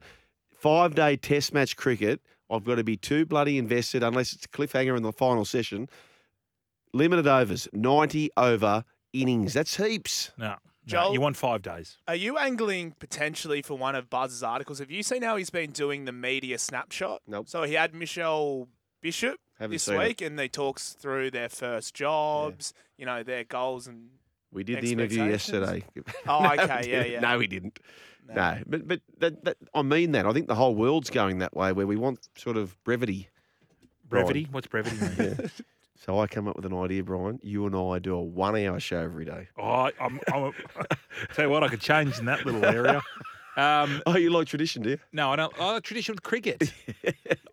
Five 0.53 0.95
day 0.95 1.15
Test 1.15 1.53
match 1.53 1.75
cricket. 1.75 2.21
I've 2.51 2.63
got 2.63 2.75
to 2.75 2.83
be 2.83 2.97
too 2.97 3.25
bloody 3.25 3.57
invested 3.57 4.01
unless 4.03 4.33
it's 4.33 4.45
a 4.45 4.49
cliffhanger 4.49 4.97
in 4.97 5.03
the 5.03 5.11
final 5.13 5.45
session. 5.45 5.87
Limited 6.93 7.27
overs, 7.27 7.67
90 7.71 8.31
over 8.35 8.83
innings. 9.13 9.53
That's 9.53 9.77
heaps. 9.77 10.31
No, 10.37 10.47
no, 10.47 10.55
Joel- 10.85 11.13
you 11.13 11.21
want 11.21 11.37
five 11.37 11.61
days. 11.61 11.97
Are 12.07 12.15
you 12.15 12.37
angling 12.39 12.95
potentially 12.99 13.61
for 13.61 13.77
one 13.77 13.93
of 13.95 14.09
Buzz's 14.09 14.41
articles? 14.41 14.79
Have 14.79 14.89
you 14.89 15.03
seen 15.03 15.21
how 15.21 15.35
he's 15.35 15.51
been 15.51 15.69
doing 15.71 16.05
the 16.05 16.11
media 16.11 16.57
snapshot? 16.57 17.21
Nope. 17.27 17.47
So 17.47 17.61
he 17.63 17.75
had 17.75 17.93
Michelle 17.93 18.67
Bishop 19.01 19.37
Haven't 19.59 19.73
this 19.73 19.83
seen 19.83 19.95
it. 19.95 20.07
week, 20.07 20.21
and 20.21 20.39
they 20.39 20.47
talks 20.47 20.93
through 20.93 21.29
their 21.29 21.49
first 21.49 21.93
jobs, 21.93 22.73
you 22.97 23.05
know, 23.05 23.21
their 23.23 23.43
goals 23.43 23.87
and. 23.87 24.09
We 24.51 24.63
did 24.63 24.81
the 24.81 24.91
interview 24.91 25.23
yesterday. 25.25 25.83
Oh, 26.27 26.41
No, 26.43 26.63
okay, 26.63 26.89
yeah, 26.89 27.03
yeah. 27.05 27.19
No, 27.19 27.37
we 27.37 27.47
didn't. 27.47 27.79
No, 28.27 28.57
but 28.67 28.87
but 28.87 29.01
that, 29.19 29.43
that, 29.45 29.57
I 29.73 29.81
mean 29.81 30.11
that. 30.11 30.25
I 30.25 30.33
think 30.33 30.47
the 30.47 30.55
whole 30.55 30.75
world's 30.75 31.09
going 31.09 31.39
that 31.39 31.55
way, 31.55 31.71
where 31.71 31.87
we 31.87 31.95
want 31.95 32.27
sort 32.37 32.57
of 32.57 32.75
brevity. 32.83 33.27
Brian. 34.07 34.25
Brevity? 34.25 34.47
What's 34.51 34.67
brevity 34.67 34.97
mean? 34.97 35.35
Yeah. 35.39 35.47
So 36.05 36.17
I 36.19 36.27
come 36.27 36.47
up 36.47 36.55
with 36.55 36.65
an 36.65 36.73
idea, 36.73 37.03
Brian. 37.03 37.39
You 37.43 37.65
and 37.65 37.75
I 37.75 37.99
do 37.99 38.15
a 38.15 38.21
one-hour 38.21 38.79
show 38.79 38.99
every 38.99 39.25
day. 39.25 39.49
Oh, 39.57 39.63
I- 39.63 39.91
I'm, 39.99 40.17
I'm 40.33 40.53
tell 41.33 41.45
you 41.45 41.51
what, 41.51 41.61
I 41.61 41.67
could 41.67 41.81
change 41.81 42.17
in 42.19 42.25
that 42.25 42.45
little 42.45 42.63
area. 42.63 43.01
Um, 43.57 44.01
oh, 44.05 44.15
you 44.15 44.29
like 44.29 44.47
tradition, 44.47 44.81
do 44.83 44.91
you? 44.91 44.97
No, 45.11 45.31
I 45.31 45.35
don't. 45.35 45.53
I 45.59 45.73
like 45.73 45.83
tradition 45.83 46.13
with 46.13 46.23
cricket. 46.23 46.71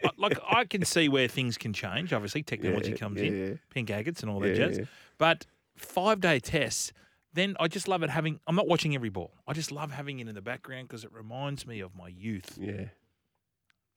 I- 0.04 0.10
like 0.16 0.38
I 0.48 0.64
can 0.64 0.84
see 0.84 1.08
where 1.08 1.26
things 1.26 1.58
can 1.58 1.72
change. 1.72 2.12
Obviously, 2.12 2.42
technology 2.44 2.90
Yeah, 2.90 2.96
comes 2.96 3.20
yeah, 3.20 3.26
in, 3.26 3.46
yeah. 3.48 3.54
pink 3.70 3.90
agates 3.90 4.20
and 4.22 4.30
all 4.30 4.38
that 4.40 4.50
Yeah, 4.50 4.54
jazz. 4.68 4.78
yeah. 4.78 4.84
But 5.18 5.46
five 5.76 6.20
day 6.20 6.40
tests. 6.40 6.92
Then 7.32 7.54
I 7.60 7.68
just 7.68 7.86
love 7.86 8.02
it 8.02 8.10
having. 8.10 8.40
I'm 8.46 8.56
not 8.56 8.66
watching 8.66 8.94
every 8.94 9.10
ball. 9.10 9.32
I 9.46 9.52
just 9.52 9.70
love 9.70 9.92
having 9.92 10.20
it 10.20 10.28
in 10.28 10.34
the 10.34 10.40
background 10.42 10.88
because 10.88 11.04
it 11.04 11.12
reminds 11.12 11.66
me 11.66 11.80
of 11.80 11.94
my 11.94 12.08
youth. 12.08 12.56
Yeah. 12.60 12.86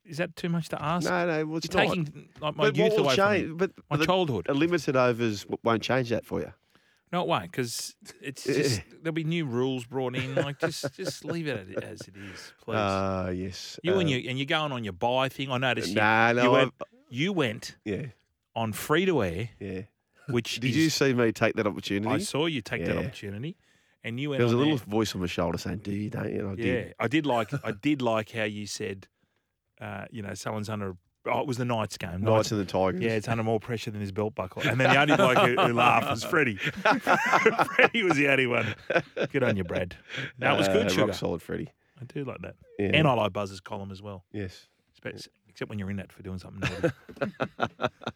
Is 0.05 0.17
that 0.17 0.35
too 0.35 0.49
much 0.49 0.69
to 0.69 0.81
ask? 0.81 1.07
No, 1.07 1.25
no, 1.27 1.45
well, 1.45 1.57
it's 1.57 1.67
You're 1.73 1.83
not. 1.85 1.89
taking 1.95 2.29
like, 2.41 2.55
my 2.55 2.65
But 2.65 2.75
youth 2.77 2.97
away 2.97 3.15
change? 3.15 3.41
from 3.43 3.49
me. 3.51 3.55
But 3.57 3.71
my 3.89 3.97
the- 3.97 4.05
childhood. 4.05 4.47
A 4.49 4.53
limited 4.53 4.95
overs 4.95 5.45
won't 5.63 5.83
change 5.83 6.09
that 6.09 6.25
for 6.25 6.39
you. 6.41 6.51
No, 7.11 7.21
it 7.21 7.27
won't 7.27 7.43
because 7.51 7.95
it's 8.21 8.43
just 8.43 8.81
there'll 9.01 9.13
be 9.13 9.23
new 9.23 9.45
rules 9.45 9.85
brought 9.85 10.15
in. 10.15 10.35
Like 10.35 10.59
just 10.59 10.93
just 10.95 11.25
leave 11.25 11.47
it 11.47 11.57
as 11.83 12.01
it 12.01 12.15
is, 12.15 12.53
please. 12.63 12.75
Ah, 12.77 13.29
yes. 13.29 13.79
You 13.83 13.93
and 13.99 14.07
Uh, 14.07 14.11
you 14.11 14.29
and 14.29 14.37
you're 14.37 14.45
going 14.45 14.71
on 14.71 14.83
your 14.83 14.93
buy 14.93 15.27
thing. 15.29 15.51
I 15.51 15.57
noticed. 15.57 15.95
Nah, 15.95 16.29
you, 16.29 16.35
no, 16.35 16.43
you 16.43 16.51
went, 16.51 16.73
you 17.09 17.33
went 17.33 17.75
Yeah. 17.85 18.05
on 18.55 18.73
free 18.73 19.05
to 19.05 19.23
air. 19.23 19.49
Yeah. 19.59 19.81
Which 20.29 20.59
Did 20.59 20.69
is, 20.71 20.77
you 20.77 20.89
see 20.89 21.13
me 21.13 21.31
take 21.31 21.55
that 21.55 21.67
opportunity? 21.67 22.13
I 22.13 22.17
saw 22.19 22.45
you 22.45 22.61
take 22.61 22.85
that 22.85 22.97
opportunity, 22.97 23.57
and 24.03 24.19
you 24.19 24.29
went. 24.31 24.39
There 24.39 24.45
was 24.45 24.53
a 24.53 24.57
little 24.57 24.77
there. 24.77 24.85
voice 24.87 25.13
on 25.15 25.21
my 25.21 25.27
shoulder 25.27 25.57
saying, 25.57 25.79
"Do 25.79 25.91
you? 25.91 26.09
Don't 26.09 26.31
you?" 26.33 26.47
And 26.47 26.59
I 26.59 26.63
Yeah, 26.63 26.73
did. 26.73 26.93
I 26.99 27.07
did 27.07 27.25
like. 27.25 27.49
I 27.65 27.71
did 27.71 28.01
like 28.01 28.31
how 28.31 28.43
you 28.43 28.65
said, 28.65 29.07
uh, 29.81 30.05
you 30.11 30.21
know, 30.21 30.33
someone's 30.33 30.69
under. 30.69 30.95
Oh, 31.25 31.41
it 31.41 31.47
was 31.47 31.57
the 31.57 31.65
Knights 31.65 31.97
game. 31.97 32.21
Knights 32.21 32.51
and 32.51 32.61
the 32.61 32.65
Tigers. 32.65 33.01
Yeah, 33.01 33.11
it's 33.11 33.27
under 33.27 33.43
more 33.43 33.59
pressure 33.59 33.91
than 33.91 33.99
his 33.99 34.11
belt 34.11 34.35
buckle. 34.35 34.61
And 34.65 34.79
then 34.79 34.89
the 34.93 34.99
only 35.01 35.15
bloke 35.17 35.37
who, 35.37 35.55
who 35.61 35.73
laughed 35.73 36.09
was 36.09 36.23
Freddie. 36.23 36.55
Freddie 37.15 38.03
was 38.03 38.15
the 38.15 38.29
only 38.29 38.47
one. 38.47 38.73
Good 39.31 39.43
on 39.43 39.57
you, 39.57 39.63
Brad. 39.63 39.95
That 40.39 40.57
was 40.57 40.67
good, 40.69 40.85
Uh, 40.87 40.89
sugar. 40.89 41.05
Rock 41.07 41.15
solid, 41.15 41.41
Freddie. 41.41 41.69
I 42.01 42.05
do 42.05 42.23
like 42.23 42.41
that. 42.41 42.55
Yeah. 42.79 42.91
And 42.93 43.07
I 43.07 43.13
like 43.13 43.33
Buzz's 43.33 43.59
column 43.59 43.91
as 43.91 44.01
well. 44.01 44.23
Yes. 44.31 44.67
Except 45.59 45.69
when 45.69 45.77
you're 45.77 45.91
in 45.91 45.99
it 45.99 46.09
for 46.09 46.23
doing 46.23 46.39
something 46.39 46.61
naughty. 46.61 46.95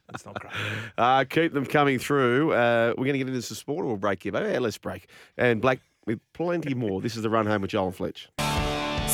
That's 0.08 0.25
not 0.25 0.39
great. 0.39 0.53
Uh, 0.97 1.25
keep 1.25 1.51
them 1.51 1.65
coming 1.65 1.99
through. 1.99 2.53
Uh, 2.53 2.93
we're 2.97 3.03
going 3.03 3.13
to 3.13 3.17
get 3.17 3.27
into 3.27 3.41
some 3.41 3.58
sport 3.58 3.84
or 3.84 3.88
we'll 3.89 3.97
break 3.97 4.23
here. 4.23 4.32
But 4.32 4.49
yeah, 4.49 4.60
let's 4.60 4.77
break. 4.77 5.10
And 5.38 5.62
Black 5.62 5.82
with 6.06 6.21
plenty 6.32 6.73
more. 6.73 7.01
This 7.01 7.17
is 7.17 7.21
the 7.21 7.29
run 7.29 7.45
home 7.45 7.62
with 7.62 7.71
Joel 7.71 7.88
and 7.88 7.95
Fletch. 7.97 8.29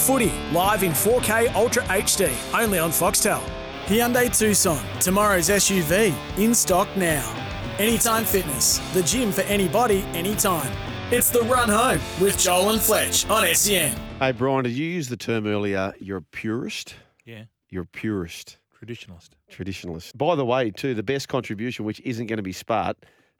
Footy 0.05 0.31
live 0.51 0.83
in 0.83 0.91
4K 0.91 1.55
Ultra 1.55 1.81
HD, 1.85 2.31
only 2.53 2.77
on 2.77 2.91
Foxtel. 2.91 3.41
Hyundai 3.85 4.37
Tucson, 4.37 4.85
tomorrow's 4.99 5.49
SUV, 5.49 6.13
in 6.37 6.53
stock 6.53 6.87
now. 6.95 7.35
Anytime 7.79 8.25
Fitness, 8.25 8.77
the 8.93 9.01
gym 9.01 9.31
for 9.31 9.41
anybody, 9.41 10.01
anytime. 10.13 10.71
It's 11.11 11.31
the 11.31 11.41
run 11.41 11.69
home 11.69 11.99
with 12.21 12.37
Joel 12.37 12.69
and 12.69 12.79
Fletch 12.81 13.27
on 13.27 13.47
E 13.47 13.55
SEN. 13.55 13.97
Hey, 14.19 14.33
Brian, 14.33 14.65
did 14.65 14.73
you 14.73 14.85
use 14.85 15.09
the 15.09 15.17
term 15.17 15.47
earlier? 15.47 15.95
You're 15.99 16.17
a 16.17 16.21
purist? 16.21 16.93
Yeah. 17.25 17.45
You're 17.69 17.84
a 17.84 17.88
purist. 17.88 18.58
Traditionalist. 18.82 19.29
Traditionalist. 19.51 20.17
By 20.17 20.36
the 20.36 20.45
way, 20.45 20.71
too, 20.71 20.93
the 20.93 21.03
best 21.03 21.27
contribution, 21.27 21.86
which 21.86 21.99
isn't 22.01 22.27
going 22.27 22.38
to 22.38 22.43
be 22.43 22.53
Spart, 22.53 22.95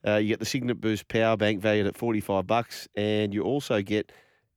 uh, 0.06 0.15
you 0.15 0.30
get 0.30 0.39
the 0.39 0.46
Cygnett 0.46 0.82
Boost 0.82 1.08
Power 1.08 1.38
Bank 1.38 1.62
valued 1.62 1.88
at 1.88 1.96
45 1.96 2.46
bucks, 2.46 2.88
and 2.96 3.34
you 3.34 3.44
also 3.44 3.82
get 3.82 4.12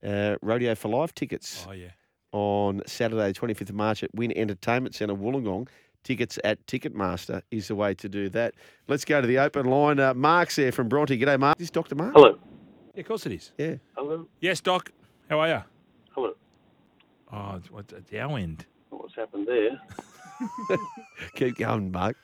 uh, 0.05 0.37
Rodeo 0.43 0.75
for 0.75 0.89
Life 0.89 1.15
tickets. 1.15 1.67
Oh, 1.69 1.73
yeah. 1.73 1.89
On 2.33 2.83
Saturday, 2.87 3.33
25th 3.33 3.71
of 3.71 3.75
March 3.75 4.03
at 4.03 4.15
Win 4.15 4.33
Entertainment 4.37 4.95
Centre, 4.95 5.15
Wollongong. 5.15 5.69
Tickets 6.03 6.39
at 6.43 6.67
Ticketmaster 6.67 7.43
is 7.53 7.69
the 7.69 7.77
way 7.77 7.95
to 7.95 8.09
do 8.09 8.29
that. 8.31 8.55
Let's 8.89 9.05
go 9.05 9.21
to 9.21 9.27
the 9.27 9.39
open 9.39 9.67
line. 9.67 10.01
Uh, 10.01 10.15
Mark's 10.15 10.57
there 10.57 10.73
from 10.73 10.89
Bronte. 10.89 11.17
G'day, 11.17 11.39
Mark. 11.39 11.57
Is 11.57 11.61
This 11.61 11.67
is 11.67 11.71
Dr. 11.71 11.95
Mark. 11.95 12.13
Hello. 12.15 12.39
Yeah, 12.95 13.01
of 13.03 13.07
course 13.07 13.25
it 13.27 13.33
is. 13.33 13.53
Yeah. 13.57 13.77
Hello. 13.97 14.27
Yes, 14.41 14.61
Doc. 14.61 14.91
How 15.31 15.39
are 15.41 15.49
you? 15.49 15.63
Hello. 16.11 16.35
Oh, 17.33 17.55
it's, 17.57 17.71
what's 17.71 17.93
at 17.93 18.13
our 18.19 18.37
end? 18.37 18.67
What's 19.03 19.17
happened 19.17 19.49
there? 19.49 19.81
Keep 21.35 21.57
going, 21.57 21.91
Mark. 21.91 22.17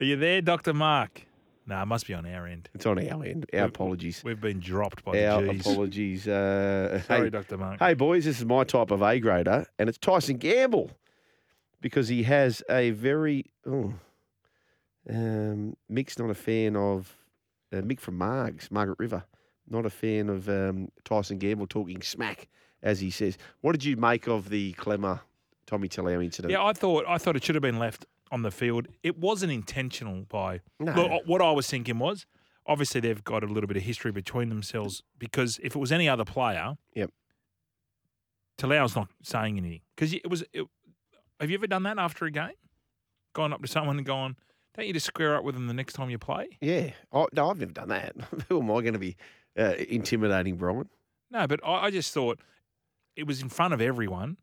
Are 0.00 0.04
you 0.04 0.16
there, 0.16 0.40
Dr. 0.42 0.74
Mark? 0.74 1.22
No, 1.68 1.80
it 1.80 1.86
must 1.86 2.04
be 2.08 2.14
on 2.14 2.26
our 2.26 2.48
end. 2.48 2.68
It's 2.74 2.84
on 2.84 2.98
our 2.98 3.24
end. 3.24 3.46
Our 3.54 3.66
apologies. 3.66 4.24
We've 4.24 4.40
been 4.40 4.58
dropped 4.58 5.04
by 5.04 5.24
Our 5.24 5.42
the 5.42 5.52
G's. 5.52 5.60
apologies. 5.60 6.26
Uh, 6.26 7.00
Sorry, 7.06 7.24
hey, 7.24 7.30
Dr. 7.30 7.58
Mark. 7.58 7.78
Hey, 7.78 7.94
boys, 7.94 8.24
this 8.24 8.40
is 8.40 8.44
my 8.44 8.64
type 8.64 8.90
of 8.90 9.02
A 9.02 9.20
grader, 9.20 9.66
and 9.78 9.88
it's 9.88 9.98
Tyson 9.98 10.38
Gamble 10.38 10.90
because 11.80 12.08
he 12.08 12.24
has 12.24 12.60
a 12.68 12.90
very. 12.90 13.44
Oh, 13.64 13.94
um, 15.08 15.76
Mick's 15.88 16.18
not 16.18 16.28
a 16.30 16.34
fan 16.34 16.74
of. 16.74 17.16
Uh, 17.72 17.82
Mick 17.82 18.00
from 18.00 18.18
Margs, 18.18 18.68
Margaret 18.72 18.98
River, 18.98 19.22
not 19.68 19.86
a 19.86 19.90
fan 19.90 20.28
of 20.28 20.48
um, 20.48 20.88
Tyson 21.04 21.38
Gamble 21.38 21.68
talking 21.68 22.02
smack, 22.02 22.48
as 22.82 22.98
he 22.98 23.12
says. 23.12 23.38
What 23.60 23.70
did 23.70 23.84
you 23.84 23.96
make 23.96 24.26
of 24.26 24.48
the 24.48 24.72
Klemmer 24.72 25.20
Tommy 25.70 25.88
Talau 25.88 26.22
incident? 26.24 26.50
Yeah, 26.50 26.64
I 26.64 26.72
thought 26.72 27.04
I 27.06 27.16
thought 27.16 27.36
it 27.36 27.44
should 27.44 27.54
have 27.54 27.62
been 27.62 27.78
left 27.78 28.04
on 28.32 28.42
the 28.42 28.50
field. 28.50 28.88
It 29.04 29.18
wasn't 29.18 29.52
intentional 29.52 30.24
by. 30.28 30.60
No. 30.80 30.92
Look, 30.94 31.22
what 31.26 31.40
I 31.40 31.52
was 31.52 31.68
thinking 31.68 32.00
was, 32.00 32.26
obviously 32.66 33.00
they've 33.00 33.22
got 33.22 33.44
a 33.44 33.46
little 33.46 33.68
bit 33.68 33.76
of 33.76 33.84
history 33.84 34.10
between 34.10 34.48
themselves 34.48 35.04
because 35.16 35.60
if 35.62 35.76
it 35.76 35.78
was 35.78 35.92
any 35.92 36.08
other 36.08 36.24
player, 36.24 36.74
Yep. 36.96 37.10
Talau's 38.58 38.96
not 38.96 39.08
saying 39.22 39.58
anything 39.58 39.80
because 39.94 40.12
it 40.12 40.28
was. 40.28 40.42
It, 40.52 40.66
have 41.40 41.48
you 41.50 41.56
ever 41.56 41.66
done 41.68 41.84
that 41.84 41.98
after 41.98 42.26
a 42.26 42.30
game? 42.30 42.52
Gone 43.32 43.52
up 43.52 43.62
to 43.62 43.68
someone 43.68 43.96
and 43.96 44.04
gone, 44.06 44.36
"Don't 44.76 44.86
you 44.86 44.92
just 44.92 45.06
square 45.06 45.36
up 45.36 45.44
with 45.44 45.54
them 45.54 45.68
the 45.68 45.72
next 45.74 45.92
time 45.94 46.10
you 46.10 46.18
play?" 46.18 46.48
Yeah. 46.60 46.90
Oh, 47.12 47.28
no, 47.32 47.48
I've 47.48 47.60
never 47.60 47.72
done 47.72 47.88
that. 47.90 48.16
Who 48.48 48.60
am 48.60 48.70
I 48.70 48.80
going 48.82 48.92
to 48.94 48.98
be 48.98 49.16
uh, 49.56 49.74
intimidating, 49.88 50.56
Brian? 50.56 50.88
No, 51.30 51.46
but 51.46 51.60
I, 51.64 51.86
I 51.86 51.90
just 51.90 52.12
thought 52.12 52.40
it 53.16 53.26
was 53.26 53.40
in 53.40 53.48
front 53.48 53.72
of 53.72 53.80
everyone. 53.80 54.36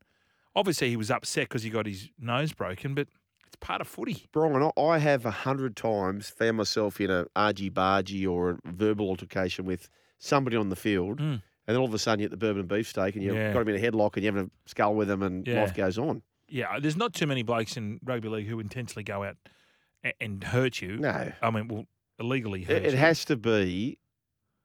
Obviously, 0.58 0.90
he 0.90 0.98
was 0.98 1.12
upset 1.12 1.48
because 1.48 1.62
he 1.64 1.70
got 1.70 1.86
his 1.86 2.10
nose 2.20 2.52
broken, 2.52 2.96
but 2.96 3.08
it's 3.46 3.56
part 3.60 3.80
of 3.80 3.88
footy. 3.88 4.26
Brian, 4.32 4.56
I- 4.76 4.82
I 4.82 4.98
have 4.98 5.26
a 5.26 5.32
hundred 5.32 5.76
times 5.76 6.30
found 6.30 6.58
myself 6.58 7.00
in 7.00 7.12
a 7.12 7.28
argy 7.36 7.70
bargy 7.70 8.28
or 8.30 8.52
a 8.52 8.58
verbal 8.72 9.08
altercation 9.08 9.66
with 9.66 9.88
somebody 10.18 10.58
on 10.58 10.70
the 10.70 10.76
field, 10.76 11.20
and 11.20 11.42
then 11.68 11.76
all 11.78 11.86
of 11.86 11.94
a 11.94 12.00
sudden 12.00 12.20
you're 12.22 12.26
at 12.28 12.32
the 12.32 12.38
bourbon 12.38 12.62
and 12.62 12.70
beefsteak 12.70 13.14
and 13.16 13.24
you've 13.24 13.36
Mm. 13.36 13.38
Yeah. 13.38 13.54
got 13.54 13.62
him 13.62 13.70
in 13.70 13.76
a 13.76 13.92
headlock 13.92 14.16
and 14.16 14.24
you're 14.24 14.34
having 14.34 14.50
a 14.66 14.70
skull 14.70 14.96
with 14.96 15.10
him 15.12 15.22
and 15.22 15.46
Yeah. 15.48 15.62
life 15.62 15.76
goes 15.76 15.98
on. 16.00 16.24
Yeah, 16.50 16.80
there's 16.80 16.98
not 16.98 17.14
too 17.14 17.28
many 17.28 17.44
blokes 17.44 17.78
in 17.78 18.00
rugby 18.04 18.30
league 18.30 18.48
who 18.48 18.60
intentionally 18.60 19.04
go 19.04 19.24
out 19.24 19.36
and, 20.04 20.14
and 20.20 20.44
hurt 20.44 20.82
you. 20.82 20.98
No. 20.98 21.32
I 21.42 21.52
mean, 21.52 21.68
well, 21.68 21.86
illegally 22.20 22.64
hurt 22.64 22.78
It, 22.78 22.94
it 22.94 22.98
has 22.98 23.24
to 23.26 23.36
be. 23.36 24.00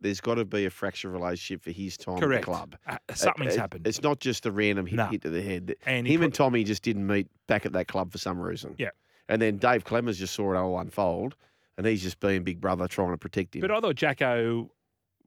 There's 0.02 0.20
got 0.20 0.34
to 0.34 0.44
be 0.44 0.66
a 0.66 0.70
fractured 0.70 1.12
relationship 1.12 1.62
for 1.62 1.70
his 1.70 1.96
time 1.96 2.18
Correct. 2.18 2.40
at 2.40 2.40
the 2.40 2.44
club. 2.44 2.76
Uh, 2.86 2.96
something's 3.14 3.54
It- 3.54 3.60
happened. 3.60 3.86
It's 3.86 4.02
not 4.02 4.20
just 4.20 4.44
a 4.46 4.50
random 4.50 4.86
hit, 4.86 4.96
No. 4.96 5.06
hit 5.06 5.22
to 5.22 5.30
the 5.30 5.42
head. 5.42 5.74
And 5.86 6.06
him 6.06 6.22
and 6.22 6.34
Tommy 6.34 6.64
just 6.64 6.82
didn't 6.82 7.06
meet 7.06 7.28
back 7.46 7.64
at 7.66 7.72
that 7.72 7.88
club 7.88 8.12
for 8.12 8.18
some 8.18 8.40
reason. 8.40 8.74
Yeah. 8.78 8.90
And 9.28 9.40
then 9.40 9.56
Dave 9.58 9.84
Klemmers 9.84 10.16
just 10.16 10.34
saw 10.34 10.52
it 10.52 10.56
all 10.56 10.78
unfold, 10.78 11.36
and 11.78 11.86
he's 11.86 12.02
just 12.02 12.20
being 12.20 12.42
big 12.42 12.60
brother 12.60 12.86
trying 12.88 13.12
to 13.12 13.16
protect 13.18 13.54
him. 13.56 13.60
But 13.62 13.70
I 13.70 13.80
thought 13.80 13.94
Jacko 13.94 14.70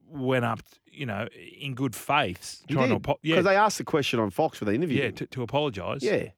went 0.08 0.44
up, 0.44 0.60
you 0.86 1.06
know, 1.06 1.26
in 1.58 1.74
good 1.74 1.94
faith, 1.96 2.62
He 2.68 2.74
trying 2.74 2.90
did, 2.90 3.02
to 3.02 3.10
apo- 3.10 3.18
yeah, 3.22 3.34
because 3.36 3.44
they 3.46 3.56
asked 3.56 3.78
the 3.78 3.84
question 3.84 4.20
on 4.20 4.30
Fox 4.30 4.58
for 4.58 4.64
the 4.66 4.72
interview. 4.74 5.02
yeah, 5.02 5.10
to, 5.10 5.26
to 5.26 5.42
apologise. 5.42 6.02
Yeah. 6.02 6.28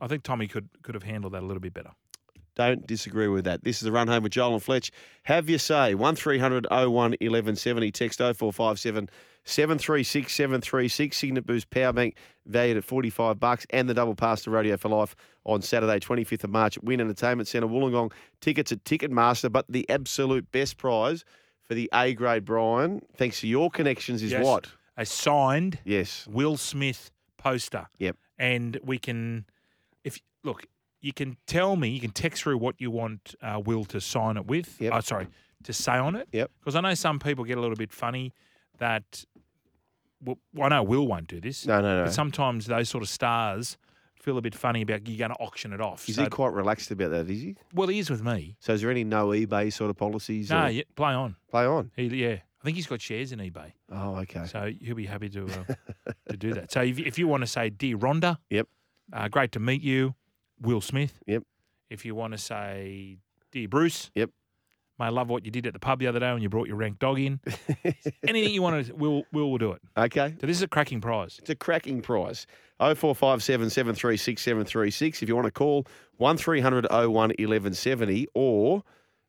I 0.00 0.06
think 0.06 0.22
Tommy 0.22 0.46
could 0.46 0.68
could 0.82 0.94
have 0.94 1.02
handled 1.02 1.34
that 1.34 1.42
a 1.42 1.46
little 1.46 1.60
bit 1.60 1.74
better. 1.74 1.90
Don't 2.60 2.86
disagree 2.86 3.26
with 3.26 3.46
that. 3.46 3.64
This 3.64 3.76
is 3.76 3.84
the 3.86 3.90
run 3.90 4.06
home 4.06 4.22
with 4.22 4.32
Joel 4.32 4.52
and 4.52 4.62
Fletch. 4.62 4.90
Have 5.22 5.48
your 5.48 5.58
say. 5.58 5.94
1300 5.94 6.66
01 6.70 6.90
1170. 6.90 7.90
Text 7.90 8.18
0457 8.18 9.08
736 9.44 10.34
736. 10.34 11.16
Cygnett 11.16 11.46
Boost 11.46 11.70
Power 11.70 11.94
Bank 11.94 12.16
valued 12.44 12.76
at 12.76 12.84
45 12.84 13.40
bucks 13.40 13.66
and 13.70 13.88
the 13.88 13.94
double 13.94 14.14
pass 14.14 14.42
to 14.42 14.50
Rodeo 14.50 14.76
for 14.76 14.90
Life 14.90 15.16
on 15.46 15.62
Saturday, 15.62 15.98
25th 16.00 16.44
of 16.44 16.50
March 16.50 16.76
at 16.76 16.84
Win 16.84 17.00
Entertainment 17.00 17.48
Centre, 17.48 17.66
Wollongong. 17.66 18.12
Tickets 18.42 18.70
at 18.72 18.84
Ticketmaster, 18.84 19.50
but 19.50 19.64
the 19.70 19.88
absolute 19.88 20.52
best 20.52 20.76
prize 20.76 21.24
for 21.66 21.72
the 21.72 21.88
A 21.94 22.12
grade 22.12 22.44
Brian, 22.44 23.00
thanks 23.16 23.40
to 23.40 23.48
your 23.48 23.70
connections, 23.70 24.22
is 24.22 24.32
Yes. 24.32 24.44
what? 24.44 24.68
A 24.98 25.06
signed 25.06 25.78
Yes. 25.86 26.26
Will 26.30 26.58
Smith 26.58 27.10
poster. 27.38 27.86
Yep. 27.98 28.18
And 28.38 28.78
we 28.84 28.98
can, 28.98 29.46
if 30.04 30.18
look, 30.44 30.66
you 31.00 31.12
can 31.12 31.36
tell 31.46 31.76
me, 31.76 31.88
you 31.88 32.00
can 32.00 32.10
text 32.10 32.42
through 32.42 32.58
what 32.58 32.74
you 32.78 32.90
want 32.90 33.34
uh, 33.42 33.60
Will 33.64 33.84
to 33.86 34.00
sign 34.00 34.36
it 34.36 34.46
with. 34.46 34.80
Yep. 34.80 34.92
Oh, 34.94 35.00
sorry, 35.00 35.28
to 35.64 35.72
say 35.72 35.92
on 35.92 36.14
it. 36.16 36.28
Yep. 36.32 36.50
Because 36.60 36.76
I 36.76 36.80
know 36.80 36.94
some 36.94 37.18
people 37.18 37.44
get 37.44 37.58
a 37.58 37.60
little 37.60 37.76
bit 37.76 37.92
funny 37.92 38.32
that. 38.78 39.24
Well, 40.22 40.36
I 40.60 40.68
know 40.68 40.82
Will 40.82 41.06
won't 41.06 41.28
do 41.28 41.40
this. 41.40 41.66
No, 41.66 41.80
no, 41.80 41.96
no. 42.00 42.04
But 42.04 42.12
sometimes 42.12 42.66
those 42.66 42.90
sort 42.90 43.02
of 43.02 43.08
stars 43.08 43.78
feel 44.16 44.36
a 44.36 44.42
bit 44.42 44.54
funny 44.54 44.82
about 44.82 45.08
you're 45.08 45.16
going 45.16 45.30
to 45.30 45.36
auction 45.42 45.72
it 45.72 45.80
off. 45.80 46.06
Is 46.10 46.16
So- 46.16 46.24
he 46.24 46.28
quite 46.28 46.52
relaxed 46.52 46.90
about 46.90 47.10
that? 47.12 47.30
Is 47.30 47.40
he? 47.40 47.56
well, 47.72 47.88
he 47.88 47.98
is 47.98 48.10
with 48.10 48.22
me. 48.22 48.56
So 48.60 48.74
is 48.74 48.82
there 48.82 48.90
any 48.90 49.02
no 49.02 49.28
eBay 49.28 49.72
sort 49.72 49.88
of 49.88 49.96
policies? 49.96 50.50
No, 50.50 50.64
or- 50.64 50.68
yeah, 50.68 50.82
play 50.94 51.14
on. 51.14 51.36
Play 51.48 51.64
on. 51.64 51.90
He, 51.96 52.08
yeah, 52.08 52.36
I 52.60 52.64
think 52.64 52.76
he's 52.76 52.86
got 52.86 53.00
shares 53.00 53.32
in 53.32 53.38
eBay. 53.38 53.72
Oh, 53.90 54.16
okay. 54.16 54.44
So 54.44 54.70
he'll 54.82 54.94
be 54.94 55.06
happy 55.06 55.30
to 55.30 55.46
uh, 55.46 56.12
to 56.28 56.36
do 56.36 56.52
that. 56.52 56.70
So 56.70 56.82
if, 56.82 56.98
if 56.98 57.18
you 57.18 57.26
want 57.26 57.42
to 57.42 57.46
say, 57.46 57.70
dear 57.70 57.96
Rhonda, 57.96 58.36
Yep. 58.50 58.68
uh, 59.14 59.28
great 59.28 59.52
to 59.52 59.58
meet 59.60 59.80
you, 59.80 60.14
Will 60.60 60.80
Smith. 60.80 61.20
Yep. 61.26 61.42
If 61.88 62.04
you 62.04 62.14
want 62.14 62.32
to 62.32 62.38
say, 62.38 63.18
dear 63.52 63.68
Bruce, 63.68 64.10
Yep. 64.14 64.30
Mate, 64.98 65.06
I 65.06 65.08
love 65.08 65.30
what 65.30 65.46
you 65.46 65.50
did 65.50 65.66
at 65.66 65.72
the 65.72 65.78
pub 65.78 65.98
the 65.98 66.06
other 66.08 66.20
day 66.20 66.30
when 66.30 66.42
you 66.42 66.50
brought 66.50 66.68
your 66.68 66.76
rank 66.76 66.98
dog 66.98 67.18
in. 67.18 67.40
Anything 68.28 68.52
you 68.52 68.60
want 68.60 68.86
to, 68.86 68.92
Will, 68.94 69.24
Will 69.32 69.50
will 69.50 69.56
do 69.58 69.72
it. 69.72 69.80
Okay. 69.96 70.36
So 70.38 70.46
this 70.46 70.58
is 70.58 70.62
a 70.62 70.68
cracking 70.68 71.00
prize. 71.00 71.38
It's 71.38 71.48
a 71.48 71.54
cracking 71.54 72.02
prize. 72.02 72.46
0457 72.78 73.70
736 73.70 74.42
736. 74.42 75.22
If 75.22 75.28
you 75.28 75.34
want 75.34 75.46
to 75.46 75.50
call 75.52 75.86
1300 76.18 76.86
01 76.90 77.10
1170 77.10 78.26
or 78.34 78.82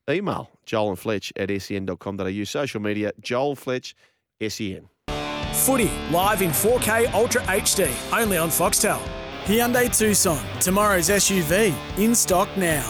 email 0.10 0.52
Joel 0.66 0.90
and 0.90 1.00
Fletch 1.00 1.32
at 1.38 1.50
sen.com.au. 1.62 2.44
Social 2.44 2.82
media, 2.82 3.14
Joel 3.22 3.56
Fletch, 3.56 3.96
E 4.42 4.50
sen. 4.50 4.90
Footy 5.54 5.90
live 6.12 6.42
in 6.42 6.50
4K 6.52 7.14
Ultra 7.14 7.42
HD, 7.44 7.90
only 8.18 8.38
on 8.38 8.50
Foxtel. 8.50 9.00
Hyundai 9.46 9.96
Tucson, 9.98 10.40
tomorrow's 10.60 11.10
SUV, 11.10 11.74
in 11.98 12.14
stock 12.14 12.48
now. 12.56 12.88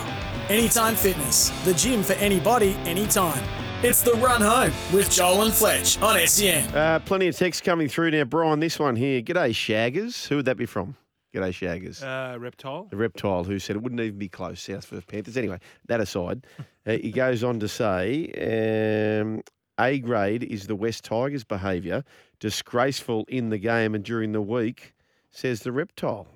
Anytime 0.50 0.96
Fitness, 0.96 1.50
the 1.64 1.74
gym 1.74 2.04
for 2.04 2.12
anybody, 2.14 2.74
anytime. 2.84 3.42
It's 3.84 4.02
the 4.02 4.12
run 4.16 4.42
home 4.42 4.74
with 4.94 5.10
Joel 5.10 5.44
and 5.44 5.54
Fletch 5.54 6.00
on 6.02 6.20
SEN. 6.28 6.68
Uh, 6.76 7.00
plenty 7.00 7.30
of 7.30 7.38
text 7.38 7.64
coming 7.64 7.88
through 7.88 8.12
now. 8.12 8.26
Brian, 8.26 8.60
this 8.60 8.78
one 8.78 8.98
here. 8.98 9.22
G'day, 9.22 9.52
Shaggers. 9.52 10.28
Who 10.28 10.36
would 10.36 10.46
that 10.46 10.58
be 10.58 10.66
from? 10.66 10.98
G'day, 11.34 11.54
Shaggers. 11.54 12.04
Uh, 12.04 12.38
reptile. 12.38 12.86
The 12.92 12.98
reptile 12.98 13.46
who 13.46 13.58
said 13.58 13.78
it 13.78 13.82
wouldn't 13.82 14.02
even 14.02 14.20
be 14.20 14.28
close, 14.28 14.62
South 14.62 14.84
for 14.84 15.00
Panthers. 15.00 15.38
Anyway, 15.38 15.58
that 15.88 16.02
aside, 16.02 16.46
uh, 16.86 16.92
he 16.92 17.12
goes 17.12 17.46
on 17.46 17.62
to 17.62 17.70
say 17.70 19.20
um, 19.22 19.42
A 19.80 20.00
grade 20.00 20.44
is 20.44 20.68
the 20.68 20.76
West 20.76 21.06
Tigers' 21.06 21.46
behaviour, 21.46 22.04
disgraceful 22.42 23.24
in 23.30 23.50
the 23.50 23.58
game 23.58 23.96
and 23.96 24.04
during 24.04 24.34
the 24.34 24.42
week, 24.42 24.94
says 25.30 25.62
the 25.62 25.72
reptile. 25.72 26.28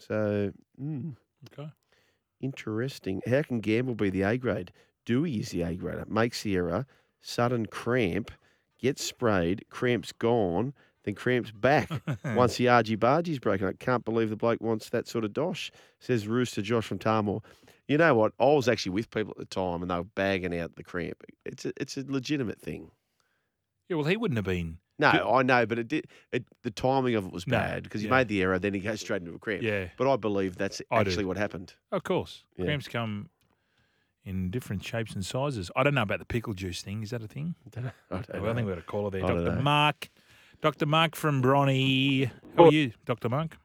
So, 0.00 0.52
mm, 0.80 1.16
Okay. 1.52 1.70
interesting. 2.40 3.22
How 3.26 3.42
can 3.42 3.60
Gamble 3.60 3.94
be 3.94 4.10
the 4.10 4.22
A 4.22 4.36
grade? 4.38 4.72
Dewey 5.04 5.38
is 5.40 5.50
the 5.50 5.62
A 5.62 5.74
grader. 5.74 6.04
Makes 6.08 6.42
the 6.42 6.56
error, 6.56 6.86
sudden 7.20 7.66
cramp, 7.66 8.30
gets 8.78 9.04
sprayed, 9.04 9.64
cramp's 9.70 10.12
gone, 10.12 10.74
then 11.04 11.14
cramps 11.14 11.50
back 11.50 12.02
once 12.32 12.56
the 12.56 12.68
argy 12.68 12.94
bargy's 12.96 13.38
broken 13.38 13.66
I 13.66 13.72
Can't 13.72 14.04
believe 14.04 14.30
the 14.30 14.36
bloke 14.36 14.60
wants 14.60 14.90
that 14.90 15.08
sort 15.08 15.24
of 15.24 15.32
dosh, 15.32 15.70
says 15.98 16.26
Rooster 16.28 16.62
Josh 16.62 16.86
from 16.86 16.98
Tarmore. 16.98 17.42
You 17.88 17.98
know 17.98 18.14
what? 18.14 18.32
I 18.38 18.44
was 18.44 18.68
actually 18.68 18.92
with 18.92 19.10
people 19.10 19.32
at 19.32 19.38
the 19.38 19.46
time 19.46 19.82
and 19.82 19.90
they 19.90 19.96
were 19.96 20.04
bagging 20.04 20.56
out 20.58 20.76
the 20.76 20.84
cramp. 20.84 21.22
It's 21.44 21.64
a, 21.64 21.72
it's 21.80 21.96
a 21.96 22.04
legitimate 22.06 22.60
thing. 22.60 22.90
Yeah, 23.88 23.96
well, 23.96 24.06
he 24.06 24.16
wouldn't 24.16 24.38
have 24.38 24.44
been. 24.46 24.78
No, 25.00 25.12
Good. 25.12 25.20
I 25.22 25.42
know, 25.42 25.66
but 25.66 25.78
it 25.78 25.88
did. 25.88 26.06
It, 26.32 26.44
the 26.62 26.70
timing 26.70 27.14
of 27.14 27.26
it 27.26 27.32
was 27.32 27.46
No, 27.46 27.56
bad 27.56 27.82
because 27.84 28.02
he 28.02 28.06
yeah. 28.06 28.16
made 28.16 28.28
the 28.28 28.42
error, 28.42 28.58
then 28.58 28.74
he 28.74 28.80
goes 28.80 29.00
straight 29.00 29.22
into 29.22 29.34
a 29.34 29.38
cramp. 29.38 29.62
Yeah. 29.62 29.86
But 29.96 30.12
I 30.12 30.16
believe 30.16 30.56
that's 30.56 30.82
I 30.90 31.02
do. 31.02 31.08
actually 31.10 31.24
what 31.24 31.36
happened. 31.36 31.74
Of 31.90 32.04
course. 32.04 32.44
Yeah. 32.56 32.66
Cramps 32.66 32.86
come 32.88 33.30
in 34.24 34.50
different 34.50 34.84
shapes 34.84 35.14
and 35.14 35.24
sizes. 35.24 35.70
I 35.74 35.82
don't 35.82 35.94
know 35.94 36.02
about 36.02 36.18
the 36.18 36.26
pickle 36.26 36.52
juice 36.54 36.82
thing. 36.82 37.02
Is 37.02 37.10
that 37.10 37.22
a 37.22 37.26
thing? 37.28 37.54
I 37.76 37.80
don't 37.80 37.92
Well, 38.10 38.22
I 38.30 38.38
know. 38.38 38.54
think 38.54 38.66
we've 38.66 38.76
got 38.76 38.82
a 38.82 38.86
caller 38.86 39.10
there. 39.10 39.20
Dr. 39.22 39.60
Mark. 39.62 40.10
Dr. 40.60 40.84
Mark 40.86 41.16
from 41.16 41.42
Bronny. 41.42 42.30
How 42.56 42.64
are 42.66 42.72
you, 42.72 42.92
Dr. 43.06 43.30
Mark? 43.30 43.56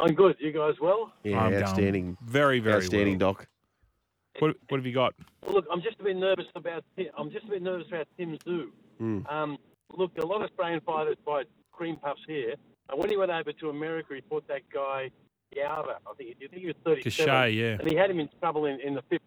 I'm 0.00 0.14
good. 0.14 0.36
You 0.40 0.52
guys 0.52 0.74
well? 0.80 1.12
Yeah, 1.24 1.40
I'm 1.40 1.50
going 1.50 1.62
outstanding. 1.64 2.16
Very, 2.24 2.60
very 2.60 2.76
outstanding, 2.76 3.18
well. 3.18 3.32
Doc. 3.34 3.46
What, 4.38 4.56
what 4.68 4.78
have 4.78 4.86
you 4.86 4.94
got? 4.94 5.14
Well, 5.44 5.54
look, 5.56 5.66
I'm 5.70 5.82
just 5.82 6.00
a 6.00 6.04
bit 6.04 6.16
nervous 6.16 6.46
about. 6.54 6.84
I'm 7.18 7.30
just 7.30 7.44
a 7.46 7.48
bit 7.50 7.62
nervous 7.62 7.86
about 7.88 8.06
Tim 8.16 8.38
Tszyu. 8.38 8.68
Mm. 9.00 9.30
Um, 9.32 9.58
look, 9.96 10.12
a 10.18 10.26
lot 10.26 10.36
of 10.36 10.50
Australian 10.50 10.80
fighters 10.80 11.16
buy 11.24 11.42
cream 11.72 11.96
puffs 11.96 12.20
here, 12.26 12.54
and 12.88 12.98
when 12.98 13.10
he 13.10 13.16
went 13.16 13.30
over 13.30 13.52
to 13.52 13.70
America, 13.70 14.14
he 14.14 14.22
fought 14.28 14.46
that 14.48 14.62
guy 14.72 15.10
Yava. 15.56 15.96
I 16.06 16.14
think 16.16 16.36
I 16.42 16.46
think 16.48 16.62
he 16.62 16.66
was 16.66 16.76
37. 16.84 17.26
Gausha, 17.26 17.54
yeah. 17.56 17.76
And 17.80 17.90
he 17.90 17.96
had 17.96 18.10
him 18.10 18.20
in 18.20 18.28
trouble 18.40 18.66
in, 18.66 18.80
in 18.80 18.94
the 18.94 19.02
fifth. 19.10 19.22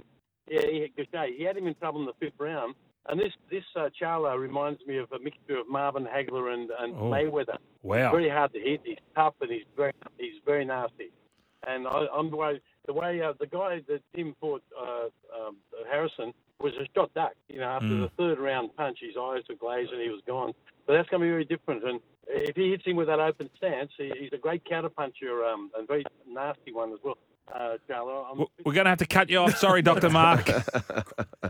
Yeah, 0.49 0.61
he, 0.61 0.91
Gausha. 0.97 1.27
He 1.35 1.43
had 1.43 1.57
him 1.57 1.67
in 1.67 1.75
trouble 1.75 2.01
in 2.01 2.05
the 2.07 2.13
fifth 2.19 2.39
round. 2.39 2.75
And 3.07 3.19
this 3.19 3.33
this 3.51 3.63
uh, 3.75 3.89
Charlo 4.01 4.37
reminds 4.39 4.79
me 4.87 4.97
of 4.97 5.11
a 5.11 5.19
mixture 5.19 5.57
of 5.59 5.69
Marvin 5.69 6.05
Hagler 6.05 6.53
and, 6.53 6.69
and 6.79 6.95
Oh. 6.95 7.03
Mayweather. 7.11 7.57
Wow. 7.83 8.11
Very 8.11 8.29
hard 8.29 8.53
to 8.53 8.59
hit. 8.59 8.81
He's 8.83 8.97
tough 9.15 9.35
and 9.41 9.51
he's 9.51 9.65
very 9.77 9.91
he's 10.17 10.41
very 10.45 10.65
nasty. 10.65 11.11
And 11.67 11.87
I, 11.87 12.05
I'm 12.15 12.31
worried 12.31 12.61
the 12.87 12.93
way 12.93 13.21
uh, 13.21 13.33
the 13.39 13.47
guy 13.47 13.81
that 13.87 14.01
Tim 14.15 14.35
fought 14.39 14.63
uh, 14.79 15.05
um, 15.39 15.57
Harrison 15.91 16.33
was 16.61 16.73
a 16.75 16.87
shot 16.95 17.13
duck. 17.13 17.33
You 17.49 17.59
know, 17.59 17.67
after 17.69 17.87
Mm. 17.87 18.01
the 18.01 18.09
third 18.17 18.39
round 18.39 18.75
punch, 18.75 18.99
his 19.01 19.15
eyes 19.19 19.43
were 19.49 19.55
glazed 19.55 19.91
and 19.91 20.01
he 20.01 20.09
was 20.09 20.21
gone. 20.27 20.53
But 20.87 20.93
that's 20.93 21.09
going 21.09 21.21
to 21.21 21.25
be 21.25 21.31
very 21.31 21.45
different. 21.45 21.83
And 21.83 21.99
if 22.27 22.55
he 22.55 22.71
hits 22.71 22.85
him 22.85 22.95
with 22.95 23.07
that 23.07 23.19
open 23.19 23.49
stance, 23.57 23.91
he, 23.97 24.11
he's 24.19 24.31
a 24.33 24.37
great 24.37 24.63
counterpuncher 24.65 25.51
um, 25.51 25.71
and 25.77 25.87
very 25.87 26.03
nasty 26.27 26.71
one 26.71 26.91
as 26.93 26.99
well. 27.03 27.17
Uh, 27.53 27.77
Charlo, 27.89 28.25
I'm 28.31 28.45
We're 28.65 28.73
going 28.73 28.85
to 28.85 28.89
have 28.89 28.97
to 28.99 29.05
cut 29.05 29.29
you 29.29 29.37
off. 29.37 29.55
Sorry, 29.57 29.81
Dr. 29.83 30.09
Mark. 30.09 30.49